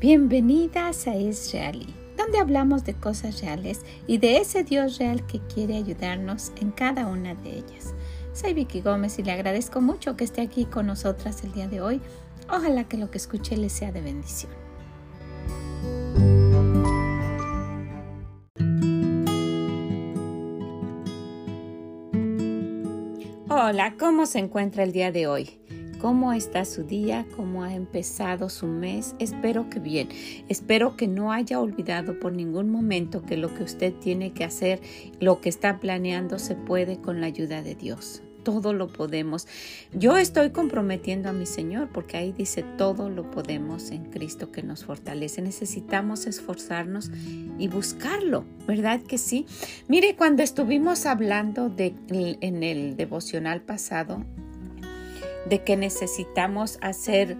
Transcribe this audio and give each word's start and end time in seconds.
bienvenidas 0.00 1.06
a 1.06 1.14
Israelí, 1.14 1.94
donde 2.16 2.38
hablamos 2.38 2.84
de 2.84 2.94
cosas 2.94 3.40
reales 3.40 3.82
y 4.08 4.18
de 4.18 4.38
ese 4.38 4.64
Dios 4.64 4.98
real 4.98 5.24
que 5.26 5.38
quiere 5.40 5.76
ayudarnos 5.76 6.52
en 6.60 6.72
cada 6.72 7.06
una 7.06 7.34
de 7.36 7.58
ellas. 7.58 7.94
Soy 8.32 8.54
Vicky 8.54 8.80
Gómez 8.80 9.18
y 9.18 9.22
le 9.22 9.30
agradezco 9.30 9.80
mucho 9.80 10.16
que 10.16 10.24
esté 10.24 10.40
aquí 10.40 10.64
con 10.64 10.86
nosotras 10.86 11.44
el 11.44 11.52
día 11.52 11.68
de 11.68 11.80
hoy. 11.80 12.00
Ojalá 12.48 12.84
que 12.84 12.96
lo 12.96 13.10
que 13.10 13.18
escuche 13.18 13.56
le 13.56 13.68
sea 13.68 13.92
de 13.92 14.00
bendición. 14.00 14.52
Hola, 23.48 23.94
¿cómo 23.96 24.26
se 24.26 24.40
encuentra 24.40 24.82
el 24.82 24.92
día 24.92 25.12
de 25.12 25.28
hoy? 25.28 25.59
¿Cómo 26.00 26.32
está 26.32 26.64
su 26.64 26.84
día? 26.84 27.26
¿Cómo 27.36 27.62
ha 27.62 27.74
empezado 27.74 28.48
su 28.48 28.66
mes? 28.66 29.14
Espero 29.18 29.68
que 29.68 29.80
bien. 29.80 30.08
Espero 30.48 30.96
que 30.96 31.06
no 31.06 31.30
haya 31.30 31.60
olvidado 31.60 32.18
por 32.18 32.32
ningún 32.32 32.70
momento 32.70 33.22
que 33.22 33.36
lo 33.36 33.52
que 33.54 33.64
usted 33.64 33.92
tiene 33.92 34.32
que 34.32 34.44
hacer, 34.44 34.80
lo 35.20 35.42
que 35.42 35.50
está 35.50 35.78
planeando, 35.78 36.38
se 36.38 36.54
puede 36.54 37.02
con 37.02 37.20
la 37.20 37.26
ayuda 37.26 37.62
de 37.62 37.74
Dios 37.74 38.22
todo 38.42 38.72
lo 38.72 38.88
podemos. 38.88 39.46
Yo 39.92 40.16
estoy 40.16 40.48
comprometiendo 40.48 41.28
a 41.28 41.34
mi 41.34 41.44
Señor 41.44 41.90
porque 41.92 42.16
ahí 42.16 42.32
dice 42.32 42.64
todo 42.78 43.10
lo 43.10 43.30
podemos 43.30 43.90
en 43.90 44.06
Cristo 44.06 44.50
que 44.50 44.62
nos 44.62 44.86
fortalece. 44.86 45.42
Necesitamos 45.42 46.26
esforzarnos 46.26 47.10
y 47.58 47.68
buscarlo, 47.68 48.46
¿verdad 48.66 49.02
que 49.02 49.18
sí? 49.18 49.44
Mire, 49.88 50.16
cuando 50.16 50.42
estuvimos 50.42 51.04
hablando 51.04 51.68
de, 51.68 51.94
en 52.08 52.62
el 52.62 52.96
devocional 52.96 53.60
pasado 53.60 54.24
de 55.48 55.64
que 55.64 55.76
necesitamos 55.76 56.78
hacer 56.82 57.36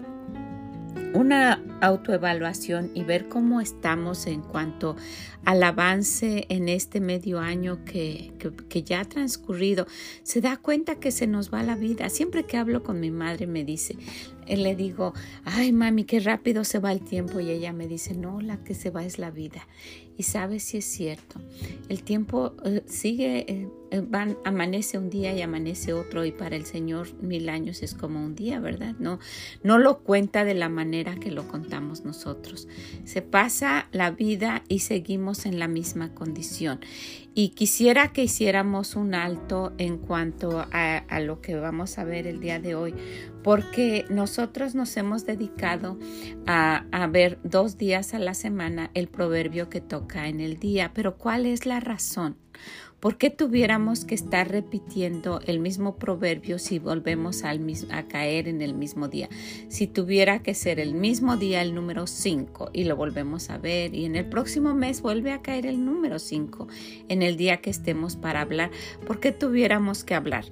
una 1.13 1.61
autoevaluación 1.81 2.91
y 2.93 3.03
ver 3.03 3.27
cómo 3.27 3.59
estamos 3.59 4.27
en 4.27 4.41
cuanto 4.41 4.95
al 5.43 5.63
avance 5.63 6.45
en 6.49 6.69
este 6.69 7.01
medio 7.01 7.39
año 7.39 7.83
que, 7.83 8.33
que, 8.69 8.83
ya 8.83 9.01
ha 9.01 9.05
transcurrido, 9.05 9.87
se 10.23 10.41
da 10.41 10.57
cuenta 10.57 10.95
que 10.95 11.11
se 11.11 11.27
nos 11.27 11.53
va 11.53 11.63
la 11.63 11.75
vida. 11.75 12.09
Siempre 12.09 12.45
que 12.45 12.57
hablo 12.57 12.83
con 12.83 12.99
mi 12.99 13.11
madre 13.11 13.47
me 13.47 13.65
dice, 13.65 13.97
eh, 14.47 14.57
le 14.57 14.75
digo, 14.75 15.13
ay 15.43 15.71
mami, 15.71 16.05
qué 16.05 16.19
rápido 16.19 16.63
se 16.63 16.79
va 16.79 16.91
el 16.91 17.01
tiempo 17.01 17.39
y 17.39 17.49
ella 17.49 17.73
me 17.73 17.87
dice, 17.87 18.13
no, 18.13 18.39
la 18.39 18.63
que 18.63 18.75
se 18.75 18.89
va 18.89 19.03
es 19.03 19.17
la 19.17 19.31
vida. 19.31 19.67
Y 20.21 20.23
sabes 20.23 20.61
si 20.61 20.77
es 20.77 20.85
cierto, 20.85 21.41
el 21.89 22.03
tiempo 22.03 22.53
eh, 22.63 22.83
sigue, 22.85 23.67
eh, 23.89 24.01
van, 24.07 24.37
amanece 24.45 24.99
un 24.99 25.09
día 25.09 25.33
y 25.33 25.41
amanece 25.41 25.93
otro 25.93 26.25
y 26.25 26.31
para 26.31 26.55
el 26.55 26.67
Señor 26.67 27.07
mil 27.23 27.49
años 27.49 27.81
es 27.81 27.95
como 27.95 28.23
un 28.23 28.35
día, 28.35 28.59
¿verdad? 28.59 28.93
No, 28.99 29.17
no 29.63 29.79
lo 29.79 30.03
cuenta 30.03 30.45
de 30.45 30.53
la 30.53 30.69
manera 30.69 31.15
que 31.15 31.31
lo 31.31 31.47
contamos 31.47 32.05
nosotros. 32.05 32.67
Se 33.03 33.23
pasa 33.23 33.87
la 33.93 34.11
vida 34.11 34.63
y 34.67 34.81
seguimos 34.81 35.47
en 35.47 35.57
la 35.57 35.67
misma 35.67 36.13
condición. 36.13 36.81
Y 37.33 37.49
quisiera 37.49 38.11
que 38.11 38.23
hiciéramos 38.23 38.95
un 38.97 39.15
alto 39.15 39.71
en 39.77 39.97
cuanto 39.97 40.65
a, 40.71 41.19
lo 41.21 41.39
que 41.39 41.55
vamos 41.55 41.97
a 41.97 42.03
ver 42.03 42.27
el 42.27 42.41
día 42.41 42.59
de 42.59 42.75
hoy, 42.75 42.93
porque 43.41 44.05
nosotros 44.09 44.75
nos 44.75 44.95
hemos 44.97 45.25
dedicado 45.25 45.97
a, 46.45 47.07
ver 47.09 47.39
dos 47.43 47.77
días 47.77 48.13
a 48.13 48.19
la 48.19 48.33
semana 48.33 48.91
el 48.93 49.07
proverbio 49.07 49.69
que 49.69 49.79
toca 49.79 50.27
en 50.27 50.41
el 50.41 50.59
día. 50.59 50.91
Pero 50.93 51.17
¿cuál 51.17 51.45
es 51.45 51.65
la 51.65 51.79
razón? 51.79 52.35
¿Por 53.01 53.17
qué 53.17 53.31
tuviéramos 53.31 54.05
que 54.05 54.13
estar 54.13 54.47
repitiendo 54.47 55.41
el 55.47 55.59
mismo 55.59 55.95
proverbio 55.95 56.59
si 56.59 56.77
volvemos 56.77 57.43
a 57.43 58.03
caer 58.07 58.47
en 58.47 58.61
el 58.61 58.75
mismo 58.75 59.07
día? 59.07 59.27
Si 59.69 59.87
tuviera 59.87 60.43
que 60.43 60.53
ser 60.53 60.79
el 60.79 60.93
mismo 60.93 61.35
día 61.35 61.63
el 61.63 61.73
número 61.73 62.05
5 62.05 62.69
y 62.73 62.83
lo 62.83 62.95
volvemos 62.95 63.49
a 63.49 63.57
ver 63.57 63.95
y 63.95 64.05
en 64.05 64.15
el 64.15 64.29
próximo 64.29 64.75
mes 64.75 65.01
vuelve 65.01 65.31
a 65.31 65.41
caer 65.41 65.65
el 65.65 65.83
número 65.83 66.19
5 66.19 66.67
en 67.09 67.23
el 67.23 67.37
día 67.37 67.57
que 67.57 67.71
estemos 67.71 68.17
para 68.17 68.41
hablar, 68.41 68.69
¿por 69.07 69.19
qué 69.19 69.31
tuviéramos 69.31 70.03
que 70.03 70.13
hablar? 70.13 70.45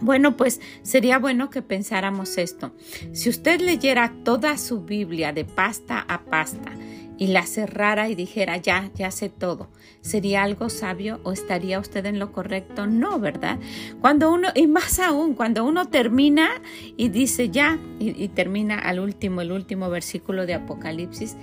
Bueno, 0.00 0.36
pues 0.36 0.60
sería 0.82 1.20
bueno 1.20 1.48
que 1.48 1.62
pensáramos 1.62 2.38
esto. 2.38 2.72
Si 3.12 3.28
usted 3.28 3.60
leyera 3.60 4.14
toda 4.24 4.58
su 4.58 4.80
Biblia 4.82 5.32
de 5.32 5.44
pasta 5.44 6.00
a 6.00 6.24
pasta, 6.24 6.72
y 7.20 7.26
la 7.26 7.44
cerrara 7.44 8.08
y 8.08 8.14
dijera, 8.14 8.56
ya, 8.56 8.90
ya 8.94 9.10
sé 9.10 9.28
todo, 9.28 9.68
¿sería 10.00 10.42
algo 10.42 10.70
sabio 10.70 11.20
o 11.22 11.32
estaría 11.32 11.78
usted 11.78 12.06
en 12.06 12.18
lo 12.18 12.32
correcto? 12.32 12.86
No, 12.86 13.20
¿verdad? 13.20 13.58
Cuando 14.00 14.32
uno, 14.32 14.48
y 14.54 14.66
más 14.66 14.98
aún, 14.98 15.34
cuando 15.34 15.66
uno 15.66 15.84
termina 15.88 16.48
y 16.96 17.10
dice 17.10 17.50
ya, 17.50 17.78
y, 17.98 18.26
termina 18.28 18.78
al 18.78 19.00
último, 19.00 19.42
el 19.42 19.52
último 19.52 19.90
versículo 19.90 20.46
de 20.46 20.54
Apocalipsis, 20.54 21.36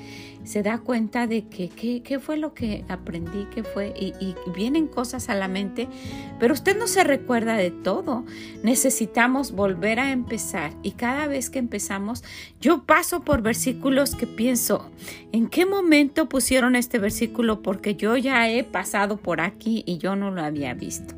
se 0.47 0.63
da 0.63 0.77
cuenta 0.77 1.27
de 1.27 1.45
que 1.45 1.69
qué 1.69 2.19
fue 2.19 2.37
lo 2.37 2.53
que 2.53 2.85
aprendí, 2.87 3.47
qué 3.53 3.63
fue, 3.63 3.93
y, 3.99 4.13
y, 4.19 4.35
vienen 4.55 4.87
cosas 4.87 5.27
a 5.27 5.35
la 5.35 5.49
mente, 5.49 5.89
pero 6.39 6.53
usted 6.53 6.77
no 6.77 6.87
se 6.87 7.03
recuerda 7.03 7.57
de 7.57 7.69
todo. 7.69 8.23
Necesitamos 8.63 9.51
volver 9.51 9.99
a 9.99 10.11
empezar 10.11 10.71
y 10.83 10.91
cada 10.91 11.27
vez 11.27 11.49
que 11.49 11.59
empezamos, 11.59 12.23
yo 12.61 12.83
paso 12.83 13.21
por 13.21 13.41
versículos 13.41 14.15
que 14.15 14.25
pienso, 14.25 14.89
¿en 15.33 15.47
qué 15.47 15.65
momento 15.65 16.29
pusieron 16.29 16.77
este 16.77 16.97
versículo? 16.97 17.61
Porque 17.61 17.95
yo 17.95 18.15
ya 18.15 18.49
he 18.49 18.63
pasado 18.63 19.17
por 19.17 19.41
aquí 19.41 19.83
y 19.85 19.97
yo 19.97 20.15
no 20.15 20.31
lo 20.31 20.41
había 20.41 20.73
visto. 20.73 21.13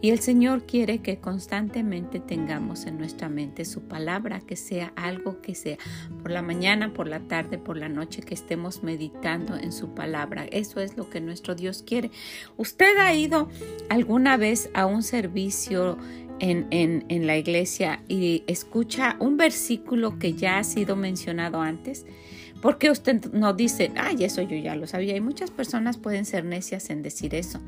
Y 0.00 0.10
el 0.10 0.20
Señor 0.20 0.66
quiere 0.66 0.98
que 0.98 1.18
constantemente 1.18 2.20
tengamos 2.20 2.86
en 2.86 2.98
nuestra 2.98 3.28
mente 3.28 3.64
su 3.64 3.82
palabra, 3.82 4.40
que 4.40 4.56
sea 4.56 4.92
algo 4.94 5.40
que 5.40 5.54
sea 5.54 5.78
por 6.22 6.30
la 6.30 6.42
mañana, 6.42 6.92
por 6.92 7.08
la 7.08 7.20
tarde, 7.20 7.58
por 7.58 7.76
la 7.76 7.88
noche, 7.88 8.22
que 8.22 8.34
estemos 8.34 8.82
meditando 8.82 9.56
en 9.56 9.72
su 9.72 9.94
palabra. 9.94 10.46
Eso 10.50 10.80
es 10.80 10.96
lo 10.96 11.08
que 11.08 11.20
nuestro 11.20 11.54
Dios 11.54 11.82
quiere. 11.82 12.10
¿Usted 12.56 12.98
ha 12.98 13.14
ido 13.14 13.48
alguna 13.88 14.36
vez 14.36 14.70
a 14.74 14.86
un 14.86 15.02
servicio? 15.02 15.98
En, 16.38 16.66
en, 16.70 17.06
en, 17.08 17.26
la 17.26 17.38
iglesia 17.38 18.02
y 18.08 18.44
escucha 18.46 19.16
un 19.20 19.38
versículo 19.38 20.18
que 20.18 20.34
ya 20.34 20.58
ha 20.58 20.64
sido 20.64 20.94
mencionado 20.94 21.62
antes, 21.62 22.04
porque 22.60 22.90
usted 22.90 23.32
no 23.32 23.52
dice, 23.52 23.92
ay, 23.96 24.24
eso 24.24 24.42
yo 24.42 24.56
ya 24.56 24.74
lo 24.76 24.86
sabía. 24.86 25.16
Y 25.16 25.20
muchas 25.20 25.50
personas 25.50 25.98
pueden 25.98 26.24
ser 26.24 26.44
necias 26.44 26.90
en 26.90 27.02
decir 27.02 27.34
eso. 27.34 27.60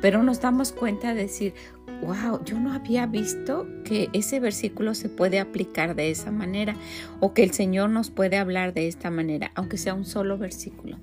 Pero 0.00 0.22
nos 0.22 0.40
damos 0.40 0.72
cuenta 0.72 1.14
de 1.14 1.22
decir, 1.22 1.54
wow, 2.02 2.42
yo 2.44 2.58
no 2.58 2.72
había 2.72 3.06
visto 3.06 3.66
que 3.84 4.08
ese 4.12 4.40
versículo 4.40 4.94
se 4.94 5.08
puede 5.08 5.38
aplicar 5.38 5.94
de 5.94 6.10
esa 6.10 6.32
manera 6.32 6.74
o 7.20 7.34
que 7.34 7.44
el 7.44 7.52
Señor 7.52 7.90
nos 7.90 8.10
puede 8.10 8.36
hablar 8.36 8.74
de 8.74 8.88
esta 8.88 9.10
manera, 9.10 9.52
aunque 9.54 9.78
sea 9.78 9.94
un 9.94 10.04
solo 10.04 10.38
versículo 10.38 10.98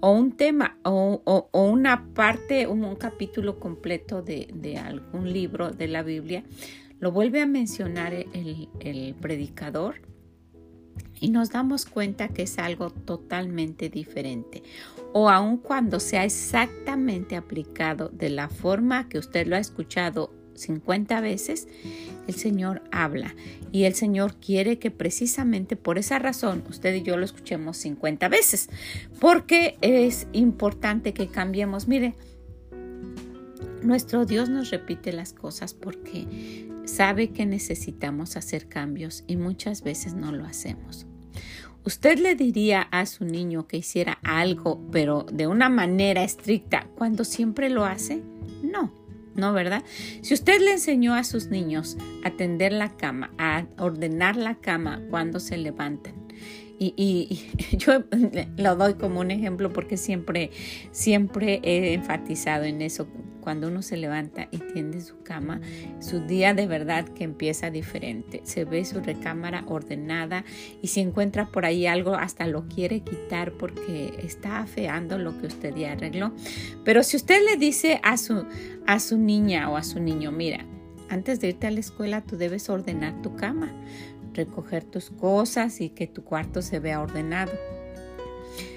o 0.00 0.10
un 0.10 0.32
tema 0.32 0.78
o, 0.82 1.48
una 1.52 2.06
parte, 2.14 2.66
un, 2.66 2.96
capítulo 2.96 3.60
completo 3.60 4.22
de, 4.22 4.80
algún 4.84 5.32
libro 5.32 5.70
de 5.70 5.88
la 5.88 6.02
Biblia. 6.02 6.42
Lo 6.98 7.12
vuelve 7.12 7.40
a 7.40 7.46
mencionar 7.46 8.12
el 8.12 9.14
predicador 9.20 10.10
y 11.20 11.30
nos 11.30 11.50
damos 11.50 11.86
cuenta 11.86 12.28
que 12.28 12.42
es 12.42 12.58
algo 12.58 12.90
totalmente 12.90 13.88
diferente. 13.90 14.62
O 15.12 15.28
aun 15.28 15.58
cuando 15.58 16.00
sea 16.00 16.24
exactamente 16.24 17.36
aplicado 17.36 18.08
de 18.08 18.30
la 18.30 18.48
forma 18.48 19.08
que 19.08 19.18
usted 19.18 19.46
lo 19.46 19.56
ha 19.56 19.58
escuchado 19.58 20.32
50 20.54 21.20
veces, 21.20 21.68
el 22.26 22.34
Señor 22.34 22.82
habla 22.90 23.34
y 23.72 23.84
el 23.84 23.94
Señor 23.94 24.36
quiere 24.36 24.78
que 24.78 24.90
precisamente 24.90 25.76
por 25.76 25.98
esa 25.98 26.18
razón 26.18 26.62
usted 26.68 26.94
y 26.94 27.02
yo 27.02 27.16
lo 27.16 27.24
escuchemos 27.24 27.76
50 27.78 28.28
veces, 28.28 28.68
porque 29.18 29.78
es 29.80 30.26
importante 30.32 31.12
que 31.12 31.28
cambiemos. 31.28 31.88
Mire, 31.88 32.14
nuestro 33.82 34.26
Dios 34.26 34.48
nos 34.48 34.70
repite 34.70 35.12
las 35.12 35.32
cosas 35.32 35.74
porque 35.74 36.68
sabe 36.84 37.30
que 37.30 37.46
necesitamos 37.46 38.36
hacer 38.36 38.68
cambios 38.68 39.24
y 39.26 39.36
muchas 39.36 39.82
veces 39.82 40.14
no 40.14 40.32
lo 40.32 40.44
hacemos. 40.44 41.06
¿Usted 41.84 42.18
le 42.18 42.34
diría 42.34 42.82
a 42.82 43.06
su 43.06 43.24
niño 43.24 43.66
que 43.66 43.78
hiciera 43.78 44.18
algo, 44.22 44.80
pero 44.92 45.24
de 45.32 45.46
una 45.46 45.68
manera 45.68 46.22
estricta, 46.22 46.86
cuando 46.94 47.24
siempre 47.24 47.70
lo 47.70 47.86
hace? 47.86 48.22
No, 48.62 48.92
no, 49.34 49.52
¿verdad? 49.54 49.82
Si 50.20 50.34
usted 50.34 50.60
le 50.60 50.72
enseñó 50.72 51.14
a 51.14 51.24
sus 51.24 51.46
niños 51.46 51.96
a 52.22 52.30
tender 52.30 52.72
la 52.72 52.96
cama, 52.96 53.30
a 53.38 53.64
ordenar 53.78 54.36
la 54.36 54.56
cama 54.56 55.00
cuando 55.08 55.40
se 55.40 55.56
levantan, 55.56 56.14
y, 56.78 57.46
yo 57.76 58.04
lo 58.56 58.76
doy 58.76 58.94
como 58.94 59.20
un 59.20 59.30
ejemplo 59.30 59.72
porque 59.72 59.96
siempre, 59.96 60.50
siempre 60.92 61.60
he 61.62 61.92
enfatizado 61.92 62.64
en 62.64 62.80
eso 62.82 63.06
cuando 63.40 63.68
uno 63.68 63.82
se 63.82 63.96
levanta 63.96 64.48
y 64.50 64.58
tiende 64.58 65.00
su 65.00 65.22
cama, 65.22 65.60
su 66.00 66.20
día 66.20 66.54
de 66.54 66.66
verdad 66.66 67.08
que 67.08 67.24
empieza 67.24 67.70
diferente. 67.70 68.40
Se 68.44 68.64
ve 68.64 68.84
su 68.84 69.00
recámara 69.00 69.64
ordenada 69.66 70.44
y 70.82 70.88
si 70.88 71.00
encuentra 71.00 71.46
por 71.46 71.64
ahí 71.64 71.86
algo, 71.86 72.14
hasta 72.14 72.46
lo 72.46 72.68
quiere 72.68 73.00
quitar 73.00 73.52
porque 73.52 74.14
está 74.22 74.58
afeando 74.58 75.18
lo 75.18 75.38
que 75.40 75.46
usted 75.46 75.74
ya 75.74 75.92
arregló. 75.92 76.32
Pero 76.84 77.02
si 77.02 77.16
usted 77.16 77.40
le 77.44 77.56
dice 77.56 78.00
a 78.02 78.16
su, 78.16 78.46
a 78.86 79.00
su 79.00 79.18
niña 79.18 79.70
o 79.70 79.76
a 79.76 79.82
su 79.82 80.00
niño, 80.00 80.32
mira, 80.32 80.64
antes 81.08 81.40
de 81.40 81.48
irte 81.48 81.66
a 81.66 81.70
la 81.70 81.80
escuela 81.80 82.22
tú 82.22 82.36
debes 82.36 82.68
ordenar 82.68 83.20
tu 83.22 83.34
cama 83.34 83.72
recoger 84.34 84.84
tus 84.84 85.10
cosas 85.10 85.80
y 85.80 85.90
que 85.90 86.06
tu 86.06 86.24
cuarto 86.24 86.62
se 86.62 86.78
vea 86.78 87.00
ordenado. 87.00 87.52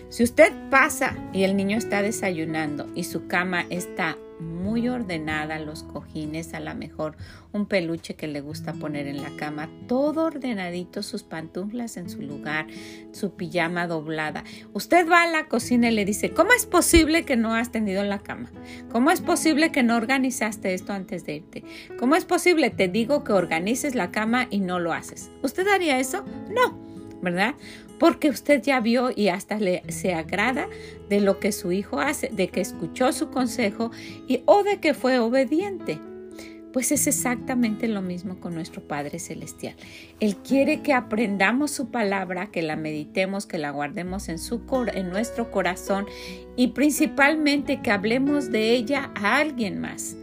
Si 0.10 0.24
usted 0.24 0.52
pasa 0.70 1.16
y 1.34 1.44
el 1.44 1.58
niño 1.58 1.78
está 1.78 2.02
desayunando 2.02 2.88
y 2.94 3.06
su 3.06 3.28
cama 3.28 3.66
está 3.70 4.18
muy 4.40 4.90
ordenada, 4.90 5.60
los 5.60 5.84
cojines, 5.84 6.54
a 6.54 6.60
lo 6.60 6.74
mejor 6.76 7.16
un 7.52 7.66
peluche 7.66 8.16
que 8.16 8.28
le 8.28 8.42
gusta 8.42 8.74
poner 8.74 9.08
en 9.08 9.22
la 9.22 9.30
cama, 9.36 9.70
todo 9.88 10.26
ordenadito, 10.26 11.04
sus 11.04 11.24
pantuflas 11.24 11.98
en 11.98 12.10
su 12.10 12.22
lugar, 12.22 12.68
su 13.12 13.36
pijama 13.36 13.88
doblada. 13.88 14.44
Usted 14.74 15.10
va 15.10 15.24
a 15.24 15.28
la 15.28 15.48
cocina 15.48 15.90
y 15.90 15.96
le 15.96 16.06
dice, 16.06 16.32
¿cómo 16.32 16.52
es 16.54 16.66
posible 16.66 17.24
que 17.24 17.36
no 17.36 17.54
has 17.54 17.72
tendido 17.72 18.04
la 18.04 18.20
cama? 18.20 18.52
¿Cómo 18.92 19.12
es 19.12 19.22
posible 19.22 19.72
que 19.72 19.84
no 19.84 19.96
organizaste 19.96 20.74
esto 20.74 20.94
antes 20.94 21.26
de 21.26 21.36
irte? 21.36 21.64
¿Cómo 22.00 22.16
es 22.16 22.26
posible? 22.26 22.70
Te 22.70 22.88
digo 22.88 23.24
que 23.24 23.34
organices 23.34 23.96
la 23.96 24.12
cama 24.12 24.48
y 24.50 24.60
no 24.60 24.80
lo 24.80 24.94
haces. 24.94 25.30
¿Usted 25.42 25.68
haría 25.68 26.00
eso? 26.00 26.26
No, 26.50 26.78
¿verdad? 27.22 27.56
Porque 28.04 28.28
usted 28.28 28.62
ya 28.62 28.82
vio 28.82 29.12
y 29.16 29.30
hasta 29.30 29.58
le, 29.58 29.82
se 29.88 30.14
agrada 30.14 30.68
de 31.08 31.22
lo 31.22 31.40
que 31.40 31.54
su 31.54 31.72
hijo 31.72 32.02
hace, 32.02 32.28
de 32.28 32.50
que 32.50 32.60
escuchó 32.60 33.14
su 33.14 33.30
consejo 33.30 33.92
y 34.28 34.44
o 34.44 34.62
de 34.62 34.82
que 34.82 34.94
fue 34.94 35.20
obediente. 35.20 36.02
Pues 36.74 36.92
es 36.92 37.08
exactamente 37.08 37.88
lo 37.88 38.02
mismo 38.02 38.42
con 38.42 38.56
nuestro 38.56 38.86
Padre 38.86 39.20
Celestial. 39.20 39.76
Él 40.20 40.36
quiere 40.36 40.82
que 40.82 40.92
aprendamos 40.92 41.72
su 41.72 41.92
palabra, 41.92 42.48
que 42.48 42.62
la 42.62 42.76
meditemos, 42.76 43.46
que 43.46 43.58
la 43.58 43.70
guardemos 43.70 44.28
en, 44.28 44.38
su, 44.38 44.60
en 44.94 45.10
nuestro 45.10 45.50
corazón 45.50 46.06
y 46.58 46.74
principalmente 46.74 47.82
que 47.82 47.92
hablemos 47.92 48.52
de 48.52 48.72
ella 48.72 49.12
a 49.16 49.38
alguien 49.38 49.80
más. 49.80 50.18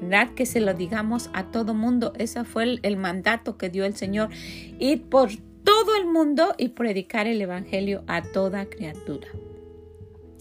¿verdad? 0.00 0.28
Que 0.36 0.46
se 0.46 0.60
lo 0.60 0.72
digamos 0.72 1.30
a 1.32 1.50
todo 1.50 1.74
mundo. 1.74 2.12
Ese 2.16 2.44
fue 2.44 2.62
el, 2.62 2.80
el 2.84 2.96
mandato 2.96 3.56
que 3.56 3.70
dio 3.70 3.84
el 3.84 3.96
Señor. 3.96 4.28
Y 4.78 4.98
por 4.98 5.30
todo 5.64 5.96
el 5.96 6.06
mundo 6.06 6.54
y 6.58 6.68
predicar 6.68 7.26
el 7.26 7.40
Evangelio 7.40 8.04
a 8.06 8.22
toda 8.22 8.66
criatura. 8.66 9.28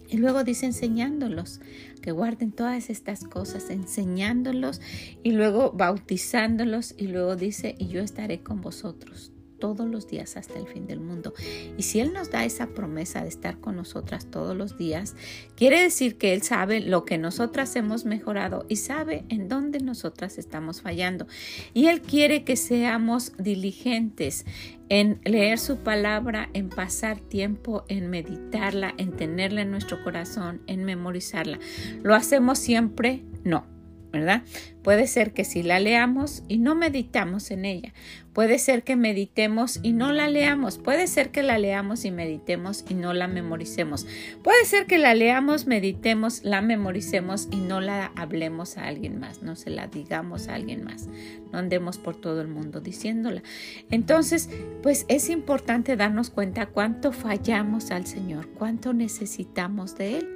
Y 0.08 0.18
luego 0.18 0.44
dice 0.44 0.68
enseñándolos, 0.68 1.60
que 2.02 2.12
guarden 2.12 2.52
todas 2.52 2.90
estas 2.90 3.24
cosas, 3.24 3.70
enseñándolos 3.70 4.82
y 5.24 5.32
luego 5.32 5.72
bautizándolos 5.72 6.94
y 6.98 7.08
luego 7.08 7.36
dice, 7.36 7.76
y 7.80 7.88
yo 7.88 8.02
estaré 8.02 8.42
con 8.42 8.62
vosotros 8.62 9.34
todos 9.64 9.90
los 9.90 10.10
días 10.10 10.36
hasta 10.36 10.60
el 10.60 10.68
fin 10.68 10.88
del 10.88 11.00
mundo. 11.00 11.34
Y 11.78 11.84
si 11.84 12.02
Él 12.02 12.12
nos 12.12 12.30
da 12.30 12.44
esa 12.44 12.68
promesa 12.68 13.22
de 13.22 13.30
estar 13.30 13.62
con 13.62 13.78
nosotras 13.78 14.26
todos 14.30 14.58
los 14.58 14.78
días, 14.78 15.16
quiere 15.56 15.82
decir 15.82 16.18
que 16.18 16.34
Él 16.34 16.42
sabe 16.42 16.82
lo 16.82 17.06
que 17.06 17.18
nosotras 17.18 17.74
hemos 17.78 18.04
mejorado 18.04 18.66
y 18.68 18.76
sabe 18.76 19.24
en 19.30 19.48
dónde 19.48 19.80
nosotras 19.80 20.38
estamos 20.38 20.82
fallando. 20.82 21.28
Y 21.74 21.86
Él 21.86 22.02
quiere 22.02 22.44
que 22.44 22.58
seamos 22.58 23.32
diligentes 23.38 24.46
en 24.90 25.22
leer 25.24 25.58
su 25.60 25.78
palabra, 25.78 26.50
en 26.52 26.68
pasar 26.68 27.22
tiempo, 27.22 27.86
en 27.88 28.10
meditarla, 28.10 28.94
en 28.98 29.14
tenerla 29.14 29.62
en 29.62 29.72
nuestro 29.72 30.04
corazón, 30.04 30.62
en 30.68 30.84
memorizarla. 30.84 31.58
¿Lo 32.04 32.16
hacemos 32.16 32.60
siempre? 32.60 33.24
No. 33.46 33.73
¿Verdad? 34.14 34.44
Puede 34.84 35.08
ser 35.08 35.34
que 35.34 35.44
si 35.44 35.64
la 35.64 35.80
leamos 35.80 36.44
y 36.48 36.60
no 36.60 36.76
meditamos 36.76 37.50
en 37.50 37.66
ella. 37.66 37.94
Puede 38.32 38.60
ser 38.60 38.84
que 38.84 38.96
meditemos 38.96 39.80
y 39.82 39.94
no 39.94 40.12
la 40.12 40.30
leamos. 40.30 40.78
Puede 40.78 41.08
ser 41.08 41.32
que 41.32 41.42
la 41.42 41.58
leamos 41.58 42.06
y 42.06 42.12
meditemos 42.12 42.86
y 42.90 42.94
no 42.94 43.14
la 43.14 43.28
memoricemos. 43.28 44.06
Puede 44.44 44.66
ser 44.66 44.86
que 44.86 45.00
la 45.00 45.16
leamos, 45.16 45.66
meditemos, 45.66 46.44
la 46.44 46.62
memoricemos 46.62 47.48
y 47.52 47.58
no 47.58 47.82
la 47.82 48.12
hablemos 48.16 48.78
a 48.78 48.88
alguien 48.88 49.20
más, 49.20 49.42
no 49.42 49.56
se 49.56 49.72
la 49.72 49.88
digamos 49.88 50.48
a 50.48 50.56
alguien 50.56 50.84
más. 50.84 51.08
No 51.52 51.58
andemos 51.58 51.98
por 51.98 52.16
todo 52.16 52.42
el 52.42 52.48
mundo 52.48 52.82
diciéndola. 52.82 53.42
Entonces, 53.90 54.50
pues 54.84 55.06
es 55.08 55.30
importante 55.30 55.96
darnos 55.96 56.30
cuenta 56.30 56.68
cuánto 56.68 57.12
fallamos 57.14 57.90
al 57.90 58.06
Señor, 58.06 58.50
cuánto 58.50 58.94
necesitamos 58.94 59.98
de 59.98 60.20
Él. 60.20 60.30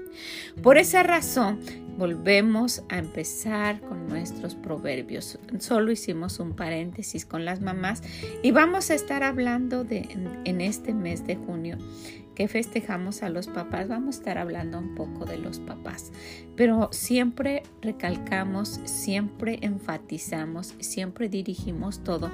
Por 0.61 0.77
esa 0.77 1.03
razón, 1.03 1.59
volvemos 1.97 2.83
a 2.89 2.99
empezar 2.99 3.81
con 3.81 4.07
nuestros 4.07 4.55
proverbios. 4.55 5.39
Solo 5.59 5.91
hicimos 5.91 6.39
un 6.39 6.53
paréntesis 6.55 7.25
con 7.25 7.43
las 7.43 7.61
mamás 7.61 8.03
y 8.43 8.51
vamos 8.51 8.91
a 8.91 8.95
estar 8.95 9.23
hablando 9.23 9.83
de 9.83 10.07
en 10.45 10.61
este 10.61 10.93
mes 10.93 11.25
de 11.25 11.35
junio 11.35 11.77
que 12.37 12.47
festejamos 12.47 13.23
a 13.23 13.29
los 13.29 13.47
papás, 13.47 13.87
vamos 13.87 14.15
a 14.15 14.19
estar 14.19 14.37
hablando 14.37 14.77
un 14.77 14.93
poco 14.93 15.25
de 15.25 15.39
los 15.39 15.57
papás, 15.57 16.11
pero 16.55 16.89
siempre 16.91 17.63
recalcamos, 17.81 18.79
siempre 18.85 19.57
enfatizamos, 19.63 20.75
siempre 20.79 21.29
dirigimos 21.29 22.03
todo 22.03 22.29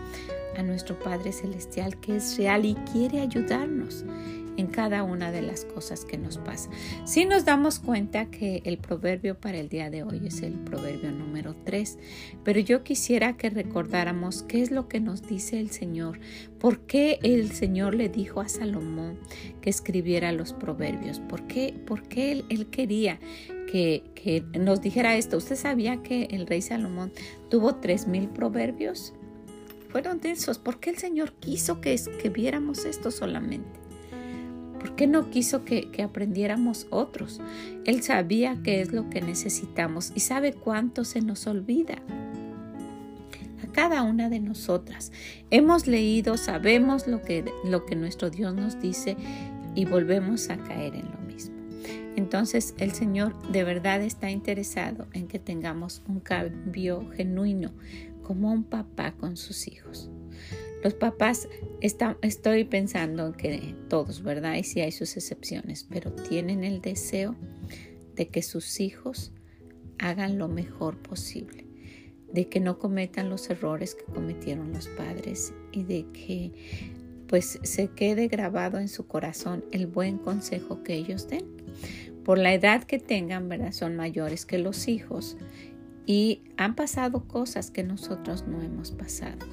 a 0.58 0.62
nuestro 0.62 1.00
Padre 1.00 1.32
Celestial 1.32 2.02
que 2.02 2.18
es 2.18 2.38
real 2.38 2.66
y 2.66 2.76
quiere 2.92 3.22
ayudarnos 3.22 4.04
en 4.58 4.68
cada 4.68 5.04
una 5.04 5.32
de 5.32 5.42
las 5.42 5.66
cosas 5.66 6.06
que 6.06 6.18
nos 6.18 6.38
pasa. 6.38 6.70
Si 7.06 7.26
nos 7.26 7.46
damos 7.46 7.80
cuenta 7.80 8.26
que 8.26 8.62
el 8.66 8.78
proverbio 8.78 9.36
para 9.36 9.58
el 9.58 9.70
día 9.70 9.90
de 9.90 10.04
hoy 10.04 10.22
es 10.26 10.42
el 10.42 10.54
proverbio 10.54 11.12
número 11.12 11.56
3, 11.64 11.98
pero 12.44 12.60
yo 12.60 12.84
quisiera 12.84 13.38
que 13.38 13.50
recordáramos 13.50 14.44
qué 14.44 14.62
es 14.62 14.72
lo 14.72 14.88
que 14.88 15.00
nos 15.00 15.28
dice 15.28 15.60
el 15.60 15.72
Señor, 15.72 16.20
por 16.60 16.80
qué 16.82 17.20
el 17.24 17.52
Señor 17.52 17.96
le 17.96 18.10
dijo 18.10 18.42
a 18.42 18.50
Salomón 18.50 19.18
que 19.62 19.70
escribiera 19.70 20.32
los 20.32 20.54
proverbios, 20.54 21.20
por 21.20 21.48
qué, 21.48 21.74
por 21.86 22.04
qué 22.04 22.32
él, 22.32 22.68
quería 22.68 23.20
que, 23.72 24.04
que, 24.16 24.44
nos 24.58 24.82
dijera 24.82 25.16
esto. 25.16 25.38
¿Usted 25.38 25.56
sabía 25.56 26.02
que 26.04 26.26
el 26.32 26.48
rey 26.48 26.62
Salomón 26.62 27.12
tuvo 27.50 27.76
tres 27.76 28.08
mil 28.08 28.30
proverbios? 28.30 29.14
Fueron 29.90 30.20
de 30.20 30.32
esos. 30.32 30.58
¿Por 30.58 30.80
qué 30.80 30.90
el 30.90 30.98
Señor 30.98 31.34
quiso 31.34 31.80
que, 31.80 32.00
que 32.22 32.30
viéramos 32.30 32.86
esto 32.86 33.12
solamente? 33.12 33.83
¿Por 34.84 34.98
qué 34.98 35.08
no 35.08 35.30
quiso 35.30 35.64
que, 35.64 35.90
aprendiéramos 36.04 36.88
otros? 36.90 37.40
Él 37.86 38.04
sabía 38.04 38.60
qué 38.66 38.82
es 38.82 38.92
lo 38.92 39.10
que 39.10 39.22
necesitamos 39.22 40.12
y 40.14 40.20
sabe 40.20 40.52
cuánto 40.52 41.06
se 41.06 41.22
nos 41.22 41.48
olvida 41.48 42.02
a 43.64 43.72
cada 43.72 44.04
una 44.04 44.28
de 44.28 44.42
nosotras. 44.42 45.14
Hemos 45.52 45.88
leído, 45.88 46.36
sabemos 46.36 47.08
lo 47.08 47.22
que, 47.22 47.46
nuestro 47.96 48.30
Dios 48.30 48.54
nos 48.54 48.82
dice 48.82 49.16
y 49.74 49.86
volvemos 49.86 50.50
a 50.50 50.58
caer 50.58 50.96
en 50.96 51.10
lo 51.10 51.20
mismo. 51.20 51.56
Entonces 52.18 52.76
el 52.78 52.92
Señor 52.92 53.42
de 53.54 53.64
verdad 53.64 54.02
está 54.02 54.32
interesado 54.32 55.08
en 55.14 55.30
que 55.30 55.40
tengamos 55.40 56.02
un 56.10 56.20
cambio 56.20 57.10
genuino 57.16 57.72
como 58.22 58.52
un 58.52 58.66
papá 58.66 59.14
con 59.14 59.38
sus 59.38 59.66
hijos. 59.70 60.10
Los 60.84 60.94
papás, 60.96 61.48
estoy 61.80 62.66
pensando 62.66 63.32
que 63.32 63.74
todos, 63.88 64.22
¿verdad? 64.22 64.56
Y 64.56 64.66
sí 64.66 64.82
hay 64.82 64.92
sus 64.92 65.16
excepciones, 65.16 65.86
pero 65.90 66.12
tienen 66.12 66.66
el 66.66 66.82
deseo 66.82 67.38
de 68.16 68.28
que 68.28 68.42
sus 68.42 68.82
hijos 68.82 69.32
hagan 69.98 70.38
lo 70.38 70.50
mejor 70.50 70.98
posible, 70.98 71.66
de 72.34 72.50
que 72.50 72.60
no 72.60 72.80
cometan 72.80 73.30
los 73.30 73.50
errores 73.50 73.96
que 73.96 74.04
cometieron 74.12 74.74
los 74.74 74.90
padres 74.90 75.54
y 75.72 75.84
de 75.84 76.06
que 76.12 76.52
pues 77.28 77.60
se 77.64 77.88
quede 77.88 78.28
grabado 78.28 78.78
en 78.78 78.90
su 78.90 79.08
corazón 79.08 79.64
el 79.72 79.88
buen 79.88 80.18
consejo 80.18 80.84
que 80.84 80.96
ellos 80.96 81.30
den. 81.30 81.46
Por 82.26 82.38
la 82.38 82.54
edad 82.54 82.84
que 82.84 83.00
tengan, 83.00 83.48
¿verdad? 83.48 83.72
Son 83.72 83.96
mayores 83.96 84.46
que 84.46 84.58
los 84.58 84.90
hijos 84.90 85.38
y 86.06 86.44
han 86.58 86.76
pasado 86.76 87.26
cosas 87.26 87.72
que 87.72 87.84
nosotros 87.84 88.46
no 88.48 88.62
hemos 88.62 88.92
pasado 88.92 89.48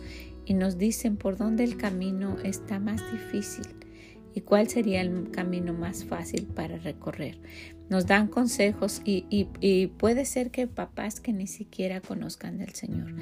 y 0.46 0.54
nos 0.54 0.78
dicen 0.78 1.16
por 1.16 1.36
dónde 1.36 1.64
el 1.64 1.76
camino 1.76 2.36
está 2.42 2.78
más 2.78 3.00
difícil 3.12 3.66
y 4.34 4.42
cuál 4.42 4.68
sería 4.68 5.00
el 5.00 5.30
camino 5.30 5.72
más 5.72 6.04
fácil 6.04 6.46
para 6.46 6.78
recorrer. 6.78 7.38
Nos 7.88 8.06
dan 8.06 8.28
consejos 8.28 9.02
y, 9.04 9.46
puede 9.98 10.24
ser 10.24 10.50
que 10.50 10.66
papás 10.66 11.20
que 11.20 11.32
ni 11.32 11.46
siquiera 11.46 12.00
conozcan 12.00 12.58
del 12.58 12.74
Señor 12.74 13.14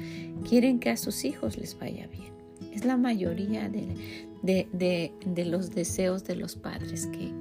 quieren 0.47 0.79
que 0.79 0.91
a 0.91 0.97
sus 0.97 1.25
hijos 1.25 1.57
les 1.57 1.77
vaya 1.77 2.07
bien. 2.07 2.33
Es 2.73 2.85
la 2.85 2.97
mayoría 2.97 3.69
de, 3.69 5.45
los 5.45 5.71
deseos 5.71 6.23
de 6.23 6.35
los 6.35 6.55
padres, 6.55 7.07
que, 7.07 7.33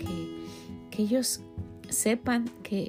que 0.90 1.02
ellos 1.02 1.42
sepan 1.90 2.46
que, 2.62 2.88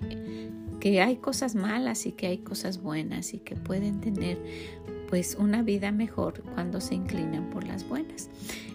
que 0.80 1.02
hay 1.02 1.18
cosas 1.18 1.56
malas 1.56 2.06
y 2.06 2.14
que 2.14 2.28
hay 2.28 2.40
cosas 2.40 2.82
buenas 2.82 3.34
y 3.34 3.40
que 3.40 3.56
pueden 3.56 4.00
tener 4.00 4.38
pues 5.10 5.36
una 5.40 5.64
vida 5.64 5.92
mejor 5.92 6.44
cuando 6.54 6.80
se 6.80 6.94
inclinan 6.94 7.50
por 7.50 7.66
las 7.66 7.88
buenas. 7.88 8.30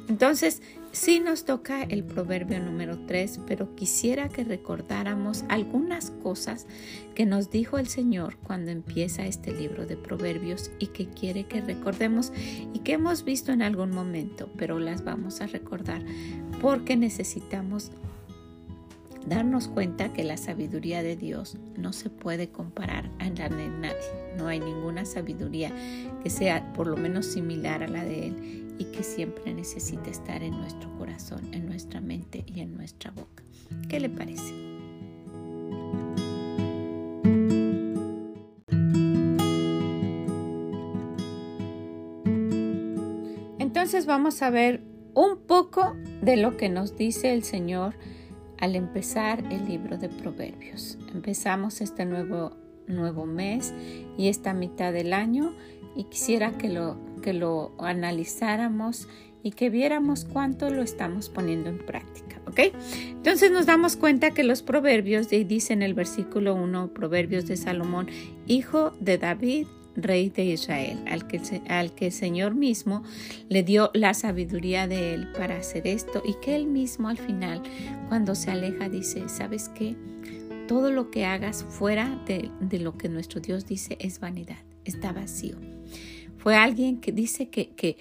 Entonces, 0.09 0.61
sí 0.93 1.21
nos 1.21 1.45
toca 1.45 1.83
el 1.85 2.05
proverbio 2.05 2.61
número 2.61 2.99
3, 3.07 3.41
pero 3.47 3.75
quisiera 3.75 4.29
que 4.29 4.45
recordáramos 4.45 5.45
algunas 5.49 6.11
cosas 6.11 6.67
que 7.15 7.25
nos 7.25 7.51
dijo 7.51 7.79
el 7.79 7.87
Señor 7.87 8.37
cuando 8.43 8.71
empieza 8.71 9.25
este 9.25 9.53
libro 9.53 9.87
de 9.87 9.97
proverbios 9.97 10.73
y 10.79 10.89
que 10.89 11.07
quiere 11.07 11.45
que 11.45 11.61
recordemos 11.61 12.33
y 12.75 12.81
que 12.81 12.95
hemos 12.95 13.25
visto 13.25 13.53
en 13.53 13.63
algún 13.63 13.93
momento, 13.93 14.51
pero 14.59 14.79
las 14.79 15.05
vamos 15.05 15.41
a 15.41 15.47
recordar 15.47 16.05
porque 16.61 16.97
necesitamos 16.97 17.93
darnos 19.27 19.69
cuenta 19.69 20.13
que 20.13 20.25
la 20.25 20.37
sabiduría 20.37 21.03
de 21.03 21.17
Dios 21.17 21.57
no 21.77 21.93
se 21.93 22.11
puede 22.11 22.49
comparar 22.49 23.11
a 23.19 23.29
la 23.31 23.49
de 23.49 23.69
nadie. 23.69 24.35
No 24.37 24.49
hay 24.49 24.61
ninguna 24.61 25.05
sabiduría 25.05 25.73
que 26.23 26.31
sea 26.31 26.73
por 26.75 26.87
lo 26.87 26.97
menos 26.97 27.27
similar 27.27 27.83
a 27.83 27.89
la 27.89 28.05
de 28.05 28.29
Él. 28.29 28.61
y 28.77 28.87
que 28.87 29.05
siempre 29.05 29.55
necesita 29.55 30.11
estar 30.11 30.43
en 30.43 30.51
nuestro 30.51 30.93
corazón, 30.99 31.55
en 31.55 31.67
nuestra 31.67 32.01
mente 32.01 32.43
y 32.45 32.59
en 32.59 32.77
nuestra 32.77 33.13
boca. 33.13 33.45
¿Qué 33.89 34.01
le 34.01 34.09
parece? 34.09 34.53
Entonces 43.61 44.07
vamos 44.07 44.43
a 44.43 44.51
ver 44.51 44.83
un 45.15 45.39
poco 45.47 45.95
de 46.21 46.37
lo 46.37 46.57
que 46.57 46.69
nos 46.69 46.97
dice 46.97 47.33
el 47.33 47.45
Señor 47.45 47.95
al 48.65 48.77
empezar 48.77 49.45
el 49.53 49.67
libro 49.67 49.99
de 49.99 50.09
Proverbios. 50.09 50.97
Empezamos 51.13 51.83
este 51.83 52.07
nuevo, 52.07 52.57
nuevo 52.87 53.27
mes 53.27 53.75
y 54.17 54.29
esta 54.29 54.55
mitad 54.55 54.91
del 54.91 55.13
año 55.13 55.53
y 55.95 56.05
quisiera 56.05 56.53
que 56.53 56.71
lo, 56.71 56.97
que 57.21 57.35
lo 57.35 57.73
analizáramos 57.79 59.07
y 59.43 59.51
que 59.51 59.69
viéramos 59.69 60.25
cuánto 60.25 60.71
lo 60.71 60.81
estamos 60.81 61.29
poniendo 61.29 61.69
en 61.69 61.77
práctica, 61.77 62.41
¿ok? 62.47 62.75
Entonces 63.11 63.53
nos 63.53 63.67
damos 63.67 63.99
cuenta 63.99 64.31
que 64.31 64.45
los 64.45 64.63
proverbios, 64.63 65.29
dice 65.29 65.75
en 65.75 65.83
el 65.83 65.93
versículo 65.93 66.55
1, 66.55 66.95
proverbios 66.95 67.47
de 67.47 67.59
Salomón, 67.59 68.09
hijo 68.47 68.93
de 68.99 69.19
David, 69.19 69.67
rey 69.97 70.31
de 70.31 70.45
Israel, 70.45 70.99
al 71.07 71.27
que, 71.27 71.41
al 71.69 71.95
que 71.95 72.07
el 72.07 72.13
Señor 72.13 72.55
mismo 72.55 73.03
le 73.49 73.63
dio 73.63 73.91
la 73.95 74.15
sabiduría 74.15 74.87
de 74.87 75.15
él 75.15 75.33
para 75.33 75.57
hacer 75.57 75.87
esto 75.87 76.23
y 76.25 76.35
que 76.43 76.57
él 76.57 76.67
mismo 76.67 77.09
al 77.09 77.19
final, 77.19 77.63
cuando 78.09 78.35
se 78.35 78.51
aleja, 78.51 78.89
dice, 78.89 79.29
¿sabes 79.29 79.69
qué? 79.69 79.97
Todo 80.69 80.91
lo 80.91 81.11
que 81.11 81.27
hagas 81.27 81.65
fuera 81.69 82.23
de, 82.27 82.51
de 82.61 82.79
lo 82.79 82.97
que 82.97 83.09
nuestro 83.09 83.41
Dios 83.41 83.67
dice 83.67 83.97
es 84.01 84.21
vanidad, 84.21 84.63
está 84.85 85.13
vacío. 85.13 85.57
Fue 86.39 86.57
alguien 86.57 87.01
que 87.01 87.13
dice 87.13 87.49
que, 87.49 87.75
que 87.75 87.97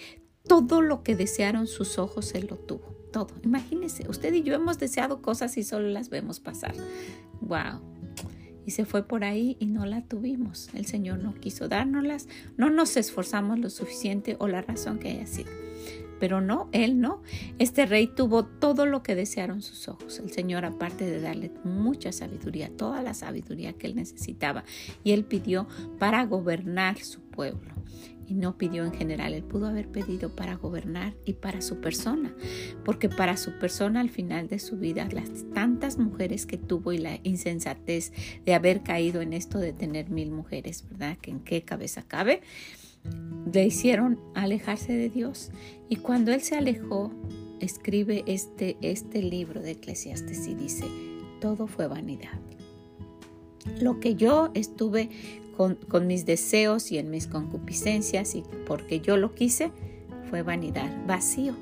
todo 0.47 0.81
lo 0.81 1.03
que 1.03 1.15
desearon 1.15 1.67
sus 1.67 1.97
ojos, 1.97 2.33
él 2.35 2.47
lo 2.50 2.57
tuvo. 2.57 2.93
Todo. 3.12 3.29
Imagínese, 3.43 4.09
usted 4.09 4.33
y 4.33 4.41
yo 4.41 4.53
hemos 4.55 4.79
deseado 4.79 5.21
cosas 5.21 5.55
y 5.57 5.63
solo 5.63 5.88
las 5.88 6.09
vemos 6.09 6.39
pasar. 6.39 6.73
¡Wow! 7.41 7.92
Y 8.65 8.72
se 8.72 8.86
fue 8.86 9.08
por 9.08 9.24
ahí 9.24 9.58
y 9.60 9.65
no 9.65 9.86
la 9.86 10.01
tuvimos. 10.01 10.70
El 10.74 10.86
Señor 10.86 11.20
no 11.20 11.34
quiso 11.36 11.67
dárnoslas, 11.67 12.27
no 12.58 12.70
nos 12.70 12.98
esforzamos 12.98 13.60
lo 13.60 13.70
suficiente 13.70 14.36
o 14.39 14.48
la 14.48 14.62
razón 14.62 15.00
que 15.00 15.10
haya 15.10 15.27
sido. 15.27 15.51
Pero 16.20 16.39
no, 16.39 16.70
él 16.72 17.01
no. 17.01 17.22
Este 17.60 17.86
rey 17.86 18.08
tuvo 18.08 18.46
todo 18.46 18.86
lo 18.86 19.03
que 19.03 19.15
desearon 19.15 19.62
sus 19.62 19.89
ojos. 19.89 20.20
El 20.20 20.32
Señor, 20.32 20.63
aparte 20.63 21.05
de 21.05 21.20
darle 21.20 21.51
mucha 21.65 22.13
sabiduría, 22.13 22.70
toda 22.70 23.01
la 23.01 23.13
sabiduría 23.13 23.74
que 23.74 23.88
él 23.88 23.96
necesitaba, 23.96 24.63
y 25.03 25.12
él 25.12 25.25
pidió 25.25 25.67
para 26.00 26.25
gobernar 26.25 27.00
su 27.00 27.20
pueblo 27.20 27.74
y 28.27 28.34
no 28.34 28.58
pidió 28.58 28.86
en 28.86 28.94
general, 28.94 29.34
él 29.34 29.44
pudo 29.44 29.68
haber 29.68 29.88
pedido 29.88 30.36
para 30.36 30.56
gobernar 30.56 31.13
y 31.25 31.34
para 31.34 31.62
su 31.62 31.82
persona, 31.82 32.34
porque 32.86 33.10
para 33.10 33.38
su 33.38 33.58
persona 33.60 34.00
al 34.00 34.10
final 34.10 34.48
de 34.48 34.60
su 34.60 34.77
vida, 34.77 35.08
las 35.12 35.30
tantas 35.53 35.98
mujeres 35.98 36.46
que 36.46 36.58
tuvo 36.58 36.94
y 36.94 36.98
la 36.98 37.20
insensatez 37.24 38.12
de 38.46 38.53
haber 38.53 38.82
caído 38.82 39.22
en 39.22 39.34
esto 39.34 39.60
de 39.60 39.74
tener 39.74 40.10
mil 40.10 40.32
mujeres, 40.32 40.86
¿verdad? 40.89 41.18
Que 41.22 41.32
en 41.32 41.39
qué 41.39 41.63
cabeza 41.63 42.03
cabe, 42.03 42.42
le 43.51 43.65
hicieron 43.65 44.20
alejarse 44.34 44.94
de 44.94 45.10
Dios. 45.10 45.51
Y 45.89 45.98
cuando 45.98 46.32
él 46.32 46.42
se 46.42 46.56
alejó, 46.56 47.12
escribe 47.60 48.24
este, 48.27 48.77
este 48.82 49.22
libro 49.22 49.62
de 49.62 49.72
Eclesiastes 49.72 50.48
y 50.48 50.56
dice, 50.56 50.86
todo 51.39 51.68
fue 51.68 51.88
vanidad. 51.88 52.39
Lo 53.80 54.00
que 54.00 54.15
yo 54.15 54.51
estuve 54.53 55.10
con, 55.55 56.07
mis 56.07 56.25
deseos 56.25 56.91
y 56.91 56.98
en 56.98 57.10
mis 57.10 57.27
concupiscencias 57.27 58.36
y 58.36 58.43
porque 58.65 59.00
yo 59.00 59.17
lo 59.17 59.33
quise, 59.33 59.72
fue 60.29 60.41
vanidad, 60.41 60.91
vacío. 61.05 61.55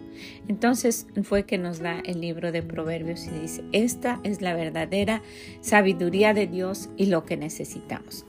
Entonces 0.47 1.07
fue 1.23 1.43
que 1.43 1.57
nos 1.57 1.79
da 1.79 1.99
el 2.05 2.21
libro 2.21 2.51
de 2.51 2.63
Proverbios 2.63 3.27
y 3.27 3.31
dice, 3.31 3.63
esta 3.71 4.19
es 4.23 4.41
la 4.41 4.53
verdadera 4.53 5.21
sabiduría 5.61 6.33
de 6.33 6.47
Dios 6.47 6.89
y 6.97 7.07
lo 7.07 7.25
que 7.25 7.37
necesitamos. 7.37 8.25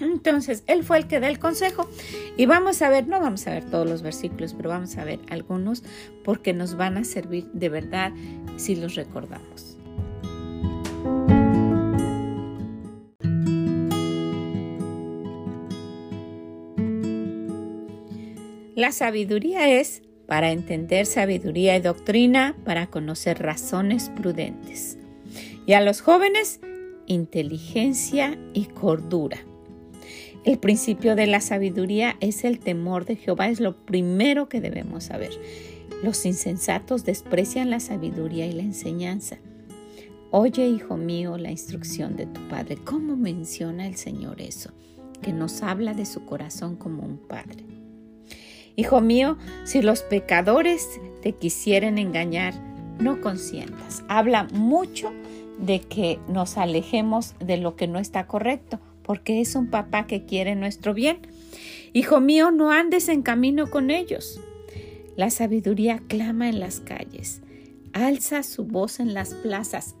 Entonces, 0.00 0.62
él 0.66 0.84
fue 0.84 0.98
el 0.98 1.06
que 1.06 1.20
da 1.20 1.28
el 1.28 1.38
consejo. 1.38 1.88
Y 2.36 2.46
vamos 2.46 2.82
a 2.82 2.88
ver, 2.88 3.08
no 3.08 3.20
vamos 3.20 3.46
a 3.46 3.50
ver 3.50 3.64
todos 3.64 3.88
los 3.88 4.02
versículos, 4.02 4.54
pero 4.54 4.68
vamos 4.68 4.96
a 4.96 5.04
ver 5.04 5.18
algunos 5.28 5.82
porque 6.24 6.52
nos 6.52 6.76
van 6.76 6.96
a 6.98 7.04
servir 7.04 7.46
de 7.52 7.68
verdad 7.68 8.12
si 8.56 8.76
los 8.76 8.94
recordamos. 8.94 9.78
La 18.78 18.92
sabiduría 18.92 19.68
es 19.80 20.02
para 20.28 20.52
entender 20.52 21.04
sabiduría 21.04 21.76
y 21.76 21.80
doctrina, 21.80 22.56
para 22.64 22.86
conocer 22.86 23.40
razones 23.40 24.08
prudentes. 24.10 24.98
Y 25.66 25.72
a 25.72 25.80
los 25.80 26.00
jóvenes, 26.00 26.60
inteligencia 27.08 28.38
y 28.54 28.66
cordura. 28.66 29.38
El 30.44 30.60
principio 30.60 31.16
de 31.16 31.26
la 31.26 31.40
sabiduría 31.40 32.16
es 32.20 32.44
el 32.44 32.60
temor 32.60 33.04
de 33.04 33.16
Jehová, 33.16 33.48
es 33.48 33.58
lo 33.58 33.84
primero 33.84 34.48
que 34.48 34.60
debemos 34.60 35.02
saber. 35.02 35.32
Los 36.04 36.24
insensatos 36.24 37.04
desprecian 37.04 37.70
la 37.70 37.80
sabiduría 37.80 38.46
y 38.46 38.52
la 38.52 38.62
enseñanza. 38.62 39.38
Oye, 40.30 40.68
hijo 40.68 40.96
mío, 40.96 41.36
la 41.36 41.50
instrucción 41.50 42.14
de 42.14 42.26
tu 42.26 42.46
padre. 42.46 42.76
¿Cómo 42.84 43.16
menciona 43.16 43.88
el 43.88 43.96
Señor 43.96 44.40
eso? 44.40 44.70
Que 45.20 45.32
nos 45.32 45.64
habla 45.64 45.94
de 45.94 46.06
su 46.06 46.24
corazón 46.24 46.76
como 46.76 47.02
un 47.02 47.18
padre. 47.18 47.77
Hijo 48.78 49.00
mío, 49.00 49.36
si 49.64 49.82
los 49.82 50.02
pecadores 50.02 51.00
te 51.20 51.32
quisieren 51.32 51.98
engañar, 51.98 52.54
no 53.00 53.20
consientas. 53.20 54.04
Habla 54.06 54.44
mucho 54.52 55.10
de 55.58 55.80
que 55.80 56.20
nos 56.28 56.56
alejemos 56.56 57.34
de 57.40 57.56
lo 57.56 57.74
que 57.74 57.88
no 57.88 57.98
está 57.98 58.28
correcto, 58.28 58.78
porque 59.02 59.40
es 59.40 59.56
un 59.56 59.66
papá 59.66 60.06
que 60.06 60.26
quiere 60.26 60.54
nuestro 60.54 60.94
bien. 60.94 61.18
Hijo 61.92 62.20
mío, 62.20 62.52
no 62.52 62.70
andes 62.70 63.08
en 63.08 63.22
camino 63.22 63.68
con 63.68 63.90
ellos. 63.90 64.40
La 65.16 65.30
sabiduría 65.30 66.00
clama 66.06 66.48
en 66.48 66.60
las 66.60 66.78
calles, 66.78 67.42
alza 67.92 68.44
su 68.44 68.64
voz 68.64 69.00
en 69.00 69.12
las 69.12 69.34
plazas. 69.34 69.96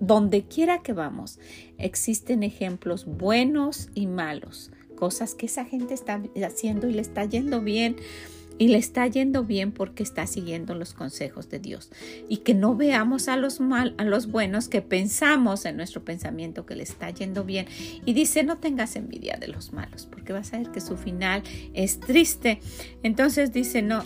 Donde 0.00 0.42
quiera 0.42 0.82
que 0.82 0.92
vamos, 0.92 1.38
existen 1.78 2.42
ejemplos 2.42 3.06
buenos 3.06 3.88
y 3.94 4.08
malos 4.08 4.72
cosas 4.96 5.36
que 5.36 5.46
esa 5.46 5.64
gente 5.64 5.94
está 5.94 6.20
haciendo 6.44 6.88
y 6.88 6.92
le 6.92 7.02
está 7.02 7.24
yendo 7.24 7.60
bien. 7.60 7.96
Y 8.58 8.68
le 8.68 8.78
está 8.78 9.06
yendo 9.06 9.44
bien 9.44 9.70
porque 9.70 10.02
está 10.02 10.26
siguiendo 10.26 10.74
los 10.74 10.94
consejos 10.94 11.50
de 11.50 11.58
Dios. 11.58 11.90
Y 12.26 12.38
que 12.38 12.54
no 12.54 12.74
veamos 12.74 13.28
a 13.28 13.36
los 13.36 13.60
mal, 13.60 13.94
a 13.98 14.04
los 14.04 14.28
buenos 14.28 14.68
que 14.68 14.80
pensamos 14.80 15.66
en 15.66 15.76
nuestro 15.76 16.04
pensamiento 16.04 16.64
que 16.64 16.74
le 16.74 16.82
está 16.82 17.10
yendo 17.10 17.44
bien. 17.44 17.66
Y 18.06 18.14
dice, 18.14 18.44
no 18.44 18.56
tengas 18.56 18.96
envidia 18.96 19.36
de 19.36 19.48
los 19.48 19.74
malos, 19.74 20.06
porque 20.10 20.32
vas 20.32 20.54
a 20.54 20.58
ver 20.58 20.70
que 20.70 20.80
su 20.80 20.96
final 20.96 21.42
es 21.74 22.00
triste. 22.00 22.60
Entonces 23.02 23.52
dice, 23.52 23.82
no, 23.82 24.02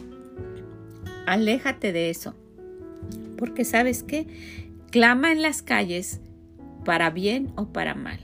aléjate 1.26 1.92
de 1.92 2.10
eso. 2.10 2.34
Porque 3.38 3.64
sabes 3.64 4.02
qué, 4.02 4.26
clama 4.90 5.30
en 5.30 5.42
las 5.42 5.62
calles 5.62 6.20
para 6.84 7.10
bien 7.10 7.52
o 7.54 7.72
para 7.72 7.94
mal. 7.94 8.18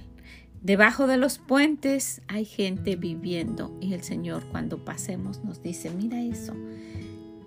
Debajo 0.63 1.07
de 1.07 1.17
los 1.17 1.39
puentes 1.39 2.23
hay 2.29 2.45
gente 2.45 2.97
viviendo 2.97 3.77
y 3.81 3.95
el 3.95 4.03
Señor 4.03 4.45
cuando 4.51 4.85
pasemos 4.85 5.45
nos 5.45 5.63
dice, 5.63 5.91
mira 5.91 6.21
eso, 6.21 6.55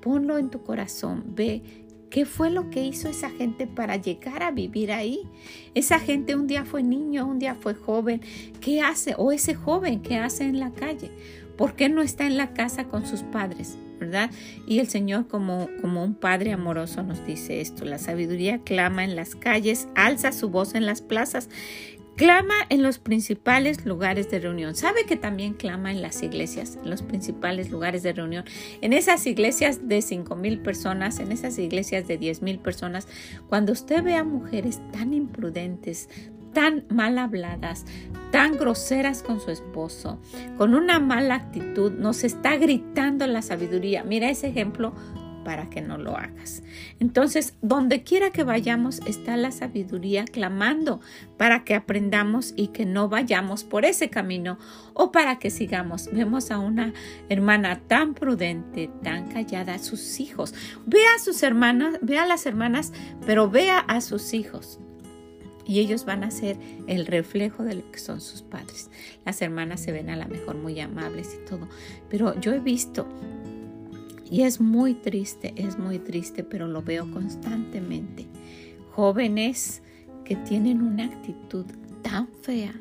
ponlo 0.02 0.38
en 0.38 0.50
tu 0.50 0.64
corazón, 0.64 1.24
ve 1.36 1.62
qué 2.10 2.26
fue 2.26 2.50
lo 2.50 2.70
que 2.70 2.86
hizo 2.86 3.10
esa 3.10 3.30
gente 3.30 3.68
para 3.68 3.98
llegar 3.98 4.44
a 4.44 4.52
vivir 4.52 4.92
ahí. 4.92 5.22
Esa 5.76 6.00
gente 6.00 6.36
un 6.36 6.48
día 6.48 6.66
fue 6.66 6.82
niño, 6.84 7.28
un 7.28 7.40
día 7.40 7.56
fue 7.56 7.74
joven, 7.74 8.22
¿qué 8.62 8.82
hace? 8.82 9.16
O 9.18 9.32
ese 9.32 9.54
joven, 9.54 10.02
¿qué 10.02 10.18
hace 10.18 10.46
en 10.46 10.60
la 10.60 10.72
calle? 10.72 11.12
¿Por 11.58 11.76
qué 11.76 11.90
no 11.90 12.02
está 12.02 12.26
en 12.26 12.38
la 12.38 12.54
casa 12.54 12.86
con 12.86 13.06
sus 13.06 13.24
padres? 13.24 13.78
¿verdad? 14.00 14.32
Y 14.66 14.80
el 14.80 14.88
Señor 14.88 15.28
como, 15.28 15.70
como 15.82 16.04
un 16.04 16.16
Padre 16.16 16.54
amoroso 16.54 17.04
nos 17.04 17.26
dice 17.26 17.62
esto, 17.62 17.86
la 17.86 17.98
sabiduría 17.98 18.60
clama 18.60 19.04
en 19.04 19.16
las 19.16 19.36
calles, 19.36 19.90
alza 19.94 20.32
su 20.32 20.50
voz 20.50 20.74
en 20.74 20.86
las 20.86 21.02
plazas, 21.02 21.50
Clama 22.20 22.56
en 22.68 22.84
los 22.84 23.00
principales 23.00 23.86
lugares 23.86 24.30
de 24.30 24.40
reunión. 24.40 24.76
¿Sabe 24.76 25.06
que 25.06 25.16
también 25.16 25.54
clama 25.54 25.90
en 25.90 26.02
las 26.02 26.22
iglesias, 26.22 26.78
en 26.84 26.90
los 26.90 27.02
principales 27.02 27.72
lugares 27.72 28.04
de 28.04 28.12
reunión? 28.12 28.44
En 28.82 28.92
esas 28.92 29.26
iglesias 29.26 29.88
de 29.88 30.02
5 30.02 30.36
mil 30.36 30.60
personas, 30.60 31.20
en 31.20 31.32
esas 31.32 31.58
iglesias 31.58 32.10
de 32.10 32.18
10 32.18 32.42
mil 32.42 32.60
personas, 32.60 33.08
cuando 33.48 33.72
usted 33.72 34.04
ve 34.04 34.16
a 34.16 34.26
mujeres 34.26 34.82
tan 34.92 35.14
imprudentes, 35.14 36.10
tan 36.52 36.84
mal 36.90 37.18
habladas, 37.18 37.86
tan 38.34 38.58
groseras 38.58 39.24
con 39.24 39.40
su 39.40 39.52
esposo, 39.52 40.20
con 40.58 40.76
una 40.76 41.00
mala 41.00 41.36
actitud, 41.36 41.94
nos 41.94 42.26
está 42.26 42.58
gritando 42.58 43.28
la 43.28 43.42
sabiduría. 43.42 44.04
Mira 44.04 44.30
ese 44.30 44.48
ejemplo 44.48 44.94
para 45.50 45.68
que 45.68 45.82
no 45.82 45.98
lo 45.98 46.16
hagas. 46.16 46.62
Entonces, 47.00 47.56
donde 47.64 48.04
quiera 48.04 48.30
que 48.30 48.44
vayamos 48.44 49.02
está 49.08 49.36
la 49.36 49.50
sabiduría 49.50 50.26
clamando 50.26 51.02
para 51.38 51.64
que 51.64 51.74
aprendamos 51.74 52.54
y 52.56 52.68
que 52.68 52.86
no 52.86 53.10
vayamos 53.10 53.64
por 53.64 53.84
ese 53.84 54.12
camino 54.12 54.60
o 54.94 55.12
para 55.12 55.40
que 55.40 55.50
sigamos. 55.50 56.08
Vemos 56.14 56.52
a 56.52 56.60
una 56.60 56.94
hermana 57.30 57.80
tan 57.88 58.14
prudente, 58.14 58.92
tan 59.02 59.32
callada, 59.32 59.74
a 59.74 59.80
sus 59.80 60.20
hijos. 60.20 60.54
Ve 60.86 61.00
a 61.16 61.20
sus 61.20 61.42
hermanas, 61.42 61.98
ve 62.04 62.20
a 62.20 62.28
las 62.28 62.46
hermanas, 62.46 62.94
pero 63.26 63.50
vea 63.50 63.80
a 63.80 64.02
sus 64.02 64.36
hijos 64.36 64.80
y 65.66 65.80
ellos 65.80 66.06
van 66.06 66.24
a 66.24 66.30
ser 66.30 66.58
el 66.86 67.08
reflejo 67.08 67.64
de 67.64 67.74
lo 67.74 67.92
que 67.92 67.98
son 67.98 68.22
sus 68.22 68.44
padres. 68.44 68.92
Las 69.24 69.42
hermanas 69.42 69.80
se 69.80 69.92
ven 69.92 70.12
a 70.12 70.16
lo 70.16 70.28
mejor 70.28 70.58
muy 70.58 70.80
amables 70.80 71.36
y 71.40 71.46
todo, 71.48 71.68
pero 72.08 72.40
yo 72.40 72.54
he 72.54 72.60
visto 72.60 73.08
y 74.30 74.44
es 74.44 74.62
muy 74.62 74.94
triste, 74.94 75.54
es 75.56 75.78
muy 75.78 76.00
triste, 76.00 76.44
pero 76.44 76.68
lo 76.68 76.82
veo 76.82 77.10
constantemente. 77.12 78.28
Jóvenes 78.92 79.82
que 80.24 80.36
tienen 80.36 80.82
una 80.82 81.06
actitud 81.06 81.66
tan 82.02 82.28
fea, 82.42 82.74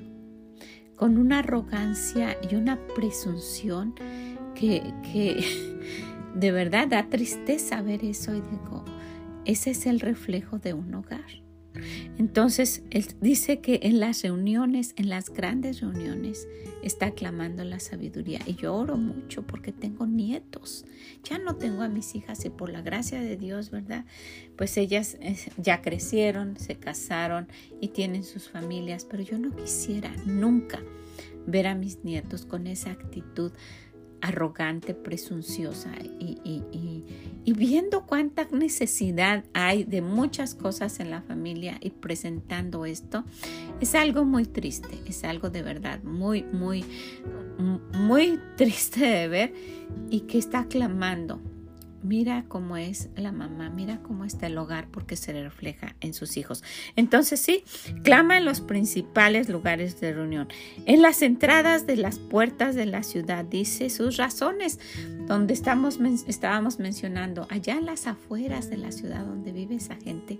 con 0.97 1.17
una 1.17 1.39
arrogancia 1.39 2.37
y 2.51 2.57
una 2.57 2.79
presunción 2.95 3.95
que, 4.55 4.83
que 5.13 5.45
de 6.35 6.53
verdad 6.53 6.89
da 6.89 7.09
tristeza 7.09 7.81
ver 7.83 8.05
eso 8.05 8.35
y 8.35 8.41
digo, 8.41 8.85
ese 9.45 9.71
es 9.71 9.87
el 9.87 10.01
reflejo 10.01 10.59
de 10.59 10.75
un 10.75 10.95
hogar. 10.95 11.48
Entonces, 12.19 12.83
él 12.91 13.07
dice 13.21 13.61
que 13.61 13.81
en 13.83 14.01
las 14.01 14.23
reuniones, 14.23 14.95
en 14.97 15.09
las 15.09 15.31
grandes 15.31 15.81
reuniones, 15.81 16.47
está 16.83 17.11
clamando 17.13 17.65
la 17.65 17.81
sabiduría. 17.81 18.41
Y 18.47 18.55
yo 18.55 18.75
oro 18.75 18.97
mucho 18.97 19.47
porque 19.47 19.73
tengo 19.73 20.07
nietos. 20.07 20.85
Ya 21.25 21.39
no 21.39 21.57
tengo 21.57 21.83
a 21.83 21.89
mis 21.89 22.15
hijas 22.15 22.45
y 22.45 22.51
por 22.51 22.71
la 22.71 22.83
gracia 22.83 23.21
de 23.21 23.37
Dios, 23.37 23.71
¿verdad? 23.71 24.05
Pues 24.57 24.77
ellas 24.77 25.17
eh, 25.21 25.37
ya 25.57 25.83
crecieron, 25.83 26.59
se 26.59 26.77
casaron 26.77 27.49
y 27.81 27.89
tienen 27.89 28.25
sus 28.25 28.49
familias, 28.49 29.05
pero 29.05 29.23
yo 29.23 29.39
no 29.39 29.55
quisiera 29.55 30.15
nunca 30.25 30.81
ver 31.47 31.67
a 31.67 31.75
mis 31.75 32.05
nietos 32.05 32.45
con 32.45 32.67
esa 32.67 32.91
actitud 32.91 33.53
arrogante, 34.21 34.95
presunciosa 34.95 35.93
y, 36.19 36.39
y, 36.45 37.53
viendo 37.53 38.05
cuánta 38.07 38.47
necesidad 38.53 39.45
hay 39.55 39.85
de 39.85 40.03
muchas 40.03 40.55
cosas 40.55 41.01
en 41.01 41.11
la 41.11 41.23
familia 41.23 41.79
y 41.81 41.91
presentando 41.91 42.85
esto, 42.85 43.25
es 43.81 43.95
algo 43.95 44.25
muy 44.25 44.45
triste, 44.45 44.99
es 45.07 45.25
algo 45.25 45.51
de 45.51 45.63
verdad 45.63 46.03
muy, 46.03 46.43
muy, 46.45 46.85
muy 47.95 48.39
triste 48.57 49.01
de 49.01 49.29
ver 49.29 49.55
y 50.11 50.21
que 50.21 50.39
está 50.39 50.67
clamando 50.67 51.41
Mira 52.03 52.45
cómo 52.47 52.77
es 52.77 53.09
la 53.17 53.33
mamá, 53.33 53.71
mira 53.71 54.01
cómo 54.03 54.25
está 54.25 54.47
el 54.47 54.57
hogar 54.57 54.89
porque 54.89 55.17
se 55.17 55.33
refleja 55.33 55.97
en 56.01 56.15
sus 56.15 56.37
hijos. 56.37 56.63
Entonces 56.95 57.41
sí, 57.41 57.65
clama 58.05 58.39
en 58.39 58.45
los 58.45 58.61
principales 58.61 59.49
lugares 59.49 60.01
de 60.01 60.13
reunión, 60.13 60.49
en 60.87 61.03
las 61.03 61.23
entradas 61.23 61.87
de 61.87 61.97
las 61.97 62.19
puertas 62.19 62.75
de 62.75 62.87
la 62.87 63.03
ciudad, 63.03 63.45
dice 63.45 63.91
sus 63.91 64.17
razones, 64.17 64.79
donde 65.27 65.55
estamos, 65.55 65.99
estábamos 66.27 66.79
mencionando, 66.79 67.47
allá 67.51 67.77
en 67.77 67.87
las 67.87 68.07
afueras 68.07 68.71
de 68.71 68.77
la 68.77 68.93
ciudad 68.93 69.25
donde 69.25 69.53
vive 69.53 69.75
esa 69.75 69.97
gente, 69.97 70.39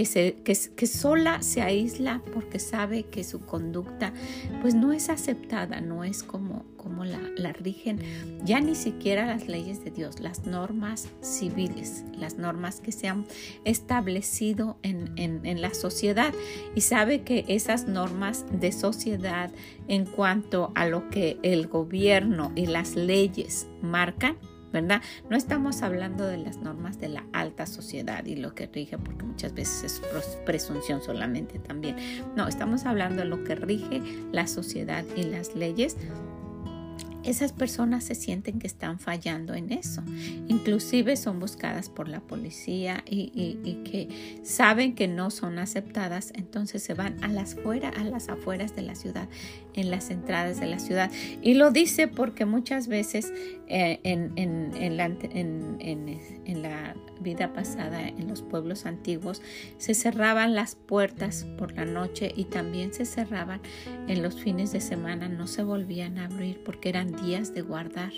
que, 0.00 0.06
se, 0.06 0.72
que, 0.74 0.86
sola 0.86 1.42
se 1.42 1.60
aísla 1.60 2.22
porque 2.32 2.58
sabe 2.58 3.02
que 3.02 3.22
su 3.22 3.40
conducta 3.40 4.14
pues 4.62 4.74
no 4.74 4.94
es 4.94 5.10
aceptada, 5.10 5.82
no 5.82 6.04
es 6.04 6.22
como, 6.22 6.64
como 6.78 7.04
la, 7.04 7.20
la, 7.36 7.52
rigen. 7.52 8.00
Ya 8.42 8.60
ni 8.60 8.74
siquiera 8.74 9.26
las 9.26 9.46
leyes 9.46 9.84
de 9.84 9.90
Dios, 9.90 10.20
las 10.20 10.46
normas 10.46 11.10
civiles, 11.20 12.04
las 12.18 12.38
normas 12.38 12.80
que 12.80 12.92
se 12.92 13.08
han 13.08 13.26
establecido 13.66 14.78
en, 14.82 15.12
en, 15.16 15.44
en 15.44 15.60
la 15.60 15.74
sociedad. 15.74 16.32
Y 16.74 16.80
sabe 16.80 17.20
que 17.20 17.44
esas 17.48 17.86
normas 17.86 18.46
de 18.50 18.72
sociedad 18.72 19.50
en 19.86 20.06
cuanto 20.06 20.72
a 20.76 20.86
lo 20.86 21.10
que 21.10 21.38
el 21.42 21.66
gobierno 21.66 22.52
y 22.54 22.64
las 22.64 22.96
leyes 22.96 23.66
marcan, 23.82 24.38
¿verdad? 24.72 25.02
No 25.28 25.36
estamos 25.36 25.82
hablando 25.82 26.26
de 26.26 26.38
las 26.38 26.58
normas 26.58 26.98
de 26.98 27.08
la 27.08 27.24
alta 27.32 27.66
sociedad 27.66 28.24
y 28.24 28.36
lo 28.36 28.54
que 28.54 28.66
rige, 28.66 28.98
porque 28.98 29.24
muchas 29.24 29.54
veces 29.54 30.00
es 30.02 30.36
presunción 30.46 31.02
solamente 31.02 31.58
también. 31.58 31.96
No, 32.36 32.48
estamos 32.48 32.84
hablando 32.84 33.22
de 33.22 33.28
lo 33.28 33.44
que 33.44 33.54
rige 33.54 34.02
la 34.32 34.46
sociedad 34.46 35.04
y 35.16 35.24
las 35.24 35.54
leyes 35.54 35.96
esas 37.22 37.52
personas 37.52 38.04
se 38.04 38.14
sienten 38.14 38.58
que 38.58 38.66
están 38.66 38.98
fallando 38.98 39.54
en 39.54 39.72
eso. 39.72 40.02
Inclusive 40.48 41.16
son 41.16 41.38
buscadas 41.38 41.90
por 41.90 42.08
la 42.08 42.20
policía 42.20 43.04
y, 43.06 43.82
que 43.84 44.40
saben 44.42 44.94
que 44.94 45.08
no 45.08 45.30
son 45.30 45.58
aceptadas, 45.58 46.32
entonces 46.34 46.82
se 46.82 46.94
van 46.94 47.22
a 47.22 47.28
las 47.28 47.54
fuera, 47.54 47.90
a 47.90 48.04
las 48.04 48.28
afueras 48.28 48.74
de 48.74 48.82
la 48.82 48.94
ciudad, 48.94 49.28
en 49.74 49.90
las 49.90 50.10
entradas 50.10 50.60
de 50.60 50.66
la 50.66 50.78
ciudad. 50.78 51.10
Y 51.42 51.54
lo 51.54 51.70
dice 51.70 52.08
porque 52.08 52.44
muchas 52.44 52.88
veces 52.88 53.32
eh, 53.68 54.00
en, 54.04 54.32
en, 54.36 54.96
la, 54.96 55.04
en 55.04 56.62
la 56.62 56.94
vida 57.20 57.52
pasada, 57.52 58.08
en 58.08 58.28
los 58.28 58.42
pueblos 58.42 58.86
antiguos, 58.86 59.42
se 59.78 59.94
cerraban 59.94 60.54
las 60.54 60.74
puertas 60.74 61.46
por 61.58 61.72
la 61.72 61.84
noche 61.84 62.32
y 62.34 62.44
también 62.44 62.92
se 62.92 63.04
cerraban 63.04 63.60
en 64.08 64.22
los 64.22 64.40
fines 64.40 64.72
de 64.72 64.80
semana, 64.80 65.28
no 65.28 65.46
se 65.46 65.62
volvían 65.62 66.18
a 66.18 66.24
abrir 66.24 66.62
porque 66.64 66.88
eran 66.88 67.12
días 67.22 67.54
de 67.54 67.62
guardar. 67.62 68.12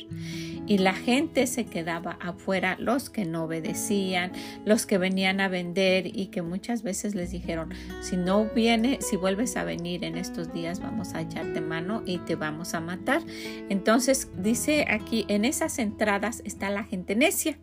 Y 0.66 0.78
la 0.78 0.94
gente 0.94 1.46
se 1.46 1.66
quedaba 1.66 2.12
afuera, 2.20 2.76
los 2.78 3.10
que 3.10 3.24
no 3.24 3.44
obedecían, 3.44 4.32
los 4.64 4.86
que 4.86 4.98
venían 4.98 5.40
a 5.40 5.48
vender 5.48 6.06
y 6.06 6.26
que 6.26 6.42
muchas 6.42 6.82
veces 6.82 7.14
les 7.14 7.30
dijeron, 7.32 7.70
si 8.00 8.16
no 8.16 8.46
viene, 8.54 8.98
si 9.00 9.16
vuelves 9.16 9.56
a 9.56 9.64
venir 9.64 10.04
en 10.04 10.16
estos 10.16 10.52
días, 10.52 10.80
vamos 10.80 11.14
a 11.14 11.22
echarte 11.42 11.60
mano 11.60 12.02
y 12.06 12.18
te 12.18 12.36
vamos 12.36 12.74
a 12.74 12.80
matar. 12.80 13.22
Entonces 13.68 14.28
dice 14.36 14.86
aquí, 14.88 15.24
en 15.28 15.44
esas 15.44 15.78
entradas 15.78 16.42
está 16.44 16.70
la 16.70 16.84
gente 16.84 17.14
necia. 17.16 17.58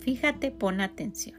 Fíjate, 0.00 0.50
pon 0.50 0.80
atención. 0.80 1.38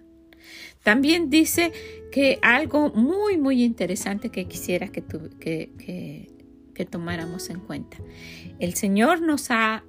También 0.84 1.30
dice 1.30 1.72
que 2.12 2.40
algo 2.42 2.92
muy, 2.92 3.38
muy 3.38 3.64
interesante 3.64 4.30
que 4.30 4.46
quisiera 4.46 4.88
que, 4.88 5.04
que, 5.40 6.30
que 6.74 6.86
tomáramos 6.86 7.50
en 7.50 7.60
cuenta. 7.60 7.98
El 8.60 8.74
Señor 8.76 9.22
nos 9.22 9.52
ha 9.52 9.84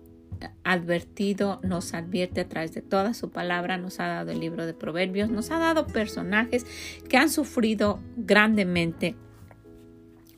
advertido, 0.64 1.60
nos 1.62 1.94
advierte 1.94 2.40
a 2.40 2.48
través 2.48 2.72
de 2.72 2.82
toda 2.82 3.14
su 3.14 3.30
palabra, 3.30 3.76
nos 3.76 4.00
ha 4.00 4.06
dado 4.06 4.30
el 4.30 4.40
libro 4.40 4.66
de 4.66 4.74
Proverbios, 4.74 5.30
nos 5.30 5.50
ha 5.50 5.58
dado 5.58 5.86
personajes 5.86 6.64
que 7.08 7.16
han 7.16 7.30
sufrido 7.30 8.00
grandemente 8.16 9.16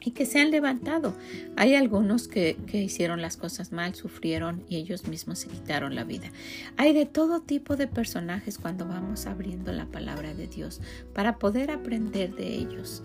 y 0.05 0.13
que 0.13 0.27
se 0.27 0.41
han 0.41 0.51
levantado. 0.51 1.15
Hay 1.57 1.75
algunos 1.75 2.29
que, 2.29 2.57
hicieron 2.73 3.23
las 3.23 3.37
cosas 3.37 3.73
mal, 3.73 3.95
sufrieron 3.95 4.65
y 4.69 4.77
ellos 4.77 5.07
mismos 5.07 5.41
se 5.41 5.49
quitaron 5.49 5.95
la 5.95 6.05
vida. 6.05 6.31
Hay 6.77 6.93
de 6.93 7.07
todo 7.07 7.41
tipo 7.41 7.77
de 7.77 7.87
personajes 7.87 8.59
cuando 8.59 8.87
vamos 8.87 9.27
abriendo 9.27 9.73
la 9.73 9.87
palabra 9.87 10.35
de 10.35 10.47
Dios 10.47 10.81
para 11.15 11.39
poder 11.39 11.71
aprender 11.71 12.35
de 12.35 12.55
ellos. 12.55 13.03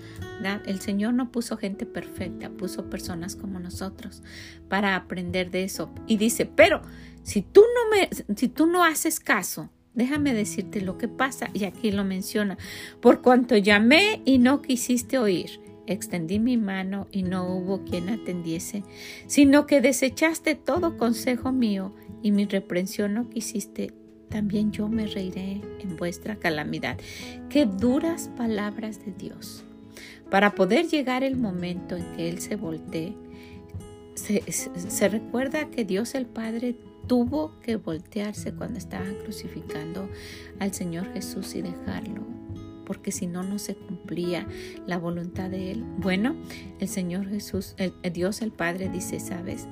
El 0.66 0.82
Señor 0.82 1.14
no 1.14 1.32
puso 1.32 1.58
gente 1.58 1.86
perfecta, 1.86 2.50
puso 2.50 2.90
personas 2.90 3.36
como 3.36 3.60
nosotros 3.60 4.24
para 4.70 4.96
aprender 4.96 5.52
de 5.52 5.64
eso. 5.64 5.90
Y 6.08 6.18
dice, 6.18 6.46
pero 6.46 6.82
si 7.24 7.42
tú 7.42 7.62
no, 7.62 7.96
me, 7.96 8.10
si 8.36 8.48
tú 8.48 8.66
no 8.66 8.84
haces 8.84 9.20
caso, 9.20 9.70
Déjame 9.98 10.36
decirte 10.36 10.80
lo 10.82 11.00
que 11.00 11.08
pasa, 11.08 11.50
y 11.56 11.64
aquí 11.64 11.90
lo 11.90 12.04
menciona, 12.04 12.60
por 13.02 13.24
cuanto 13.24 13.58
llamé 13.58 14.22
y 14.26 14.38
no 14.38 14.62
quisiste 14.62 15.18
oír, 15.18 15.60
extendí 15.88 16.40
mi 16.40 16.58
mano 16.58 17.08
y 17.12 17.24
no 17.24 17.48
hubo 17.48 17.84
quien 17.84 18.10
atendiese, 18.10 18.84
sino 19.26 19.66
que 19.66 19.82
desechaste 19.82 20.56
todo 20.56 20.98
consejo 20.98 21.52
mío 21.52 21.94
y 22.22 22.32
mi 22.32 22.46
reprensión 22.46 23.14
no 23.14 23.30
quisiste, 23.30 23.94
también 24.30 24.72
yo 24.72 24.90
me 24.90 25.08
reiré 25.08 25.62
en 25.80 25.96
vuestra 25.98 26.36
calamidad. 26.36 26.98
Qué 27.50 27.66
duras 27.66 28.30
palabras 28.38 29.04
de 29.06 29.14
Dios. 29.14 29.64
Para 30.30 30.56
poder 30.56 30.88
llegar 30.88 31.24
el 31.24 31.38
momento 31.38 31.96
en 31.96 32.04
que 32.16 32.30
Él 32.30 32.40
se 32.40 32.58
voltee, 32.58 33.16
se, 34.16 35.10
recuerda 35.10 35.70
que 35.70 35.86
Dios 35.86 36.16
el 36.16 36.26
Padre 36.26 36.76
tuvo 37.08 37.58
que 37.62 37.78
voltearse 37.78 38.54
cuando 38.54 38.78
estaban 38.78 39.16
crucificando 39.24 40.10
al 40.60 40.74
Señor 40.74 41.14
Jesús 41.14 41.56
y 41.56 41.62
dejarlo 41.62 42.37
porque 42.88 43.12
si 43.12 43.28
no, 43.28 43.44
no 43.44 43.60
se 43.60 43.76
cumplía 43.76 44.48
la 44.88 44.98
voluntad 44.98 45.50
de 45.50 45.72
Él. 45.72 45.84
Bueno, 45.98 46.38
el 46.80 46.88
Señor 46.88 47.28
Jesús, 47.28 47.76
el, 47.78 47.94
Dios 48.14 48.42
el 48.42 48.52
Padre 48.52 48.88
dice, 48.88 49.20
sabes, 49.20 49.68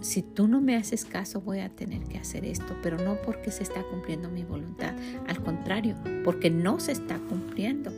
si 0.00 0.22
tú 0.22 0.46
no 0.46 0.60
me 0.60 0.76
haces 0.76 1.04
caso 1.04 1.40
voy 1.40 1.58
a 1.58 1.70
tener 1.70 2.04
que 2.04 2.18
hacer 2.18 2.44
esto, 2.44 2.76
pero 2.82 2.98
no 2.98 3.16
porque 3.22 3.50
se 3.50 3.64
está 3.64 3.82
cumpliendo 3.82 4.30
mi 4.30 4.44
voluntad, 4.44 4.94
al 5.26 5.42
contrario, 5.42 5.96
porque 6.22 6.48
no 6.48 6.78
se 6.78 6.92
está 6.92 7.18
cumpliendo. 7.18 7.92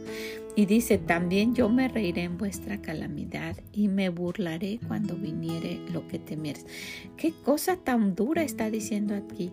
Y 0.57 0.65
dice, 0.65 0.97
también 0.97 1.55
yo 1.55 1.69
me 1.69 1.87
reiré 1.87 2.23
en 2.23 2.39
vuestra 2.39 2.81
calamidad 2.81 3.57
y 3.73 3.89
me 3.89 4.09
burlaré 4.09 4.81
cuando 4.89 5.15
viniere 5.15 5.83
lo 5.93 6.09
que 6.09 6.19
temieres. 6.19 6.67
¿Qué 7.19 7.35
cosa 7.45 7.77
tan 7.77 8.15
dura 8.15 8.43
está 8.43 8.71
diciendo 8.71 9.15
aquí? 9.15 9.51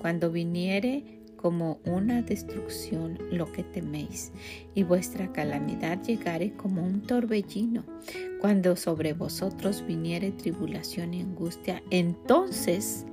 Cuando 0.00 0.32
viniere 0.32 1.21
como 1.42 1.80
una 1.84 2.22
destrucción 2.22 3.18
lo 3.30 3.50
que 3.52 3.64
teméis, 3.64 4.32
y 4.74 4.84
vuestra 4.84 5.32
calamidad 5.32 6.02
llegare 6.02 6.52
como 6.52 6.82
un 6.82 7.02
torbellino. 7.02 7.84
Cuando 8.40 8.76
sobre 8.76 9.12
vosotros 9.12 9.84
viniere 9.86 10.30
tribulación 10.30 11.14
y 11.14 11.20
angustia, 11.20 11.82
entonces 11.90 13.04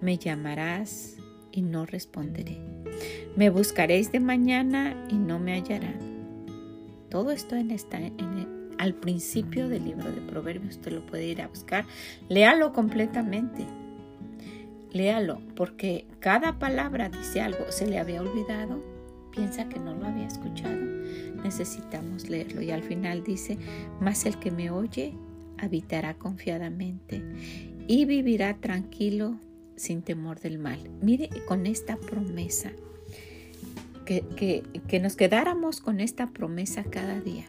me 0.00 0.18
llamarás 0.18 1.16
y 1.50 1.62
no 1.62 1.86
responderé. 1.86 2.58
Me 3.34 3.50
buscaréis 3.50 4.12
de 4.12 4.20
mañana 4.20 5.06
y 5.10 5.14
no 5.14 5.38
me 5.38 5.54
hallarán 5.54 6.16
todo 7.10 7.30
esto 7.30 7.56
en 7.56 7.70
esta, 7.70 7.98
en 7.98 8.74
al 8.78 8.94
principio 8.94 9.68
del 9.68 9.84
libro 9.84 10.10
de 10.12 10.20
Proverbios. 10.20 10.76
Usted 10.76 10.92
lo 10.92 11.06
puede 11.06 11.26
ir 11.26 11.40
a 11.40 11.48
buscar. 11.48 11.86
Léalo 12.28 12.72
completamente. 12.72 13.66
Léalo, 14.92 15.40
porque 15.54 16.06
cada 16.20 16.58
palabra 16.58 17.08
dice 17.08 17.40
algo. 17.40 17.70
¿Se 17.70 17.86
le 17.86 17.98
había 17.98 18.22
olvidado? 18.22 18.82
Piensa 19.30 19.68
que 19.68 19.78
no 19.78 19.94
lo 19.94 20.06
había 20.06 20.26
escuchado. 20.26 20.80
Necesitamos 21.42 22.28
leerlo. 22.28 22.62
Y 22.62 22.70
al 22.70 22.82
final 22.82 23.22
dice, 23.22 23.58
mas 24.00 24.24
el 24.26 24.38
que 24.38 24.50
me 24.50 24.70
oye 24.70 25.14
habitará 25.58 26.14
confiadamente 26.14 27.22
y 27.86 28.04
vivirá 28.04 28.54
tranquilo 28.54 29.36
sin 29.76 30.02
temor 30.02 30.40
del 30.40 30.58
mal. 30.58 30.78
Mire 31.02 31.28
con 31.46 31.66
esta 31.66 31.96
promesa 31.96 32.72
que, 34.06 35.00
nos 35.02 35.16
quedáramos 35.16 35.80
con 35.80 36.00
esta 36.00 36.30
promesa 36.30 36.84
cada 36.84 37.20
día. 37.20 37.44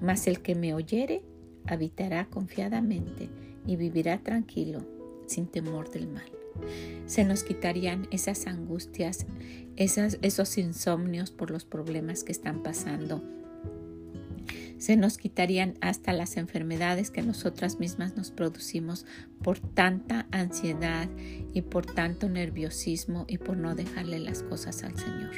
Mas 0.00 0.26
el 0.26 0.40
que 0.40 0.54
me 0.54 0.74
oyere 0.74 1.22
habitará 1.66 2.26
confiadamente 2.26 3.28
y 3.66 3.76
vivirá 3.76 4.18
tranquilo, 4.18 4.80
sin 5.26 5.46
temor 5.46 5.90
del 5.90 6.08
mal. 6.08 6.30
Se 7.06 7.24
nos 7.24 7.42
quitarían 7.42 8.08
esas 8.10 8.46
angustias, 8.46 9.26
esas, 9.76 10.18
esos 10.22 10.56
insomnios 10.58 11.30
por 11.30 11.50
los 11.50 11.64
problemas 11.64 12.24
que 12.24 12.32
están 12.32 12.62
pasando 12.62 13.22
se 14.84 14.96
nos 14.96 15.16
quitarían 15.16 15.78
hasta 15.80 16.12
las 16.12 16.36
enfermedades 16.36 17.10
que 17.10 17.22
nosotras 17.22 17.80
mismas 17.80 18.18
nos 18.18 18.30
producimos 18.30 19.06
por 19.42 19.58
tanta 19.58 20.26
ansiedad 20.30 21.08
y 21.54 21.62
por 21.62 21.86
tanto 21.86 22.28
nerviosismo 22.28 23.24
y 23.26 23.38
por 23.38 23.56
no 23.56 23.74
dejarle 23.74 24.18
las 24.18 24.42
cosas 24.42 24.84
al 24.84 24.94
Señor. 24.98 25.30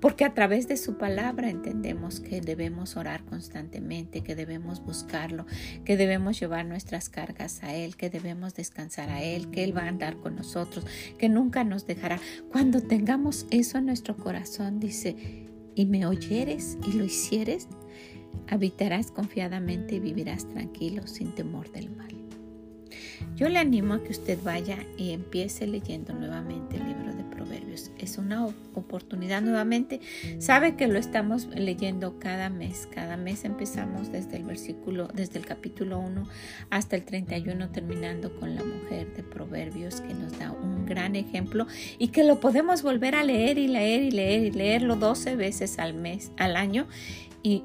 Porque 0.00 0.24
a 0.24 0.34
través 0.34 0.66
de 0.66 0.76
su 0.76 0.98
palabra 0.98 1.48
entendemos 1.48 2.18
que 2.18 2.40
debemos 2.40 2.96
orar 2.96 3.24
constantemente, 3.24 4.22
que 4.22 4.34
debemos 4.34 4.84
buscarlo, 4.84 5.46
que 5.84 5.96
debemos 5.96 6.40
llevar 6.40 6.66
nuestras 6.66 7.08
cargas 7.08 7.62
a 7.62 7.76
Él, 7.76 7.94
que 7.94 8.10
debemos 8.10 8.56
descansar 8.56 9.10
a 9.10 9.22
Él, 9.22 9.52
que 9.52 9.62
Él 9.62 9.76
va 9.76 9.82
a 9.82 9.88
andar 9.88 10.16
con 10.16 10.34
nosotros, 10.34 10.84
que 11.18 11.28
nunca 11.28 11.62
nos 11.62 11.86
dejará. 11.86 12.18
Cuando 12.50 12.82
tengamos 12.82 13.46
eso 13.52 13.78
en 13.78 13.86
nuestro 13.86 14.16
corazón, 14.16 14.80
dice, 14.80 15.46
y 15.76 15.86
me 15.86 16.04
oyeres 16.04 16.76
y 16.84 16.94
lo 16.94 17.04
hicieres, 17.04 17.68
habitarás 18.48 19.10
confiadamente 19.10 19.96
y 19.96 20.00
vivirás 20.00 20.48
tranquilo 20.48 21.06
sin 21.06 21.34
temor 21.34 21.70
del 21.72 21.90
mal. 21.90 22.28
Yo 23.36 23.48
le 23.48 23.58
animo 23.58 23.94
a 23.94 24.02
que 24.02 24.10
usted 24.10 24.38
vaya 24.42 24.78
y 24.96 25.12
empiece 25.12 25.66
leyendo 25.66 26.12
nuevamente 26.12 26.76
el 26.76 26.88
libro 26.88 27.14
de 27.14 27.22
Proverbios. 27.24 27.90
Es 27.98 28.18
una 28.18 28.46
oportunidad 28.74 29.42
nuevamente. 29.42 30.00
Sabe 30.38 30.76
que 30.76 30.88
lo 30.88 30.98
estamos 30.98 31.46
leyendo 31.46 32.18
cada 32.18 32.50
mes. 32.50 32.88
Cada 32.92 33.16
mes 33.16 33.44
empezamos 33.44 34.10
desde 34.10 34.36
el 34.36 34.44
versículo, 34.44 35.08
desde 35.14 35.38
el 35.38 35.46
capítulo 35.46 35.98
1 36.00 36.26
hasta 36.70 36.96
el 36.96 37.04
31, 37.04 37.70
terminando 37.70 38.34
con 38.38 38.54
la 38.54 38.64
mujer 38.64 39.14
de 39.14 39.22
Proverbios 39.22 40.00
que 40.00 40.14
nos 40.14 40.38
da 40.38 40.50
un 40.50 40.86
gran 40.86 41.14
ejemplo 41.14 41.66
y 41.98 42.08
que 42.08 42.24
lo 42.24 42.40
podemos 42.40 42.82
volver 42.82 43.14
a 43.14 43.22
leer 43.22 43.58
y 43.58 43.68
leer 43.68 44.02
y 44.02 44.10
leer 44.10 44.42
y 44.44 44.50
leerlo 44.50 44.96
12 44.96 45.36
veces 45.36 45.78
al 45.78 45.94
mes, 45.94 46.32
al 46.38 46.56
año 46.56 46.88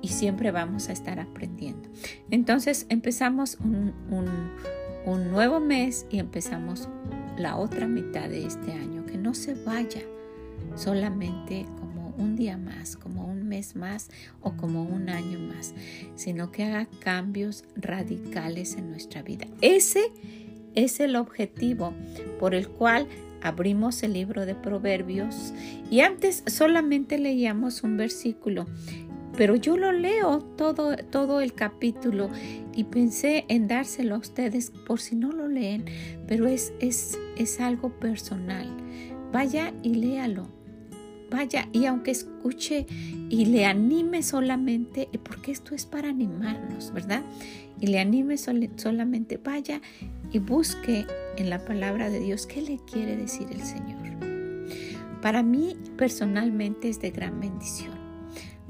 y, 0.01 0.07
siempre 0.07 0.51
vamos 0.51 0.89
a 0.89 0.93
estar 0.93 1.19
aprendiendo. 1.19 1.89
Entonces 2.29 2.85
empezamos 2.89 3.57
un, 3.59 3.93
un 5.05 5.31
nuevo 5.31 5.59
mes 5.59 6.05
y 6.09 6.19
empezamos 6.19 6.87
la 7.37 7.57
otra 7.57 7.87
mitad 7.87 8.29
de 8.29 8.45
este 8.45 8.71
año. 8.71 9.05
Que 9.05 9.17
no 9.17 9.33
se 9.33 9.55
vaya 9.55 10.01
solamente 10.75 11.65
como 11.79 12.13
un 12.17 12.35
día 12.35 12.57
más, 12.57 12.95
como 12.95 13.25
un 13.25 13.47
mes 13.47 13.75
más 13.75 14.09
o 14.41 14.55
como 14.55 14.83
un 14.83 15.09
año 15.09 15.39
más, 15.39 15.73
sino 16.15 16.51
que 16.51 16.63
haga 16.63 16.87
cambios 16.99 17.65
radicales 17.75 18.75
en 18.75 18.89
nuestra 18.89 19.21
vida. 19.21 19.47
Ese 19.61 20.11
es 20.75 20.99
el 20.99 21.15
objetivo 21.15 21.93
por 22.39 22.55
el 22.55 22.69
cual 22.69 23.07
abrimos 23.41 24.01
el 24.03 24.13
libro 24.13 24.45
de 24.45 24.55
Proverbios 24.55 25.53
y 25.91 25.99
antes 25.99 26.43
solamente 26.47 27.17
leíamos 27.17 27.83
un 27.83 27.97
versículo 27.97 28.65
pero 29.35 29.55
yo 29.55 29.77
lo 29.77 29.91
leo 29.91 30.39
todo, 30.39 30.95
todo 30.95 31.41
el 31.41 31.53
capítulo 31.53 32.29
y 32.75 32.83
pensé 32.85 33.45
en 33.47 33.67
dárselo 33.67 34.15
a 34.15 34.19
ustedes 34.19 34.71
por 34.85 34.99
si 34.99 35.15
no 35.15 35.31
lo 35.31 35.47
leen, 35.47 35.85
pero 36.27 36.47
es, 36.47 36.73
es, 36.79 37.17
es 37.35 37.59
algo 37.59 37.89
personal. 37.99 38.67
Vaya 39.31 39.73
y 39.81 39.95
léalo. 39.95 40.47
Vaya 41.31 41.67
y 41.71 41.85
aunque 41.85 42.11
escuche 42.11 42.85
y 43.29 43.45
le 43.45 43.65
anime 43.65 44.21
solamente, 44.21 45.09
porque 45.23 45.51
esto 45.51 45.73
es 45.73 45.87
para 45.87 46.09
animarnos, 46.09 46.93
¿verdad? 46.93 47.23
Y 47.79 47.87
le 47.87 47.99
anime 47.99 48.37
solamente, 48.37 49.37
vaya 49.37 49.81
y 50.31 50.37
busque 50.37 51.07
en 51.37 51.49
la 51.49 51.65
palabra 51.65 52.11
de 52.11 52.19
Dios 52.19 52.45
qué 52.45 52.61
le 52.61 52.77
quiere 52.85 53.17
decir 53.17 53.47
el 53.51 53.63
Señor. 53.63 54.03
Para 55.23 55.41
mí 55.41 55.75
personalmente 55.97 56.89
es 56.89 56.99
de 57.01 57.09
gran 57.09 57.39
bendición 57.39 58.02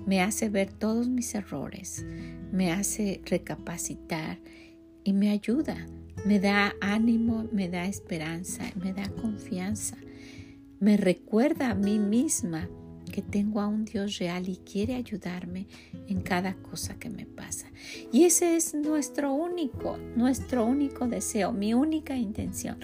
me 0.06 0.22
hace 0.22 0.50
ver 0.50 0.72
todos 0.72 1.08
mis 1.08 1.34
errores, 1.36 2.06
me 2.52 2.72
hace 2.72 3.22
recapacitar 3.26 4.40
y 5.04 5.14
me 5.14 5.30
ayuda, 5.30 5.86
me 6.26 6.40
da 6.40 6.74
ánimo, 6.82 7.48
me 7.52 7.70
da 7.70 7.86
esperanza, 7.86 8.64
me 8.82 8.94
da 8.94 9.10
confianza, 9.10 9.98
me 10.80 10.98
recuerda 10.98 11.72
a 11.72 11.76
mí 11.76 12.00
misma 12.00 12.70
que 13.12 13.22
tengo 13.22 13.62
a 13.62 13.68
un 13.68 13.86
Dios 13.86 14.18
real 14.18 14.50
y 14.50 14.58
quiere 14.58 14.96
ayudarme 14.96 15.68
en 16.08 16.22
cada 16.22 16.56
cosa 16.56 16.98
que 16.98 17.10
me 17.10 17.26
pasa. 17.26 17.68
Y 18.12 18.24
ese 18.24 18.56
es 18.56 18.74
nuestro 18.74 19.34
único, 19.34 19.98
nuestro 20.16 20.66
único 20.66 21.08
deseo, 21.08 21.52
mi 21.52 21.74
única 21.74 22.18
intención, 22.18 22.80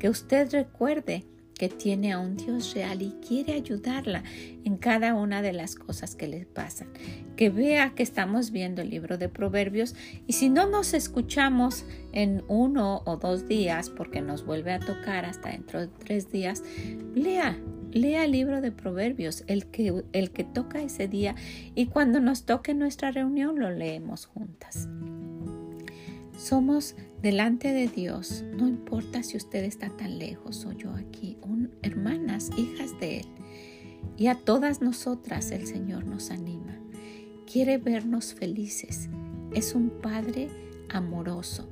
que 0.00 0.08
usted 0.08 0.50
recuerde 0.50 1.24
que 1.58 1.68
tiene 1.68 2.12
a 2.12 2.18
un 2.18 2.36
Dios 2.36 2.72
real 2.74 3.02
y 3.02 3.10
quiere 3.26 3.52
ayudarla 3.52 4.22
en 4.64 4.76
cada 4.76 5.14
una 5.14 5.42
de 5.42 5.52
las 5.52 5.74
cosas 5.74 6.14
que 6.14 6.28
le 6.28 6.46
pasan. 6.46 6.88
Que 7.36 7.50
vea 7.50 7.94
que 7.94 8.02
estamos 8.02 8.50
viendo 8.52 8.80
el 8.80 8.90
libro 8.90 9.18
de 9.18 9.28
Proverbios 9.28 9.94
y 10.26 10.34
si 10.34 10.48
no 10.48 10.68
nos 10.68 10.94
escuchamos 10.94 11.84
en 12.12 12.44
uno 12.48 13.02
o 13.04 13.16
dos 13.16 13.46
días, 13.46 13.90
porque 13.90 14.22
nos 14.22 14.46
vuelve 14.46 14.72
a 14.72 14.80
tocar 14.80 15.24
hasta 15.24 15.50
dentro 15.50 15.80
de 15.80 15.88
tres 15.88 16.30
días, 16.30 16.62
lea, 17.14 17.58
lea 17.92 18.24
el 18.24 18.32
libro 18.32 18.60
de 18.60 18.72
Proverbios, 18.72 19.44
el 19.46 19.66
que, 19.66 20.04
el 20.12 20.30
que 20.30 20.44
toca 20.44 20.80
ese 20.80 21.08
día 21.08 21.34
y 21.74 21.86
cuando 21.86 22.20
nos 22.20 22.44
toque 22.44 22.72
nuestra 22.72 23.10
reunión 23.10 23.58
lo 23.58 23.70
leemos 23.70 24.26
juntas. 24.26 24.88
Somos 26.38 26.94
delante 27.20 27.72
de 27.72 27.88
Dios, 27.88 28.44
no 28.56 28.68
importa 28.68 29.24
si 29.24 29.36
usted 29.36 29.64
está 29.64 29.88
tan 29.90 30.20
lejos 30.20 30.64
o 30.66 30.72
yo 30.72 30.92
aquí, 30.92 31.36
hermanas, 31.82 32.50
hijas 32.56 32.98
de 33.00 33.18
Él. 33.18 33.26
Y 34.16 34.28
a 34.28 34.36
todas 34.36 34.80
nosotras 34.80 35.50
el 35.50 35.66
Señor 35.66 36.06
nos 36.06 36.30
anima. 36.30 36.78
Quiere 37.52 37.78
vernos 37.78 38.34
felices. 38.34 39.08
Es 39.52 39.74
un 39.74 39.90
Padre 39.90 40.48
amoroso. 40.88 41.68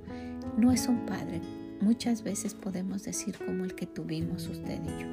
No 0.58 0.72
es 0.72 0.88
un 0.88 1.06
Padre, 1.06 1.40
muchas 1.80 2.24
veces 2.24 2.54
podemos 2.54 3.04
decir 3.04 3.36
como 3.38 3.64
el 3.64 3.76
que 3.76 3.86
tuvimos 3.86 4.48
usted 4.48 4.80
y 4.82 5.02
yo. 5.02 5.08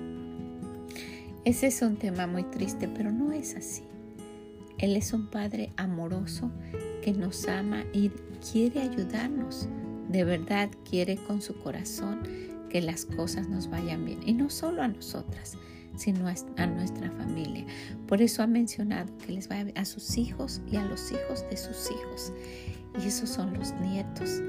Ese 1.45 1.67
es 1.67 1.79
un 1.83 1.97
tema 1.97 2.25
muy 2.25 2.43
triste, 2.43 2.87
pero 2.87 3.11
no 3.11 3.31
es 3.31 3.55
así. 3.55 3.83
Él 4.77 4.95
es 4.95 5.13
un 5.13 5.27
Padre 5.27 5.71
amoroso 5.77 6.51
que 7.01 7.13
nos 7.13 7.47
ama 7.47 7.83
y 7.93 8.09
quiere 8.51 8.81
ayudarnos. 8.81 9.67
De 10.09 10.23
verdad 10.23 10.69
quiere 10.89 11.17
con 11.17 11.41
su 11.41 11.55
corazón 11.59 12.21
que 12.69 12.81
las 12.81 13.05
cosas 13.05 13.47
nos 13.49 13.69
vayan 13.69 14.05
bien. 14.05 14.19
Y 14.25 14.33
no 14.33 14.49
solo 14.49 14.81
a 14.81 14.87
nosotras, 14.87 15.57
sino 15.95 16.27
a 16.27 16.65
nuestra 16.65 17.11
familia. 17.11 17.65
Por 18.07 18.21
eso 18.21 18.41
ha 18.43 18.47
mencionado 18.47 19.15
que 19.19 19.31
les 19.31 19.49
va 19.49 19.63
a 19.75 19.85
sus 19.85 20.17
hijos 20.17 20.61
y 20.69 20.77
a 20.77 20.85
los 20.85 21.11
hijos 21.11 21.45
de 21.49 21.57
sus 21.57 21.91
hijos. 21.91 22.33
Y 23.01 23.07
esos 23.07 23.29
son 23.29 23.53
los 23.53 23.73
nietos. 23.75 24.41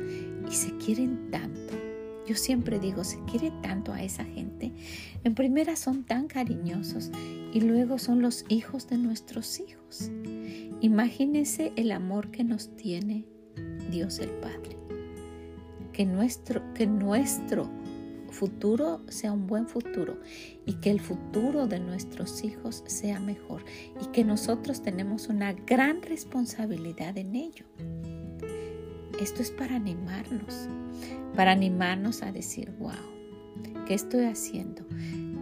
Y 0.49 0.55
se 0.55 0.77
quieren 0.79 1.31
tanto. 1.31 1.84
Yo 2.27 2.37
siempre 2.37 2.79
digo, 2.79 3.05
se 3.05 3.19
quiere 3.25 3.53
tanto 3.63 3.93
a 3.93 4.03
esa 4.03 4.25
gente. 4.25 4.73
En 5.25 5.35
primera 5.35 5.77
son 5.77 6.05
tan 6.05 6.27
cariñosos 6.27 7.11
y 7.53 7.61
luego 7.61 7.99
son 7.99 8.23
los 8.23 8.45
hijos 8.49 8.89
de 8.89 8.99
nuestros 8.99 9.61
hijos. 9.61 10.11
Imagínese 10.81 11.73
el 11.77 11.93
amor 11.93 12.31
que 12.31 12.45
nos 12.45 12.75
tiene 12.77 13.27
Dios 13.91 14.19
el 14.19 14.31
Padre. 14.31 14.79
Que 15.93 16.07
nuestro, 16.07 16.63
que 16.75 16.87
nuestro 16.87 17.71
futuro 18.35 19.01
sea 19.09 19.33
un 19.33 19.47
buen 19.47 19.69
futuro 19.69 20.19
y 20.67 20.75
que 20.75 20.91
el 20.91 21.01
futuro 21.01 21.67
de 21.67 21.79
nuestros 21.79 22.43
hijos 22.43 22.83
sea 22.87 23.21
mejor 23.21 23.65
y 24.03 24.07
que 24.07 24.25
nosotros 24.25 24.83
tenemos 24.83 25.29
una 25.29 25.53
gran 25.53 26.03
responsabilidad 26.03 27.17
en 27.17 27.37
ello. 27.37 27.65
Esto 29.21 29.43
es 29.43 29.51
para 29.51 29.77
animarnos, 29.77 30.69
para 31.35 31.53
animarnos 31.53 32.23
a 32.23 32.33
decir, 32.33 32.73
wow, 32.79 32.93
¿qué 33.87 33.95
estoy 33.95 34.25
haciendo? 34.25 34.85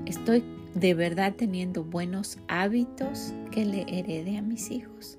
Estoy 0.07 0.45
de 0.75 0.95
verdad 0.95 1.35
teniendo 1.37 1.85
buenos 1.85 2.39
hábitos 2.49 3.33
que 3.51 3.65
le 3.65 3.85
herede 3.89 4.39
a 4.39 4.43
mis 4.43 4.71
hijos. 4.71 5.19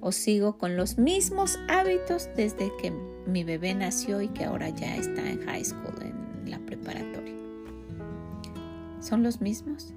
O 0.00 0.12
sigo 0.12 0.56
con 0.56 0.76
los 0.76 0.98
mismos 0.98 1.58
hábitos 1.68 2.28
desde 2.36 2.70
que 2.80 2.92
mi 3.26 3.44
bebé 3.44 3.74
nació 3.74 4.22
y 4.22 4.28
que 4.28 4.44
ahora 4.44 4.70
ya 4.70 4.96
está 4.96 5.28
en 5.28 5.42
high 5.42 5.64
school, 5.64 5.94
en 6.02 6.50
la 6.50 6.58
preparatoria. 6.60 7.34
¿Son 9.00 9.22
los 9.22 9.40
mismos? 9.40 9.94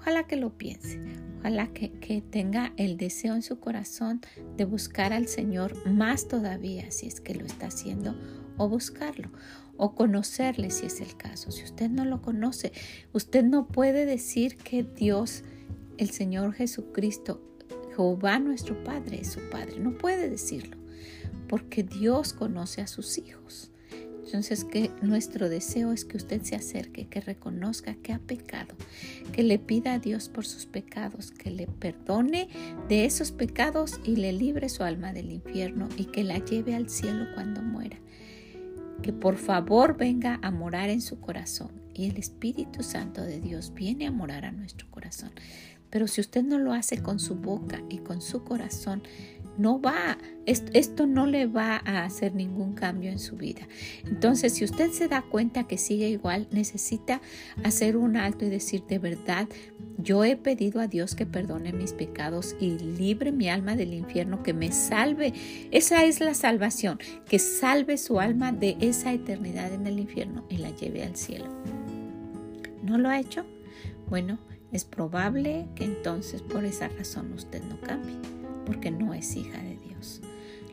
Ojalá 0.00 0.26
que 0.26 0.36
lo 0.36 0.56
piense, 0.56 0.98
ojalá 1.38 1.72
que, 1.74 1.90
tenga 2.30 2.72
el 2.78 2.96
deseo 2.96 3.34
en 3.34 3.42
su 3.42 3.60
corazón 3.60 4.22
de 4.56 4.64
buscar 4.64 5.12
al 5.12 5.28
Señor 5.28 5.86
más 5.86 6.26
todavía, 6.26 6.90
si 6.90 7.06
es 7.06 7.20
que 7.20 7.34
lo 7.34 7.44
está 7.44 7.66
haciendo, 7.66 8.14
o 8.56 8.68
buscarlo 8.68 9.30
o 9.76 9.94
conocerle 9.94 10.70
si 10.70 10.86
es 10.86 11.00
el 11.00 11.16
caso. 11.16 11.50
Si 11.50 11.64
usted 11.64 11.90
no 11.90 12.04
lo 12.04 12.20
conoce, 12.20 12.72
usted 13.12 13.44
no 13.44 13.66
puede 13.68 14.04
decir 14.04 14.56
que 14.56 14.82
Dios, 14.82 15.42
el 15.96 16.10
Señor 16.10 16.52
Jesucristo, 16.54 17.42
Jehová 17.90 18.38
nuestro 18.38 18.82
Padre 18.84 19.20
es 19.20 19.32
su 19.32 19.40
Padre. 19.50 19.80
No 19.80 19.96
puede 19.96 20.28
decirlo, 20.28 20.76
porque 21.48 21.82
Dios 21.82 22.32
conoce 22.32 22.82
a 22.82 22.86
sus 22.86 23.16
hijos. 23.18 23.70
Entonces, 24.30 24.62
que 24.62 24.92
nuestro 25.02 25.48
deseo 25.48 25.90
es 25.90 26.04
que 26.04 26.16
usted 26.16 26.42
se 26.42 26.54
acerque, 26.54 27.08
que 27.08 27.20
reconozca 27.20 27.96
que 27.96 28.12
ha 28.12 28.20
pecado, 28.20 28.76
que 29.32 29.42
le 29.42 29.58
pida 29.58 29.94
a 29.94 29.98
Dios 29.98 30.28
por 30.28 30.46
sus 30.46 30.66
pecados, 30.66 31.32
que 31.32 31.50
le 31.50 31.66
perdone 31.66 32.48
de 32.88 33.06
esos 33.06 33.32
pecados 33.32 33.98
y 34.04 34.14
le 34.14 34.32
libre 34.32 34.68
su 34.68 34.84
alma 34.84 35.12
del 35.12 35.32
infierno 35.32 35.88
y 35.96 36.04
que 36.04 36.22
la 36.22 36.38
lleve 36.38 36.76
al 36.76 36.88
cielo 36.88 37.26
cuando 37.34 37.60
muera 37.60 37.98
que 39.02 39.12
por 39.12 39.36
favor 39.36 39.96
venga 39.96 40.38
a 40.42 40.50
morar 40.50 40.90
en 40.90 41.00
su 41.00 41.20
corazón. 41.20 41.70
Y 41.94 42.08
el 42.08 42.18
Espíritu 42.18 42.82
Santo 42.82 43.22
de 43.22 43.40
Dios 43.40 43.72
viene 43.74 44.06
a 44.06 44.12
morar 44.12 44.44
a 44.44 44.52
nuestro 44.52 44.90
corazón. 44.90 45.30
Pero 45.90 46.06
si 46.06 46.20
usted 46.20 46.44
no 46.44 46.58
lo 46.58 46.72
hace 46.72 47.02
con 47.02 47.18
su 47.18 47.34
boca 47.34 47.82
y 47.88 47.98
con 47.98 48.20
su 48.20 48.44
corazón, 48.44 49.02
no 49.60 49.78
va, 49.78 50.16
esto, 50.46 51.06
no 51.06 51.26
le 51.26 51.46
va 51.46 51.82
a 51.84 52.04
hacer 52.04 52.34
ningún 52.34 52.72
cambio 52.72 53.10
en 53.10 53.18
su 53.18 53.36
vida. 53.36 53.68
Entonces, 54.06 54.54
si 54.54 54.64
usted 54.64 54.90
se 54.90 55.06
da 55.06 55.20
cuenta 55.20 55.64
que 55.64 55.76
sigue 55.76 56.08
igual, 56.08 56.48
necesita 56.50 57.20
hacer 57.62 57.98
un 57.98 58.16
alto 58.16 58.46
y 58.46 58.48
decir, 58.48 58.84
de 58.88 58.98
verdad, 58.98 59.48
yo 59.98 60.24
he 60.24 60.36
pedido 60.36 60.80
a 60.80 60.86
Dios 60.86 61.14
que 61.14 61.26
perdone 61.26 61.74
mis 61.74 61.92
pecados 61.92 62.56
y 62.58 62.78
libre 62.78 63.32
mi 63.32 63.50
alma 63.50 63.76
del 63.76 63.92
infierno, 63.92 64.42
que 64.42 64.54
me 64.54 64.72
salve. 64.72 65.34
Esa 65.70 66.04
es 66.04 66.20
la 66.20 66.32
salvación, 66.32 66.98
que 67.28 67.38
salve 67.38 67.98
su 67.98 68.18
alma 68.18 68.52
de 68.52 68.78
esa 68.80 69.12
eternidad 69.12 69.74
en 69.74 69.86
el 69.86 69.98
infierno 69.98 70.46
y 70.48 70.56
la 70.56 70.70
lleve 70.70 71.04
al 71.04 71.16
cielo. 71.16 71.48
¿No 72.82 72.96
lo 72.96 73.10
ha 73.10 73.20
hecho? 73.20 73.44
Bueno, 74.08 74.38
es 74.72 74.86
probable 74.86 75.68
que 75.74 75.84
entonces 75.84 76.40
por 76.40 76.64
esa 76.64 76.88
razón 76.88 77.34
usted 77.34 77.62
no 77.64 77.78
cambie 77.82 78.39
porque 78.64 78.90
no 78.90 79.14
es 79.14 79.36
hija 79.36 79.58
de 79.62 79.76
Dios. 79.76 80.20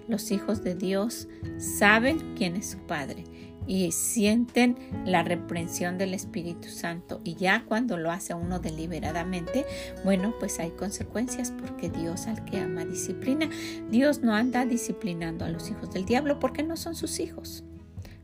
Los 0.08 0.32
hijos 0.32 0.64
de 0.64 0.76
Dios 0.76 1.28
saben 1.58 2.34
quién 2.36 2.56
es 2.56 2.68
su 2.72 2.78
Padre 2.80 3.26
y 3.68 3.92
sienten 3.92 4.78
la 5.06 5.24
reprensión 5.24 5.98
del 5.98 6.14
Espíritu 6.14 6.70
Santo. 6.70 7.20
Y 7.24 7.36
ya 7.36 7.66
cuando 7.66 7.98
lo 7.98 8.12
hace 8.12 8.34
uno 8.34 8.60
deliberadamente, 8.60 9.66
bueno, 10.06 10.34
pues 10.40 10.60
hay 10.60 10.72
consecuencias 10.72 11.52
porque 11.52 11.90
Dios 11.90 12.28
al 12.28 12.46
que 12.46 12.60
ama 12.60 12.86
disciplina. 12.86 13.50
Dios 13.92 14.22
no 14.22 14.34
anda 14.34 14.66
disciplinando 14.66 15.44
a 15.44 15.50
los 15.50 15.70
hijos 15.70 15.92
del 15.92 16.06
diablo 16.06 16.40
porque 16.40 16.64
no 16.64 16.78
son 16.78 16.96
sus 16.96 17.20
hijos. 17.20 17.64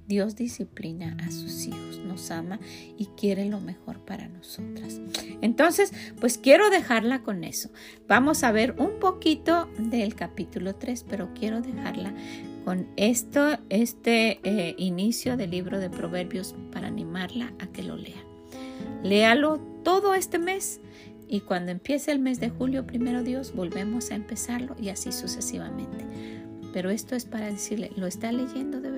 Dios 0.08 0.36
disciplina 0.36 1.18
a 1.26 1.32
sus 1.32 1.66
hijos, 1.66 2.00
nos 2.06 2.30
ama 2.32 2.60
y 2.98 3.06
quiere 3.18 3.46
lo 3.46 3.60
mejor 3.60 4.00
para 4.00 4.28
nosotras. 4.28 5.00
Entonces, 5.42 5.94
pues 6.20 6.38
quiero 6.38 6.70
dejarla 6.70 7.24
con 7.24 7.44
eso. 7.44 7.70
Vamos 8.08 8.44
a 8.44 8.52
ver 8.52 8.76
un 8.78 9.00
poquito 9.00 9.70
del 9.78 10.16
capítulo 10.16 10.76
3, 10.76 11.06
pero 11.08 11.34
quiero 11.34 11.62
dejarla 11.62 12.14
con 12.66 12.88
esto, 12.96 13.58
este 13.70 14.40
eh, 14.44 14.76
inicio 14.78 15.38
del 15.38 15.52
libro 15.52 15.80
de 15.80 15.90
Proverbios 15.90 16.56
para 16.72 16.88
animarla 16.88 17.54
a 17.60 17.68
que 17.68 17.84
lo 17.84 17.96
lea. 17.96 18.24
Léalo 19.04 19.60
todo 19.84 20.16
este 20.16 20.40
mes 20.40 20.80
y 21.28 21.42
cuando 21.42 21.72
empiece 21.72 22.12
el 22.12 22.20
mes 22.20 22.40
de 22.40 22.50
julio, 22.50 22.86
primero 22.86 23.24
Dios, 23.24 23.54
volvemos 23.54 24.12
a 24.12 24.16
empezarlo 24.16 24.76
y 24.80 24.90
así 24.90 25.12
sucesivamente. 25.12 26.06
Pero 26.74 26.90
esto 26.90 27.16
es 27.16 27.26
para 27.26 27.52
decirle, 27.52 27.92
¿lo 27.96 28.08
está 28.08 28.32
leyendo 28.32 28.82
de? 28.82 28.93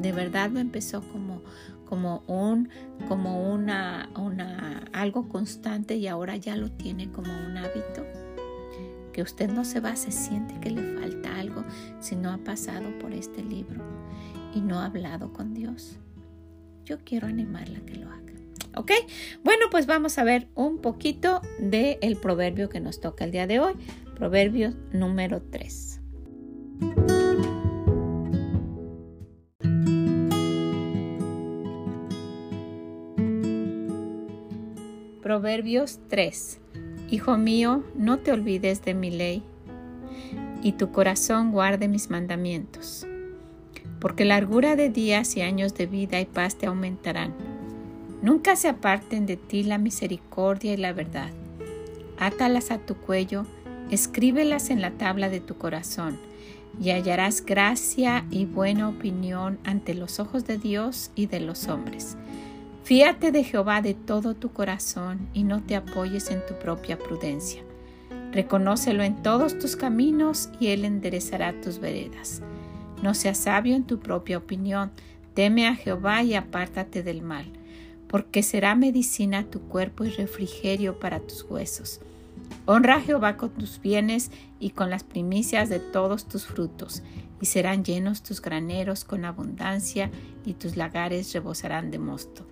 De 0.00 0.12
verdad 0.12 0.50
lo 0.50 0.60
empezó 0.60 1.02
como, 1.02 1.42
como 1.84 2.22
un, 2.26 2.68
como 3.08 3.52
una, 3.52 4.10
una, 4.16 4.88
algo 4.92 5.28
constante 5.28 5.96
y 5.96 6.06
ahora 6.06 6.36
ya 6.36 6.56
lo 6.56 6.70
tiene 6.70 7.10
como 7.10 7.32
un 7.46 7.56
hábito. 7.56 8.06
Que 9.12 9.22
usted 9.22 9.50
no 9.50 9.64
se 9.64 9.80
va, 9.80 9.96
se 9.96 10.12
siente 10.12 10.58
que 10.60 10.70
le 10.70 11.00
falta 11.00 11.36
algo 11.36 11.64
si 11.98 12.14
no 12.16 12.30
ha 12.30 12.38
pasado 12.38 12.96
por 13.00 13.12
este 13.12 13.42
libro 13.42 13.82
y 14.54 14.60
no 14.60 14.78
ha 14.78 14.86
hablado 14.86 15.32
con 15.32 15.52
Dios. 15.52 15.98
Yo 16.84 16.98
quiero 17.04 17.26
animarla 17.26 17.78
a 17.78 17.82
que 17.82 17.96
lo 17.96 18.08
haga. 18.08 18.20
¿Ok? 18.76 18.92
Bueno, 19.42 19.66
pues 19.70 19.86
vamos 19.86 20.18
a 20.18 20.24
ver 20.24 20.48
un 20.54 20.78
poquito 20.78 21.40
del 21.58 21.98
el 22.02 22.16
proverbio 22.16 22.68
que 22.68 22.80
nos 22.80 23.00
toca 23.00 23.24
el 23.24 23.32
día 23.32 23.46
de 23.46 23.58
hoy. 23.58 23.74
Proverbio 24.14 24.74
número 24.92 25.42
3. 25.42 26.00
Proverbios 35.30 36.00
3. 36.08 36.58
Hijo 37.08 37.38
mío, 37.38 37.84
no 37.94 38.18
te 38.18 38.32
olvides 38.32 38.82
de 38.82 38.94
mi 38.94 39.12
ley, 39.12 39.44
y 40.60 40.72
tu 40.72 40.90
corazón 40.90 41.52
guarde 41.52 41.86
mis 41.86 42.10
mandamientos, 42.10 43.06
porque 44.00 44.24
largura 44.24 44.74
de 44.74 44.90
días 44.90 45.36
y 45.36 45.42
años 45.42 45.74
de 45.74 45.86
vida 45.86 46.18
y 46.18 46.24
paz 46.24 46.56
te 46.56 46.66
aumentarán. 46.66 47.32
Nunca 48.22 48.56
se 48.56 48.66
aparten 48.66 49.24
de 49.26 49.36
ti 49.36 49.62
la 49.62 49.78
misericordia 49.78 50.72
y 50.72 50.78
la 50.78 50.92
verdad. 50.92 51.30
Átalas 52.18 52.72
a 52.72 52.78
tu 52.78 52.96
cuello, 52.96 53.46
escríbelas 53.88 54.68
en 54.68 54.80
la 54.80 54.90
tabla 54.90 55.28
de 55.28 55.38
tu 55.38 55.56
corazón, 55.56 56.18
y 56.80 56.90
hallarás 56.90 57.46
gracia 57.46 58.26
y 58.32 58.46
buena 58.46 58.88
opinión 58.88 59.60
ante 59.62 59.94
los 59.94 60.18
ojos 60.18 60.44
de 60.44 60.58
Dios 60.58 61.12
y 61.14 61.26
de 61.26 61.38
los 61.38 61.68
hombres. 61.68 62.16
Fíate 62.82 63.30
de 63.30 63.44
Jehová 63.44 63.82
de 63.82 63.94
todo 63.94 64.34
tu 64.34 64.52
corazón 64.52 65.28
y 65.32 65.44
no 65.44 65.62
te 65.62 65.76
apoyes 65.76 66.30
en 66.30 66.44
tu 66.46 66.54
propia 66.54 66.98
prudencia. 66.98 67.62
Reconócelo 68.32 69.02
en 69.02 69.22
todos 69.22 69.58
tus 69.58 69.76
caminos 69.76 70.48
y 70.58 70.68
Él 70.68 70.84
enderezará 70.84 71.60
tus 71.60 71.78
veredas. 71.78 72.42
No 73.02 73.14
seas 73.14 73.38
sabio 73.38 73.76
en 73.76 73.84
tu 73.84 73.98
propia 73.98 74.38
opinión, 74.38 74.90
teme 75.34 75.66
a 75.68 75.74
Jehová 75.74 76.22
y 76.22 76.34
apártate 76.34 77.02
del 77.02 77.22
mal, 77.22 77.46
porque 78.08 78.42
será 78.42 78.74
medicina 78.74 79.40
a 79.40 79.44
tu 79.44 79.60
cuerpo 79.60 80.04
y 80.04 80.10
refrigerio 80.10 80.98
para 80.98 81.20
tus 81.20 81.44
huesos. 81.48 82.00
Honra 82.66 82.96
a 82.96 83.00
Jehová 83.00 83.36
con 83.36 83.50
tus 83.50 83.80
bienes 83.80 84.30
y 84.58 84.70
con 84.70 84.90
las 84.90 85.04
primicias 85.04 85.68
de 85.68 85.80
todos 85.80 86.26
tus 86.26 86.46
frutos, 86.46 87.02
y 87.40 87.46
serán 87.46 87.84
llenos 87.84 88.22
tus 88.22 88.42
graneros 88.42 89.04
con 89.04 89.24
abundancia, 89.24 90.10
y 90.44 90.54
tus 90.54 90.76
lagares 90.76 91.32
rebosarán 91.32 91.90
de 91.90 91.98
mosto. 91.98 92.49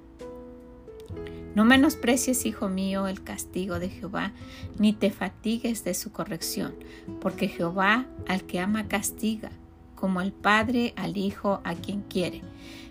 No 1.55 1.65
menosprecies, 1.65 2.47
hijo 2.47 2.69
mío, 2.69 3.09
el 3.09 3.23
castigo 3.23 3.79
de 3.79 3.89
Jehová, 3.89 4.33
ni 4.79 4.93
te 4.93 5.11
fatigues 5.11 5.83
de 5.83 5.95
su 5.95 6.13
corrección, 6.13 6.75
porque 7.21 7.49
Jehová 7.49 8.07
al 8.29 8.45
que 8.45 8.61
ama 8.61 8.87
castiga, 8.87 9.51
como 9.95 10.21
el 10.21 10.33
Padre 10.33 10.93
al 10.97 11.17
Hijo 11.17 11.61
a 11.65 11.75
quien 11.75 12.03
quiere. 12.03 12.43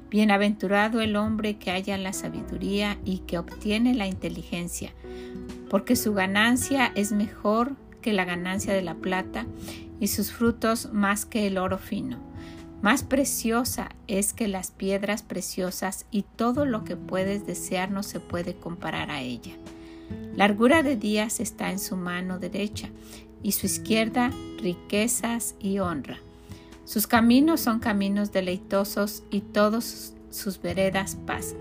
Bienaventurado 0.09 0.99
el 1.01 1.15
hombre 1.15 1.57
que 1.57 1.71
haya 1.71 1.97
la 1.97 2.13
sabiduría 2.13 2.97
y 3.05 3.19
que 3.19 3.37
obtiene 3.37 3.93
la 3.93 4.07
inteligencia, 4.07 4.91
porque 5.69 5.95
su 5.95 6.13
ganancia 6.13 6.91
es 6.95 7.11
mejor 7.11 7.75
que 8.01 8.13
la 8.13 8.25
ganancia 8.25 8.73
de 8.73 8.81
la 8.81 8.95
plata 8.95 9.45
y 9.99 10.07
sus 10.07 10.31
frutos 10.31 10.91
más 10.93 11.25
que 11.25 11.47
el 11.47 11.57
oro 11.57 11.77
fino. 11.77 12.26
Más 12.81 13.03
preciosa 13.03 13.89
es 14.07 14.33
que 14.33 14.47
las 14.47 14.71
piedras 14.71 15.23
preciosas 15.23 16.05
y 16.11 16.21
todo 16.21 16.65
lo 16.65 16.83
que 16.83 16.95
puedes 16.95 17.47
desear 17.47 17.89
no 17.89 18.03
se 18.03 18.19
puede 18.19 18.55
comparar 18.55 19.09
a 19.09 19.21
ella. 19.21 19.53
Largura 20.35 20.83
de 20.83 20.95
días 20.95 21.39
está 21.39 21.71
en 21.71 21.79
su 21.79 21.97
mano 21.97 22.37
derecha 22.37 22.89
y 23.41 23.53
su 23.53 23.65
izquierda 23.65 24.31
riquezas 24.59 25.55
y 25.59 25.79
honra. 25.79 26.19
Sus 26.85 27.07
caminos 27.07 27.59
son 27.61 27.79
caminos 27.79 28.31
deleitosos 28.31 29.23
y 29.31 29.41
todos 29.41 30.13
sus 30.29 30.61
veredas 30.61 31.17
paz. 31.25 31.55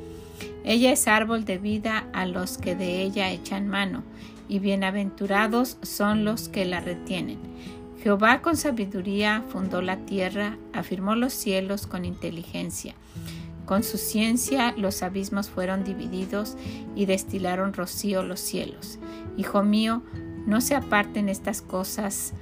Ella 0.65 0.93
es 0.93 1.09
árbol 1.09 1.45
de 1.45 1.59
vida 1.59 2.07
a 2.13 2.27
los 2.27 2.59
que 2.59 2.77
de 2.77 3.03
ella 3.03 3.31
echan 3.31 3.69
mano, 3.69 4.05
y 4.49 4.59
bienaventurados 4.59 5.79
son 5.83 6.25
los 6.25 6.49
que 6.49 6.65
la 6.65 6.81
retienen. 6.81 7.39
Jehová 8.07 8.41
con 8.41 8.57
sabiduría 8.57 9.43
fundó 9.49 9.83
la 9.83 9.97
tierra, 9.97 10.59
afirmó 10.73 11.17
los 11.17 11.33
cielos 11.33 11.89
con 11.89 12.05
inteligencia. 12.05 12.95
Con 13.65 13.83
su 13.83 13.99
ciencia 13.99 14.73
los 14.77 15.03
abismos 15.03 15.51
fueron 15.51 15.83
divididos 15.83 16.57
y 16.95 17.07
destilaron 17.07 17.73
rocío 17.73 18.23
los 18.23 18.39
cielos. 18.39 19.01
Hijo 19.37 19.65
mío, 19.65 20.05
no 20.47 20.61
se 20.61 20.77
aparten 20.77 21.29
estas 21.29 21.63
cosas 21.63 22.33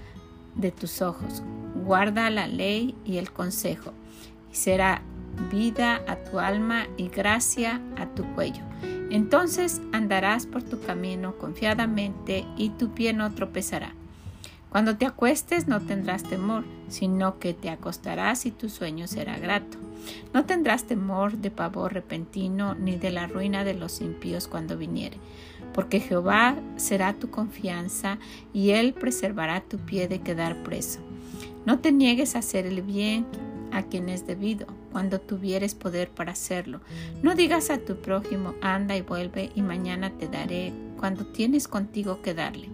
de 0.55 0.71
tus 0.71 1.01
ojos. 1.01 1.43
Guarda 1.83 2.29
la 2.29 2.47
ley 2.47 2.95
y 3.07 3.17
el 3.17 3.33
consejo, 3.33 3.95
y 4.53 4.57
será 4.57 5.01
vida 5.51 6.03
a 6.07 6.17
tu 6.17 6.41
alma 6.41 6.89
y 6.99 7.09
gracia 7.09 7.81
a 7.97 8.05
tu 8.05 8.25
cuello. 8.35 8.61
Entonces 9.09 9.81
andarás 9.93 10.45
por 10.45 10.63
tu 10.63 10.79
camino 10.83 11.39
confiadamente 11.39 12.45
y 12.59 12.69
tu 12.69 12.93
pie 12.93 13.15
no 13.15 13.33
tropezará. 13.33 13.95
Cuando 14.75 14.97
te 14.97 15.07
acuestes 15.07 15.69
no 15.69 15.81
tendrás 15.81 16.25
temor, 16.25 16.65
sino 16.89 17.39
que 17.39 17.55
te 17.55 17.71
acostarás 17.71 18.45
y 18.45 18.51
tu 18.51 18.69
sueño 18.69 19.07
será 19.07 19.39
grato. 19.39 19.79
No 20.33 20.47
tendrás 20.47 20.83
temor 20.83 21.39
de 21.39 21.53
pavor 21.53 21.95
repentino 21.95 22.75
ni 22.75 22.97
de 22.97 23.13
la 23.13 23.29
ruina 23.29 23.63
de 23.63 23.75
los 23.75 24.01
impíos 24.01 24.49
cuando 24.49 24.77
viniere, 24.77 25.19
porque 25.73 26.01
Jehová 26.01 26.57
será 26.75 27.13
tu 27.13 27.31
confianza 27.31 28.19
y 28.53 28.71
él 28.71 28.95
preservará 28.95 29.61
tu 29.61 29.79
pie 29.79 30.09
de 30.09 30.23
quedar 30.23 30.65
preso. 30.65 30.99
No 31.65 31.79
te 31.79 31.93
niegues 31.93 32.35
a 32.35 32.41
hacer 32.41 32.67
el 32.67 32.83
bien 32.83 33.27
a 33.71 33.85
quien 33.85 34.09
es 34.09 34.27
debido, 34.27 34.67
cuando 34.91 35.21
tuvieres 35.21 35.77
poder 35.77 36.11
para 36.11 36.33
hacerlo. 36.33 36.81
No 37.23 37.37
digas 37.37 37.71
a 37.71 37.79
tu 37.79 37.99
prójimo, 38.03 38.57
anda 38.61 38.97
y 38.97 39.03
vuelve 39.03 39.53
y 39.55 39.63
mañana 39.63 40.11
te 40.19 40.27
daré, 40.27 40.73
cuando 40.99 41.27
tienes 41.27 41.69
contigo 41.69 42.23
que 42.23 42.35
darle. 42.35 42.71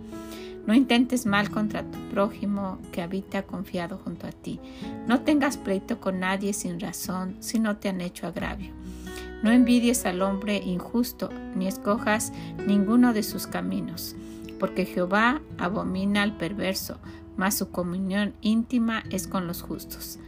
No 0.66 0.75
intentes 0.75 1.27
mal 1.27 1.51
contra 1.51 1.83
tu 1.83 1.99
prójimo 2.11 2.79
que 2.92 3.03
habita 3.03 3.42
confiado 3.42 3.99
junto 3.99 4.27
a 4.27 4.33
ti. 4.33 4.61
No 5.07 5.20
tengas 5.20 5.57
pleito 5.57 6.01
con 6.01 6.20
nadie 6.20 6.53
sin 6.53 6.81
razón 6.81 7.37
si 7.40 7.59
no 7.59 7.79
te 7.79 7.88
han 7.88 8.01
hecho 8.01 8.27
agravio. 8.27 8.73
No 9.42 9.51
envidies 9.51 10.05
al 10.05 10.20
hombre 10.20 10.59
injusto, 10.59 11.31
ni 11.57 11.66
escojas 11.66 12.33
ninguno 12.66 13.14
de 13.14 13.23
sus 13.23 13.46
caminos, 13.46 14.14
porque 14.59 14.85
Jehová 14.85 15.40
abomina 15.57 16.23
al 16.23 16.37
perverso, 16.37 16.99
mas 17.38 17.57
su 17.57 17.70
comunión 17.70 18.35
íntima 18.42 19.03
es 19.11 19.27
con 19.27 19.46
los 19.46 19.62
justos. 19.62 20.18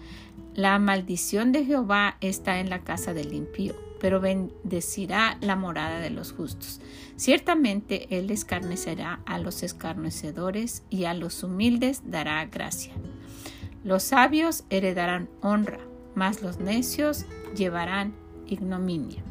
La 0.55 0.79
maldición 0.79 1.53
de 1.53 1.65
Jehová 1.65 2.17
está 2.21 2.59
en 2.59 2.71
la 2.71 2.81
casa 2.81 3.13
del 3.13 3.35
impío, 3.35 3.75
pero 4.03 4.21
bendecirá 4.21 5.39
la 5.41 5.55
morada 5.55 6.01
de 6.01 6.11
los 6.11 6.33
justos. 6.33 6.81
Ciertamente 7.15 8.09
Él 8.11 8.33
escarnecerá 8.33 9.21
a 9.27 9.39
los 9.39 9.63
escarnecedores 9.63 10.83
y 10.91 11.05
a 11.05 11.15
los 11.15 11.45
humildes 11.45 12.03
dará 12.05 12.45
gracia. 12.47 12.93
Los 13.85 14.03
sabios 14.03 14.65
heredarán 14.71 15.29
honra, 15.41 15.79
mas 16.17 16.43
los 16.43 16.59
necios 16.59 17.27
llevarán 17.55 18.13
ignominia. 18.49 19.23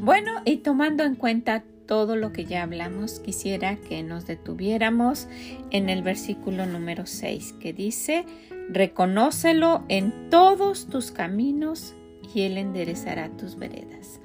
Bueno, 0.00 0.42
y 0.44 0.56
tomando 0.56 1.04
en 1.04 1.14
cuenta 1.14 1.62
todo 1.88 2.16
lo 2.16 2.32
que 2.32 2.44
ya 2.44 2.62
hablamos, 2.62 3.18
quisiera 3.18 3.76
que 3.76 4.04
nos 4.04 4.26
detuviéramos 4.26 5.26
en 5.70 5.88
el 5.88 6.02
versículo 6.02 6.66
número 6.66 7.06
6 7.06 7.54
que 7.58 7.72
dice, 7.72 8.26
reconócelo 8.68 9.82
en 9.88 10.28
todos 10.30 10.86
tus 10.86 11.10
caminos 11.10 11.94
y 12.32 12.42
él 12.42 12.58
enderezará 12.58 13.30
tus 13.30 13.56
veredas. 13.56 14.20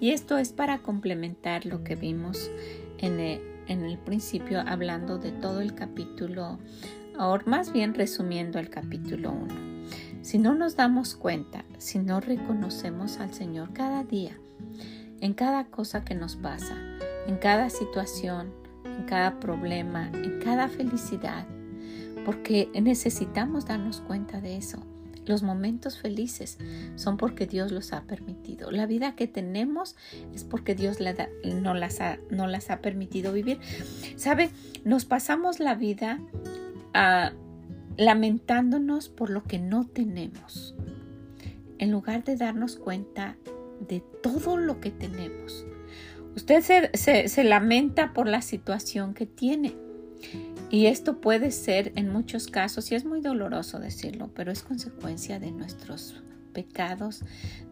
Y 0.00 0.10
esto 0.10 0.36
es 0.38 0.52
para 0.52 0.78
complementar 0.82 1.64
lo 1.66 1.84
que 1.84 1.94
vimos 1.94 2.50
en 2.98 3.20
el, 3.20 3.40
en 3.68 3.84
el 3.84 3.96
principio 3.96 4.60
hablando 4.66 5.16
de 5.18 5.30
todo 5.30 5.60
el 5.60 5.74
capítulo, 5.74 6.58
o 7.16 7.38
más 7.46 7.72
bien 7.72 7.94
resumiendo 7.94 8.58
el 8.58 8.70
capítulo 8.70 9.30
1. 9.30 9.54
Si 10.22 10.38
no 10.38 10.54
nos 10.54 10.74
damos 10.74 11.14
cuenta, 11.14 11.64
si 11.78 12.00
no 12.00 12.18
reconocemos 12.18 13.20
al 13.20 13.32
Señor 13.32 13.72
cada 13.72 14.02
día, 14.02 14.36
en 15.24 15.32
cada 15.32 15.64
cosa 15.64 16.04
que 16.04 16.14
nos 16.14 16.36
pasa, 16.36 16.76
en 17.26 17.38
cada 17.38 17.70
situación, 17.70 18.52
en 18.84 19.06
cada 19.06 19.40
problema, 19.40 20.10
en 20.12 20.38
cada 20.38 20.68
felicidad, 20.68 21.46
porque 22.26 22.68
necesitamos 22.74 23.64
darnos 23.64 24.02
cuenta 24.02 24.42
de 24.42 24.58
eso. 24.58 24.84
Los 25.24 25.42
momentos 25.42 25.98
felices 25.98 26.58
son 26.96 27.16
porque 27.16 27.46
Dios 27.46 27.72
los 27.72 27.94
ha 27.94 28.02
permitido. 28.02 28.70
La 28.70 28.84
vida 28.84 29.16
que 29.16 29.26
tenemos 29.26 29.96
es 30.34 30.44
porque 30.44 30.74
Dios 30.74 30.98
no, 31.00 31.72
las 31.72 32.02
ha, 32.02 32.18
no, 32.28 32.46
las 32.46 32.68
ha, 32.68 32.82
permitido 32.82 33.32
vivir. 33.32 33.60
¿Sabe? 34.16 34.50
Nos 34.84 35.06
pasamos 35.06 35.58
la 35.58 35.74
vida 35.74 36.20
ah, 36.92 37.32
lamentándonos 37.96 39.08
por 39.08 39.30
lo 39.30 39.42
que 39.42 39.58
no 39.58 39.86
tenemos, 39.86 40.74
en 41.78 41.90
lugar 41.90 42.24
de 42.24 42.36
darnos 42.36 42.76
cuenta 42.76 43.38
de 43.80 44.02
todo 44.22 44.56
lo 44.56 44.80
que 44.80 44.90
tenemos. 44.90 45.66
Usted 46.36 46.90
se, 46.94 47.44
lamenta 47.44 48.12
por 48.12 48.26
la 48.26 48.42
situación 48.42 49.14
que 49.14 49.26
tiene. 49.26 49.74
Y 50.70 50.86
esto 50.86 51.20
puede 51.20 51.50
ser 51.52 51.92
en 51.94 52.10
muchos 52.10 52.48
casos, 52.48 52.90
y 52.90 52.96
es 52.96 53.04
muy 53.04 53.20
doloroso 53.20 53.78
decirlo, 53.78 54.30
pero 54.34 54.50
es 54.50 54.62
consecuencia 54.62 55.38
de 55.38 55.52
nuestros 55.52 56.22
pecados, 56.52 57.22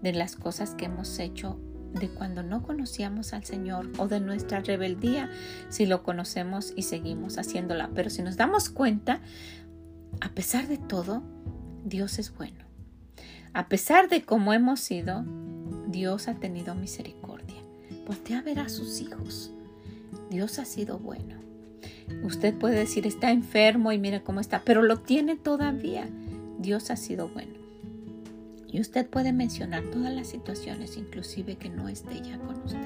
de 0.03 0.13
las 0.13 0.37
cosas 0.37 0.75
que 0.75 0.85
hemos 0.85 1.19
hecho, 1.19 1.59
de 1.95 2.09
cuando 2.09 2.43
no 2.43 2.63
conocíamos 2.63 3.33
al 3.33 3.45
Señor 3.45 3.91
o 3.99 4.09
de 4.09 4.21
nuestra 4.21 4.61
rebeldía 4.61 5.31
si 5.69 5.85
lo 5.85 6.03
conocemos 6.03 6.73
y 6.77 6.83
seguimos 6.83 7.39
haciéndola. 7.39 7.91
Pero 7.95 8.11
si 8.11 8.23
nos 8.23 8.37
damos 8.37 8.69
cuenta, 8.69 9.21
a 10.21 10.29
pesar 10.31 10.69
de 10.69 10.79
todo, 10.79 11.23
Dios 11.85 12.19
es 12.19 12.33
bueno. 12.35 12.65
A 13.53 13.69
pesar 13.69 14.09
de 14.09 14.23
cómo 14.23 14.53
hemos 14.53 14.81
sido, 14.81 15.25
Dios 15.93 16.29
ha 16.29 16.35
tenido 16.35 16.75
misericordia. 16.75 17.57
Voltea 18.07 18.39
a 18.39 18.43
ver 18.43 18.59
a 18.59 18.69
sus 18.69 19.01
hijos. 19.01 19.53
Dios 20.31 20.59
ha 20.59 20.65
sido 20.65 20.99
bueno. 20.99 21.37
Usted 22.25 22.55
puede 22.55 22.79
decir, 22.79 23.07
está 23.07 23.31
enfermo 23.31 23.93
y 23.93 23.99
mire 23.99 24.23
cómo 24.23 24.41
está, 24.41 24.63
pero 24.65 24.83
lo 24.83 24.99
tiene 24.99 25.37
todavía. 25.37 26.09
Dios 26.59 26.91
ha 26.91 26.97
sido 26.97 27.29
bueno. 27.29 27.55
Y 28.69 28.81
usted 28.81 29.07
puede 29.07 29.33
mencionar 29.33 29.85
todas 29.85 30.13
las 30.15 30.29
situaciones, 30.29 30.97
inclusive 30.97 31.57
que 31.57 31.69
no 31.69 31.89
esté 31.89 32.23
ya 32.23 32.39
con 32.39 32.57
usted. 32.63 32.79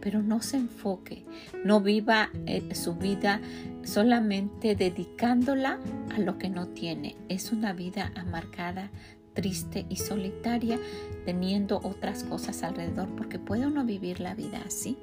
Pero 0.00 0.22
no 0.22 0.40
se 0.40 0.56
enfoque, 0.56 1.24
no 1.64 1.80
viva 1.80 2.30
eh, 2.46 2.74
su 2.74 2.94
vida 2.94 3.40
solamente 3.84 4.74
dedicándola 4.74 5.78
a 6.14 6.18
lo 6.20 6.38
que 6.38 6.48
no 6.48 6.68
tiene. 6.68 7.16
Es 7.28 7.52
una 7.52 7.72
vida 7.72 8.12
amargada 8.14 8.90
triste 9.34 9.86
y 9.88 9.96
solitaria 9.96 10.78
teniendo 11.24 11.80
otras 11.82 12.24
cosas 12.24 12.62
alrededor, 12.62 13.08
porque 13.16 13.38
puede 13.38 13.66
uno 13.66 13.84
vivir 13.84 14.20
la 14.20 14.34
vida 14.34 14.62
así. 14.66 14.96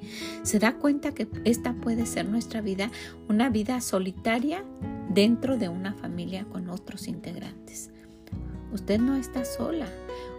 Se 0.43 0.59
da 0.59 0.75
cuenta 0.75 1.13
que 1.13 1.27
esta 1.43 1.73
puede 1.73 2.05
ser 2.05 2.25
nuestra 2.25 2.61
vida, 2.61 2.91
una 3.29 3.49
vida 3.49 3.79
solitaria 3.81 4.63
dentro 5.09 5.57
de 5.57 5.69
una 5.69 5.93
familia 5.93 6.45
con 6.45 6.69
otros 6.69 7.07
integrantes. 7.07 7.91
Usted 8.73 8.99
no 8.99 9.15
está 9.15 9.45
sola, 9.45 9.87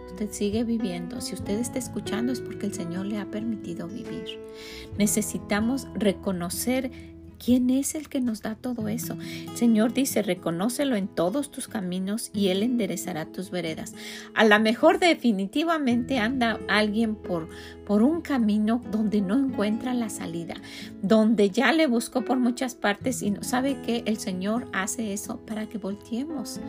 usted 0.07 0.31
sigue 0.31 0.63
viviendo. 0.63 1.21
Si 1.21 1.33
usted 1.33 1.59
está 1.59 1.79
escuchando 1.79 2.31
es 2.31 2.41
porque 2.41 2.67
el 2.67 2.73
Señor 2.73 3.05
le 3.05 3.19
ha 3.19 3.31
permitido 3.31 3.87
vivir. 3.87 4.39
Necesitamos 4.97 5.87
reconocer 5.95 6.91
¿Quién 7.43 7.69
es 7.69 7.95
el 7.95 8.09
que 8.09 8.19
nos 8.19 8.41
da 8.41 8.55
todo 8.55 8.87
eso? 8.87 9.17
El 9.49 9.57
Señor 9.57 9.93
dice, 9.93 10.21
reconócelo 10.21 10.95
en 10.95 11.07
todos 11.07 11.51
tus 11.51 11.67
caminos 11.67 12.31
y 12.33 12.47
Él 12.49 12.63
enderezará 12.63 13.25
tus 13.25 13.51
veredas. 13.51 13.93
A 14.33 14.45
lo 14.45 14.59
mejor 14.59 14.99
definitivamente 14.99 16.19
anda 16.19 16.59
alguien 16.67 17.15
por, 17.15 17.49
por 17.87 18.03
un 18.03 18.19
camino 18.19 18.81
donde 18.91 19.21
no 19.21 19.37
encuentra 19.37 19.93
la 19.93 20.09
salida, 20.09 20.55
donde 21.01 21.49
ya 21.49 21.71
le 21.71 21.87
buscó 21.87 22.25
por 22.25 22.37
muchas 22.37 22.75
partes 22.75 23.21
y 23.21 23.31
no 23.31 23.43
sabe 23.43 23.81
que 23.81 24.03
el 24.05 24.17
Señor 24.17 24.67
hace 24.73 25.13
eso 25.13 25.37
para 25.45 25.69
que 25.69 25.77
volteemos 25.77 26.59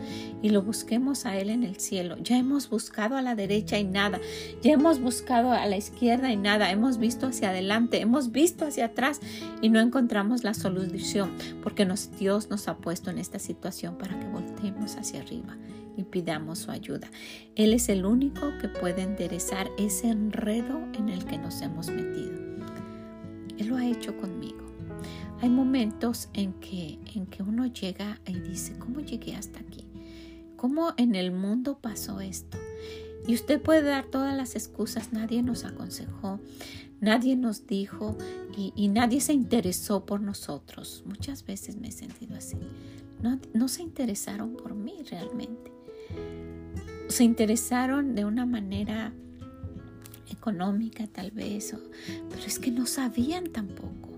y 0.41 0.49
lo 0.49 0.61
busquemos 0.61 1.25
a 1.25 1.37
Él 1.37 1.49
en 1.49 1.63
el 1.63 1.75
cielo. 1.75 2.15
Ya 2.19 2.37
hemos 2.37 2.69
buscado 2.69 3.17
a 3.17 3.21
la 3.21 3.35
derecha 3.35 3.77
y 3.77 3.83
nada, 3.83 4.21
ya 4.63 4.71
hemos 4.71 5.01
buscado 5.01 5.51
a 5.51 5.65
la 5.65 5.75
izquierda 5.75 6.31
y 6.31 6.37
nada, 6.37 6.71
hemos 6.71 6.97
visto 6.99 7.27
hacia 7.27 7.49
adelante, 7.49 7.99
hemos 7.99 8.31
visto 8.31 8.65
hacia 8.65 8.85
atrás 8.85 9.19
y 9.61 9.67
no 9.67 9.81
encontramos 9.81 10.45
la 10.45 10.53
solución, 10.53 11.31
porque 11.61 11.85
Dios 12.17 12.49
nos 12.49 12.69
ha 12.69 12.77
puesto 12.77 13.11
en 13.11 13.17
esta 13.17 13.39
situación 13.39 13.97
para 13.97 14.17
que 14.17 14.27
volteemos 14.29 14.95
hacia 14.95 15.19
arriba 15.19 15.57
y 15.99 16.03
pidamos 16.03 16.59
su 16.59 16.71
ayuda. 16.71 17.09
Él 17.55 17.73
es 17.73 17.89
el 17.89 18.05
único 18.05 18.57
que 18.61 18.69
puede 18.69 19.01
enderezar 19.01 19.69
ese 19.77 20.09
enredo 20.09 20.79
en 20.93 21.09
el 21.09 21.25
que 21.25 21.37
nos 21.37 21.61
hemos 21.61 21.89
metido. 21.89 22.39
Él 23.57 23.67
lo 23.67 23.75
ha 23.75 23.85
hecho 23.85 24.15
conmigo. 24.17 24.59
Hay 25.41 25.49
momentos 25.49 26.29
en 26.33 26.53
que, 26.53 26.99
en 27.13 27.25
que 27.25 27.43
uno 27.43 27.65
llega 27.65 28.19
y 28.25 28.39
dice, 28.39 28.77
¿cómo 28.77 28.99
llegué 28.99 29.35
hasta 29.35 29.59
aquí? 29.59 29.85
¿Cómo 30.55 30.93
en 30.97 31.15
el 31.15 31.31
mundo 31.31 31.79
pasó 31.79 32.19
esto? 32.19 32.57
Y 33.27 33.33
usted 33.35 33.61
puede 33.61 33.83
dar 33.83 34.05
todas 34.05 34.35
las 34.35 34.55
excusas, 34.55 35.13
nadie 35.13 35.43
nos 35.43 35.63
aconsejó, 35.63 36.39
nadie 36.99 37.35
nos 37.35 37.67
dijo 37.67 38.17
y, 38.57 38.87
nadie 38.89 39.21
se 39.21 39.33
interesó 39.33 40.05
por 40.05 40.19
nosotros. 40.19 41.03
Muchas 41.05 41.45
veces 41.45 41.77
me 41.77 41.89
he 41.89 41.91
sentido 41.91 42.35
así. 42.35 42.57
No, 43.21 43.39
no 43.53 43.67
se 43.67 43.83
interesaron 43.83 44.55
por 44.55 44.75
mí 44.75 45.03
realmente. 45.09 45.78
Se 47.07 47.23
interesaron 47.23 48.15
de 48.15 48.25
una 48.25 48.45
manera 48.45 49.13
económica 50.31 51.07
tal 51.07 51.31
vez, 51.31 51.75
pero 52.29 52.43
es 52.45 52.59
que 52.59 52.71
no 52.71 52.85
sabían 52.85 53.47
tampoco. 53.47 54.09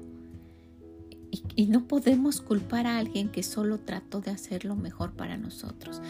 Y, 1.56 1.68
no 1.68 1.88
podemos 1.88 2.42
culpar 2.42 2.88
a 2.88 2.98
alguien 2.98 3.30
que 3.30 3.42
solo 3.44 3.80
trató 3.80 4.20
de 4.20 4.32
hacer 4.32 4.66
lo 4.66 4.76
mejor 4.76 5.14
para 5.14 5.38
nosotros. 5.38 6.02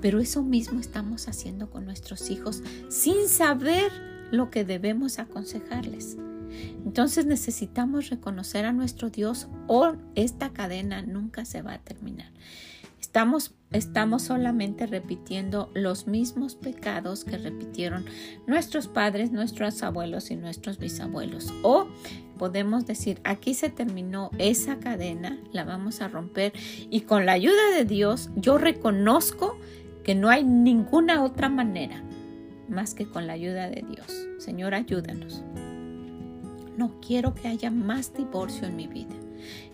Pero 0.00 0.18
eso 0.18 0.42
mismo 0.42 0.80
estamos 0.80 1.28
haciendo 1.28 1.70
con 1.70 1.84
nuestros 1.84 2.28
hijos 2.30 2.62
sin 2.88 3.28
saber 3.28 3.92
lo 4.32 4.50
que 4.50 4.64
debemos 4.64 5.20
aconsejarles. 5.20 6.16
Entonces 6.84 7.26
necesitamos 7.26 8.10
reconocer 8.10 8.64
a 8.64 8.72
nuestro 8.72 9.10
Dios 9.10 9.48
o 9.68 9.94
esta 10.14 10.52
cadena 10.52 11.02
nunca 11.02 11.44
se 11.44 11.62
va 11.62 11.74
a 11.74 11.78
terminar. 11.78 12.32
Estamos, 13.04 13.54
estamos 13.70 14.22
solamente 14.22 14.86
repitiendo 14.86 15.70
los 15.74 16.06
mismos 16.06 16.54
pecados 16.54 17.26
que 17.26 17.36
repitieron 17.36 18.06
nuestros 18.46 18.88
padres, 18.88 19.30
nuestros 19.30 19.82
abuelos 19.82 20.30
y 20.30 20.36
nuestros 20.36 20.78
bisabuelos. 20.78 21.52
O 21.62 21.86
podemos 22.38 22.86
decir, 22.86 23.20
aquí 23.22 23.52
se 23.52 23.68
terminó 23.68 24.30
esa 24.38 24.78
cadena, 24.78 25.38
la 25.52 25.64
vamos 25.64 26.00
a 26.00 26.08
romper 26.08 26.54
y 26.88 27.02
con 27.02 27.26
la 27.26 27.32
ayuda 27.32 27.72
de 27.76 27.84
Dios 27.84 28.30
yo 28.36 28.56
reconozco 28.56 29.58
que 30.02 30.14
no 30.14 30.30
hay 30.30 30.42
ninguna 30.42 31.22
otra 31.22 31.50
manera 31.50 32.02
más 32.70 32.94
que 32.94 33.04
con 33.06 33.26
la 33.26 33.34
ayuda 33.34 33.68
de 33.68 33.84
Dios. 33.86 34.28
Señor, 34.38 34.72
ayúdanos. 34.72 35.44
No 36.78 36.98
quiero 37.06 37.34
que 37.34 37.48
haya 37.48 37.70
más 37.70 38.14
divorcio 38.14 38.66
en 38.66 38.76
mi 38.76 38.86
vida, 38.86 39.14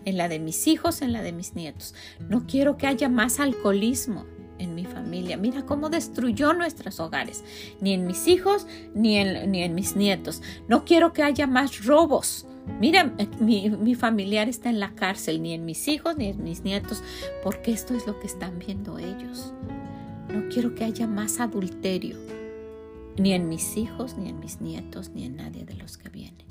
en 0.05 0.17
la 0.17 0.27
de 0.27 0.39
mis 0.39 0.67
hijos, 0.67 1.01
en 1.01 1.13
la 1.13 1.21
de 1.21 1.31
mis 1.31 1.55
nietos. 1.55 1.95
No 2.29 2.45
quiero 2.47 2.77
que 2.77 2.87
haya 2.87 3.09
más 3.09 3.39
alcoholismo 3.39 4.25
en 4.61 4.75
mi 4.75 4.85
familia. 4.85 5.37
Mira 5.37 5.65
cómo 5.65 5.89
destruyó 5.89 6.53
nuestros 6.53 6.99
hogares, 6.99 7.43
ni 7.81 7.93
en 7.93 8.05
mis 8.05 8.27
hijos, 8.27 8.67
ni 8.93 9.17
en, 9.17 9.51
ni 9.51 9.63
en 9.63 9.75
mis 9.75 9.95
nietos. 9.95 10.41
No 10.67 10.85
quiero 10.85 11.13
que 11.13 11.23
haya 11.23 11.47
más 11.47 11.85
robos. 11.85 12.45
Mira, 12.79 13.15
mi, 13.39 13.69
mi, 13.69 13.95
familiar 13.95 14.47
está 14.47 14.69
en 14.69 14.79
la 14.79 14.93
cárcel, 14.93 15.41
ni 15.41 15.53
en 15.53 15.65
mis 15.65 15.87
hijos, 15.87 16.15
ni 16.15 16.27
en 16.27 16.43
mis 16.43 16.63
nietos, 16.63 17.03
porque 17.43 17.71
esto 17.71 17.95
es 17.95 18.05
lo 18.05 18.19
que 18.19 18.27
están 18.27 18.59
viendo 18.59 18.99
ellos. 18.99 19.53
No 20.29 20.47
quiero 20.49 20.75
que 20.75 20.83
haya 20.83 21.07
más 21.07 21.39
adulterio, 21.39 22.17
ni 23.17 23.33
en 23.33 23.49
mis 23.49 23.77
hijos, 23.77 24.15
ni 24.15 24.29
en 24.29 24.39
mis 24.39 24.61
nietos, 24.61 25.09
ni 25.09 25.25
en 25.25 25.37
nadie 25.37 25.65
de 25.65 25.73
los 25.73 25.97
que 25.97 26.09
vienen. 26.09 26.45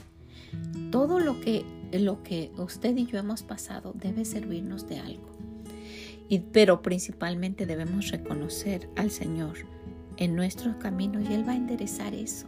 Todo 0.90 1.20
lo 1.20 1.40
que, 1.40 1.64
lo 1.98 2.22
que 2.22 2.52
usted 2.56 2.96
y 2.96 3.06
yo 3.06 3.18
hemos 3.18 3.42
pasado 3.42 3.92
debe 3.94 4.24
servirnos 4.24 4.88
de 4.88 5.00
algo. 5.00 5.28
Y, 6.28 6.38
pero 6.38 6.82
principalmente 6.82 7.66
debemos 7.66 8.10
reconocer 8.10 8.88
al 8.96 9.10
Señor 9.10 9.56
en 10.16 10.36
nuestro 10.36 10.78
camino 10.78 11.20
y 11.20 11.32
Él 11.32 11.46
va 11.46 11.52
a 11.52 11.56
enderezar 11.56 12.14
eso. 12.14 12.46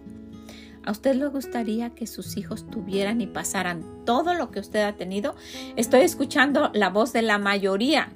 ¿A 0.85 0.91
usted 0.91 1.15
le 1.15 1.27
gustaría 1.29 1.91
que 1.91 2.07
sus 2.07 2.37
hijos 2.37 2.69
tuvieran 2.69 3.21
y 3.21 3.27
pasaran 3.27 4.05
todo 4.05 4.35
lo 4.35 4.51
que 4.51 4.61
usted 4.61 4.81
ha 4.81 4.97
tenido? 4.97 5.37
Estoy 5.77 6.01
escuchando 6.01 6.71
la 6.75 6.91
voz 6.91 7.13
de 7.13 7.23
la 7.23 7.39
mayoría, 7.39 8.13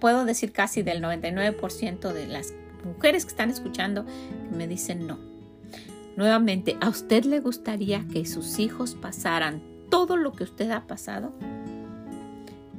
puedo 0.00 0.24
decir 0.24 0.52
casi 0.52 0.82
del 0.82 1.02
99% 1.02 2.12
de 2.12 2.26
las 2.26 2.52
mujeres 2.84 3.24
que 3.24 3.30
están 3.30 3.50
escuchando 3.50 4.04
que 4.04 4.56
me 4.56 4.68
dicen 4.68 5.06
no. 5.06 5.18
Nuevamente, 6.16 6.76
¿a 6.80 6.90
usted 6.90 7.24
le 7.24 7.40
gustaría 7.40 8.06
que 8.12 8.26
sus 8.26 8.58
hijos 8.58 8.94
pasaran 8.94 9.62
todo 9.90 10.16
lo 10.16 10.32
que 10.32 10.44
usted 10.44 10.70
ha 10.70 10.86
pasado? 10.86 11.32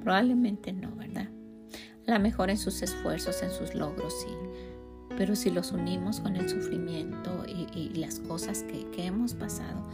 Probablemente 0.01 0.74
no, 0.74 0.95
¿verdad? 0.95 1.30
A 2.07 2.12
lo 2.12 2.20
mejor 2.20 2.49
en 2.49 2.57
sus 2.57 2.82
esfuerzos, 2.82 3.43
en 3.43 3.51
sus 3.51 3.76
logros, 3.76 4.14
sí. 4.22 4.34
Pero 5.18 5.36
si 5.36 5.51
los 5.51 5.72
unimos 5.72 6.20
con 6.20 6.36
el 6.36 6.49
sufrimiento 6.49 7.45
y, 7.47 7.89
las 7.95 8.20
cosas 8.20 8.64
que, 8.64 8.89
que 8.91 9.05
hemos 9.05 9.36
pasado, 9.36 9.86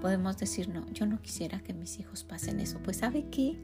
podemos 0.00 0.38
decir, 0.38 0.68
no, 0.68 0.88
yo 0.92 1.06
no 1.06 1.20
quisiera 1.20 1.58
que 1.60 1.72
mis 1.72 1.98
hijos 1.98 2.22
pasen 2.22 2.60
eso. 2.60 2.78
Pues 2.84 2.98
sabe 2.98 3.26
qué? 3.30 3.58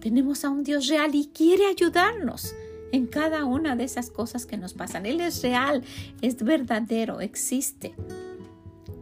Tenemos 0.00 0.44
a 0.44 0.50
un 0.50 0.64
Dios 0.64 0.88
real 0.88 1.14
y 1.14 1.28
quiere 1.28 1.66
ayudarnos 1.66 2.54
en 2.92 3.06
cada 3.06 3.44
una 3.44 3.76
de 3.76 3.84
esas 3.84 4.10
cosas 4.10 4.46
que 4.46 4.56
nos 4.56 4.74
pasan. 4.74 5.06
Él 5.06 5.20
es 5.20 5.42
real, 5.42 5.82
es 6.20 6.42
verdadero, 6.42 7.20
existe. 7.20 7.94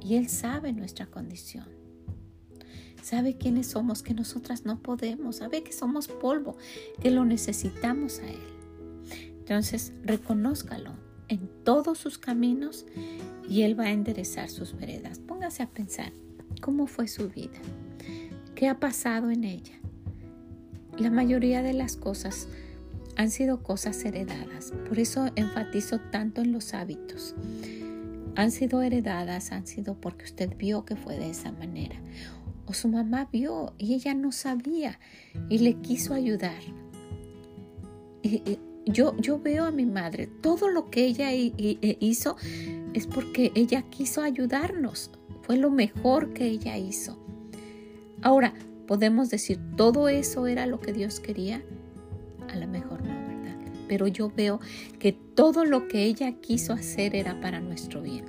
Y 0.03 0.17
Él 0.17 0.29
sabe 0.29 0.73
nuestra 0.73 1.07
condición. 1.07 1.78
Sabe 3.09 3.39
quiénes 3.39 3.69
somos, 3.69 4.03
que 4.03 4.13
nosotras 4.13 4.67
no 4.67 4.83
podemos. 4.83 5.37
Sabe 5.37 5.63
que 5.63 5.73
somos 5.73 6.09
polvo, 6.09 6.59
que 7.01 7.11
lo 7.11 7.25
necesitamos 7.25 8.19
a 8.19 8.29
Él. 8.29 8.37
Entonces, 9.39 9.95
reconózcalo 10.05 10.91
en 11.29 11.49
todos 11.65 11.97
sus 11.97 12.19
caminos 12.19 12.85
y 13.49 13.63
Él 13.63 13.81
va 13.81 13.85
a 13.85 13.93
enderezar 13.93 14.51
sus 14.51 14.77
veredas. 14.77 15.21
Póngase 15.21 15.63
a 15.63 15.71
pensar 15.71 16.13
cómo 16.61 16.87
fue 16.87 17.09
su 17.09 17.31
vida, 17.31 17.59
qué 18.55 18.69
ha 18.69 18.79
pasado 18.79 19.31
en 19.31 19.45
ella. 19.45 19.79
La 20.99 21.11
mayoría 21.11 21.63
de 21.63 21.73
las 21.73 21.97
cosas 21.97 22.47
han 23.17 23.31
sido 23.31 23.63
cosas 23.63 24.05
heredadas. 24.05 24.75
Por 24.87 24.99
eso 24.99 25.31
enfatizo 25.35 25.99
tanto 26.11 26.43
en 26.43 26.53
los 26.53 26.75
hábitos 26.75 27.35
han 28.39 28.53
sido 28.53 28.83
heredadas, 28.83 29.51
han 29.51 29.67
sido 29.67 29.95
porque 29.95 30.25
usted 30.25 30.57
vio 30.57 30.85
que 30.85 30.95
fue 30.95 31.19
de 31.19 31.29
esa 31.29 31.51
manera. 31.51 31.97
O 32.69 32.75
su 32.75 32.89
mamá 32.89 33.29
vio 33.33 33.73
y 33.79 33.95
ella 33.95 34.15
no 34.15 34.31
sabía 34.31 35.01
y 35.49 35.59
le 35.59 35.75
quiso 35.75 36.15
ayudar. 36.15 36.61
Y, 38.23 38.59
yo, 38.85 39.15
yo 39.19 39.39
veo 39.39 39.65
a 39.65 39.71
mi 39.71 39.85
madre, 39.85 40.29
todo 40.41 40.69
lo 40.69 40.91
que 40.91 41.05
ella 41.05 41.31
hizo 41.33 42.37
es 42.95 43.07
porque 43.07 43.53
ella 43.55 43.83
quiso 43.83 44.23
ayudarnos. 44.23 45.11
Fue 45.43 45.57
lo 45.57 45.71
mejor 45.71 46.33
que 46.33 46.47
ella 46.47 46.79
hizo. 46.79 47.19
Ahora, 48.23 48.55
podemos 48.87 49.29
decir, 49.29 49.59
¿todo 49.77 50.09
eso 50.09 50.47
era 50.47 50.67
lo 50.67 50.81
que 50.81 50.95
Dios 50.95 51.21
quería? 51.21 51.63
A 52.49 52.57
lo 52.57 52.67
mejor 52.67 53.05
no 53.05 53.29
pero 53.89 54.07
yo 54.07 54.31
veo 54.31 54.61
que 55.01 55.13
todo 55.13 55.65
lo 55.65 55.89
que 55.89 56.05
ella 56.05 56.33
quiso 56.41 56.75
hacer 56.75 57.17
era 57.17 57.41
para 57.41 57.61
nuestro 57.61 58.03
bien, 58.03 58.27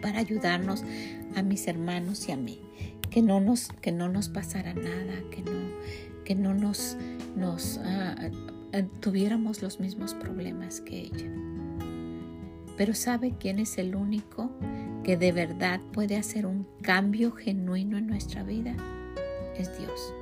para 0.00 0.20
ayudarnos 0.20 0.84
a 1.34 1.42
mis 1.42 1.66
hermanos 1.66 2.28
y 2.28 2.32
a 2.32 2.36
mí, 2.36 2.60
que 3.10 3.22
no 3.22 3.40
nos, 3.40 3.68
que 3.80 3.92
no 3.92 4.08
nos 4.08 4.28
pasara 4.28 4.74
nada, 4.74 5.22
que 5.30 5.42
no, 5.42 6.24
que 6.24 6.34
no 6.34 6.54
nos, 6.54 6.96
nos 7.36 7.78
ah, 7.84 8.14
ah, 8.72 8.82
tuviéramos 9.00 9.62
los 9.62 9.80
mismos 9.80 10.14
problemas 10.14 10.80
que 10.80 11.00
ella. 11.00 11.30
Pero 12.76 12.94
¿sabe 12.94 13.34
quién 13.38 13.58
es 13.58 13.78
el 13.78 13.96
único 13.96 14.50
que 15.02 15.16
de 15.16 15.32
verdad 15.32 15.80
puede 15.92 16.16
hacer 16.16 16.46
un 16.46 16.66
cambio 16.82 17.32
genuino 17.32 17.96
en 17.96 18.06
nuestra 18.06 18.42
vida? 18.42 18.74
Es 19.56 19.78
Dios. 19.78 20.12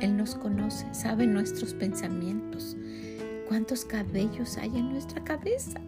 Él 0.00 0.16
nos 0.16 0.34
conoce, 0.34 0.92
sabe 0.92 1.26
nuestros 1.26 1.74
pensamientos, 1.74 2.76
cuántos 3.48 3.84
cabellos 3.84 4.58
hay 4.58 4.76
en 4.76 4.90
nuestra 4.90 5.22
cabeza. 5.22 5.80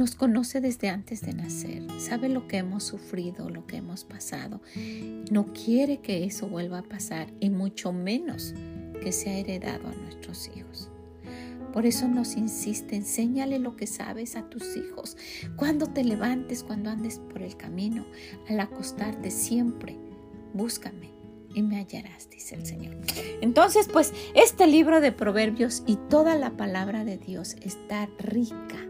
Nos 0.00 0.14
conoce 0.14 0.62
desde 0.62 0.88
antes 0.88 1.20
de 1.20 1.34
nacer, 1.34 1.82
sabe 1.98 2.30
lo 2.30 2.48
que 2.48 2.56
hemos 2.56 2.84
sufrido, 2.84 3.50
lo 3.50 3.66
que 3.66 3.76
hemos 3.76 4.04
pasado. 4.04 4.62
No 5.30 5.52
quiere 5.52 5.98
que 5.98 6.24
eso 6.24 6.48
vuelva 6.48 6.78
a 6.78 6.82
pasar 6.82 7.30
y 7.38 7.50
mucho 7.50 7.92
menos 7.92 8.54
que 9.02 9.12
sea 9.12 9.36
heredado 9.36 9.88
a 9.88 9.94
nuestros 9.94 10.50
hijos. 10.56 10.88
Por 11.74 11.84
eso 11.84 12.08
nos 12.08 12.36
insiste, 12.36 12.96
enséñale 12.96 13.58
lo 13.58 13.76
que 13.76 13.86
sabes 13.86 14.36
a 14.36 14.48
tus 14.48 14.74
hijos. 14.74 15.18
Cuando 15.56 15.86
te 15.86 16.02
levantes, 16.02 16.64
cuando 16.64 16.88
andes 16.88 17.18
por 17.18 17.42
el 17.42 17.58
camino, 17.58 18.06
al 18.48 18.58
acostarte, 18.58 19.30
siempre 19.30 19.98
búscame 20.54 21.10
y 21.54 21.62
me 21.62 21.76
hallarás, 21.76 22.30
dice 22.30 22.54
el 22.54 22.64
Señor. 22.64 22.96
Entonces, 23.42 23.86
pues 23.92 24.14
este 24.34 24.66
libro 24.66 25.02
de 25.02 25.12
Proverbios 25.12 25.82
y 25.86 25.96
toda 26.08 26.36
la 26.36 26.56
palabra 26.56 27.04
de 27.04 27.18
Dios 27.18 27.54
está 27.60 28.08
rica, 28.18 28.86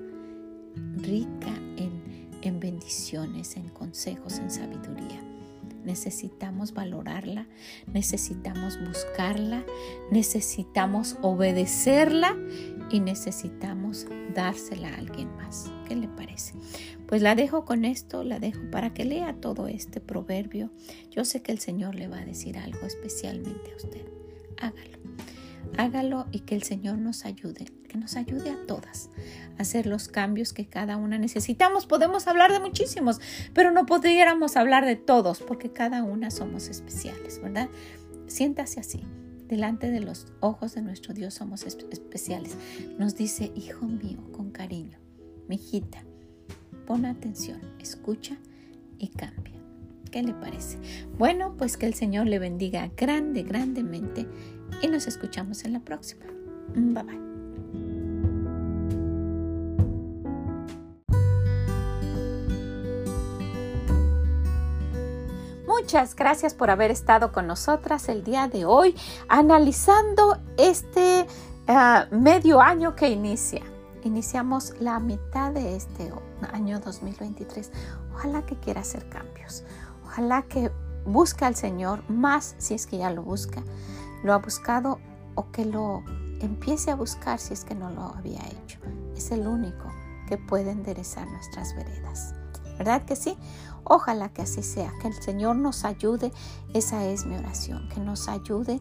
rica 0.97 1.55
en, 1.77 2.29
en 2.43 2.61
bendiciones, 2.61 3.57
en 3.57 3.69
consejos, 3.69 4.39
en 4.39 4.51
sabiduría. 4.51 5.23
necesitamos 5.85 6.73
valorarla, 6.75 7.47
necesitamos 7.93 8.79
buscarla, 8.87 9.65
necesitamos 10.11 11.17
obedecerla 11.23 12.37
y 12.91 13.01
necesitamos 13.01 14.07
dársela 14.35 14.89
a 14.89 14.99
alguien 14.99 15.35
más. 15.37 15.71
¿Qué 15.89 15.97
le 15.97 16.09
parece? 16.09 16.55
Pues 17.07 17.23
la 17.23 17.35
dejo 17.35 17.65
con 17.65 17.85
esto, 17.85 18.23
la 18.25 18.39
dejo 18.39 18.61
para 18.71 18.93
que 18.95 19.05
lea 19.05 19.35
todo 19.41 19.69
este 19.69 20.01
proverbio. 20.01 20.71
Yo 21.11 21.25
sé 21.25 21.43
que 21.43 21.53
el 21.53 21.59
Señor 21.59 21.95
le 21.95 22.09
va 22.09 22.19
a 22.19 22.25
decir 22.25 22.59
algo 22.59 22.87
especialmente 22.87 23.73
a 23.73 23.77
usted. 23.77 24.07
Hágalo. 24.61 24.99
Hágalo 25.77 26.27
y 26.31 26.41
que 26.41 26.55
el 26.55 26.63
Señor 26.63 26.99
nos 26.99 27.25
ayude, 27.25 27.67
que 27.91 27.99
nos 27.99 28.17
ayude 28.17 28.51
a 28.51 28.67
todas 28.67 29.11
a 29.59 29.63
hacer 29.63 29.87
los 29.87 30.07
cambios 30.09 30.53
que 30.53 30.67
cada 30.67 30.97
una 30.97 31.19
necesitamos. 31.19 31.87
Podemos 31.87 32.29
hablar 32.29 32.53
de 32.53 32.61
muchísimos, 32.61 33.21
pero 33.53 33.73
no 33.73 33.85
pudiéramos 33.85 34.57
hablar 34.57 34.87
de 34.87 34.95
todos 34.97 35.41
porque 35.41 35.73
cada 35.73 36.05
una 36.05 36.31
somos 36.31 36.69
especiales, 36.69 37.43
¿verdad? 37.43 37.69
Siéntase 38.29 38.79
así. 38.81 39.03
Delante 39.49 39.91
de 39.91 39.99
los 39.99 40.29
ojos 40.39 40.77
de 40.77 40.83
nuestro 40.83 41.13
Dios 41.13 41.35
somos 41.35 41.65
especiales. 41.65 42.57
Nos 42.99 43.17
dice, 43.17 43.51
hijo 43.57 43.87
mío, 43.87 44.19
con 44.31 44.53
cariño, 44.53 44.99
mi 45.49 45.57
hijita, 45.57 46.05
pon 46.87 47.05
atención, 47.05 47.61
escucha 47.81 48.37
y 48.99 49.09
cambia. 49.09 49.57
¿Qué 50.13 50.23
le 50.23 50.35
parece? 50.35 50.79
Bueno, 51.19 51.57
pues 51.57 51.77
que 51.77 51.87
el 51.87 51.95
Señor 51.95 52.29
le 52.29 52.39
bendiga 52.39 52.89
grande, 52.97 53.43
grandemente 53.43 54.29
y 54.81 54.87
nos 54.87 55.09
escuchamos 55.09 55.65
en 55.65 55.73
la 55.73 55.81
próxima. 55.81 56.27
Bye 56.77 57.03
bye. 57.03 57.30
Muchas 65.81 66.15
gracias 66.15 66.53
por 66.53 66.69
haber 66.69 66.91
estado 66.91 67.33
con 67.33 67.47
nosotras 67.47 68.11
el 68.11 68.23
día 68.23 68.49
de 68.49 68.67
hoy 68.67 68.95
analizando 69.29 70.37
este 70.59 71.27
ah, 71.67 72.07
medio 72.11 72.61
año 72.61 72.95
que 72.95 73.09
inicia. 73.09 73.63
Iniciamos 74.05 74.75
la 74.79 75.01
mitad 75.01 75.53
de 75.53 75.77
este 75.77 76.13
año 76.53 76.81
2023. 76.81 77.73
Ojalá 78.15 78.45
que 78.45 78.57
quiera 78.57 78.83
hacer 78.83 79.09
cambios. 79.09 79.65
Ojalá 80.05 80.43
que 80.43 80.71
busque 81.07 81.47
al 81.47 81.57
Señor 81.57 82.09
más 82.11 82.57
si 82.59 82.75
es 82.75 82.87
que 82.87 82.99
ya 82.99 83.11
lo 83.11 83.23
busca 83.23 83.63
lo 84.23 84.35
ha 84.35 84.39
buscado 84.39 85.01
o 85.35 85.51
que 85.51 85.65
lo 85.65 86.05
empiece 86.41 86.91
a 86.91 86.95
buscar 86.95 87.39
si 87.39 87.55
es 87.55 87.65
que 87.65 87.75
no 87.75 87.89
lo 87.91 88.03
había 88.03 88.47
hecho. 88.49 88.79
Es 89.17 89.31
el 89.31 89.47
único 89.47 89.91
que 90.29 90.37
puede 90.37 90.73
enderezar 90.73 91.27
nuestras 91.27 91.75
veredas. 91.75 92.35
¿Verdad 92.77 93.05
que 93.05 93.17
sí? 93.17 93.37
Ojalá 93.85 94.29
que 94.31 94.43
así 94.43 94.63
sea, 94.63 94.93
que 95.01 95.09
el 95.09 95.15
Señor 95.15 95.57
nos 95.57 95.85
ayude, 95.85 96.33
esa 96.75 97.05
es 97.07 97.27
mi 97.27 97.37
oración, 97.37 97.89
que 97.89 98.01
nos 98.01 98.29
ayude 98.29 98.81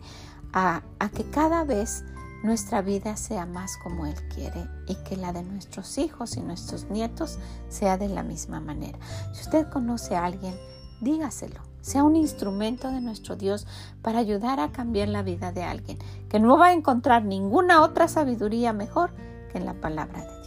a, 0.53 0.81
que 1.15 1.29
cada 1.29 1.63
vez 1.63 2.03
nuestra 2.43 2.81
vida 2.81 3.17
sea 3.17 3.45
más 3.45 3.77
como 3.77 4.05
Él 4.05 4.15
quiere 4.33 4.67
y 4.87 4.95
que 5.03 5.17
la 5.17 5.33
de 5.33 5.43
nuestros 5.43 5.97
hijos 5.97 6.37
y 6.37 6.41
nuestros 6.41 6.89
nietos 6.89 7.37
sea 7.67 7.97
de 7.97 8.09
la 8.09 8.23
misma 8.23 8.59
manera. 8.59 8.97
Si 9.33 9.41
usted 9.41 9.69
conoce 9.69 10.15
a 10.15 10.25
alguien, 10.25 10.55
dígaselo 11.01 11.69
sea 11.81 12.03
un 12.03 12.15
instrumento 12.15 12.91
de 12.91 13.01
nuestro 13.01 13.35
Dios 13.35 13.65
para 14.01 14.19
ayudar 14.19 14.59
a 14.59 14.71
cambiar 14.71 15.09
la 15.09 15.23
vida 15.23 15.51
de 15.51 15.63
alguien, 15.63 15.97
que 16.29 16.39
no 16.39 16.57
va 16.57 16.67
a 16.67 16.73
encontrar 16.73 17.23
ninguna 17.23 17.81
otra 17.81 18.07
sabiduría 18.07 18.73
mejor 18.73 19.11
que 19.51 19.57
en 19.57 19.65
la 19.65 19.73
palabra 19.73 20.21
de 20.21 20.27
Dios. 20.27 20.38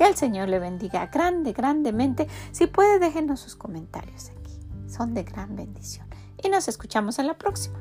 Que 0.00 0.06
el 0.06 0.16
Señor 0.16 0.48
le 0.48 0.58
bendiga 0.58 1.08
grande, 1.08 1.52
grandemente. 1.52 2.26
Si 2.52 2.66
puede, 2.66 2.98
déjenos 2.98 3.38
sus 3.38 3.54
comentarios 3.54 4.30
aquí. 4.30 4.58
Son 4.88 5.12
de 5.12 5.24
gran 5.24 5.54
bendición. 5.56 6.06
Y 6.42 6.48
nos 6.48 6.68
escuchamos 6.68 7.18
en 7.18 7.26
la 7.26 7.36
próxima. 7.36 7.78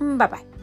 Bye 0.00 0.26
bye. 0.26 0.59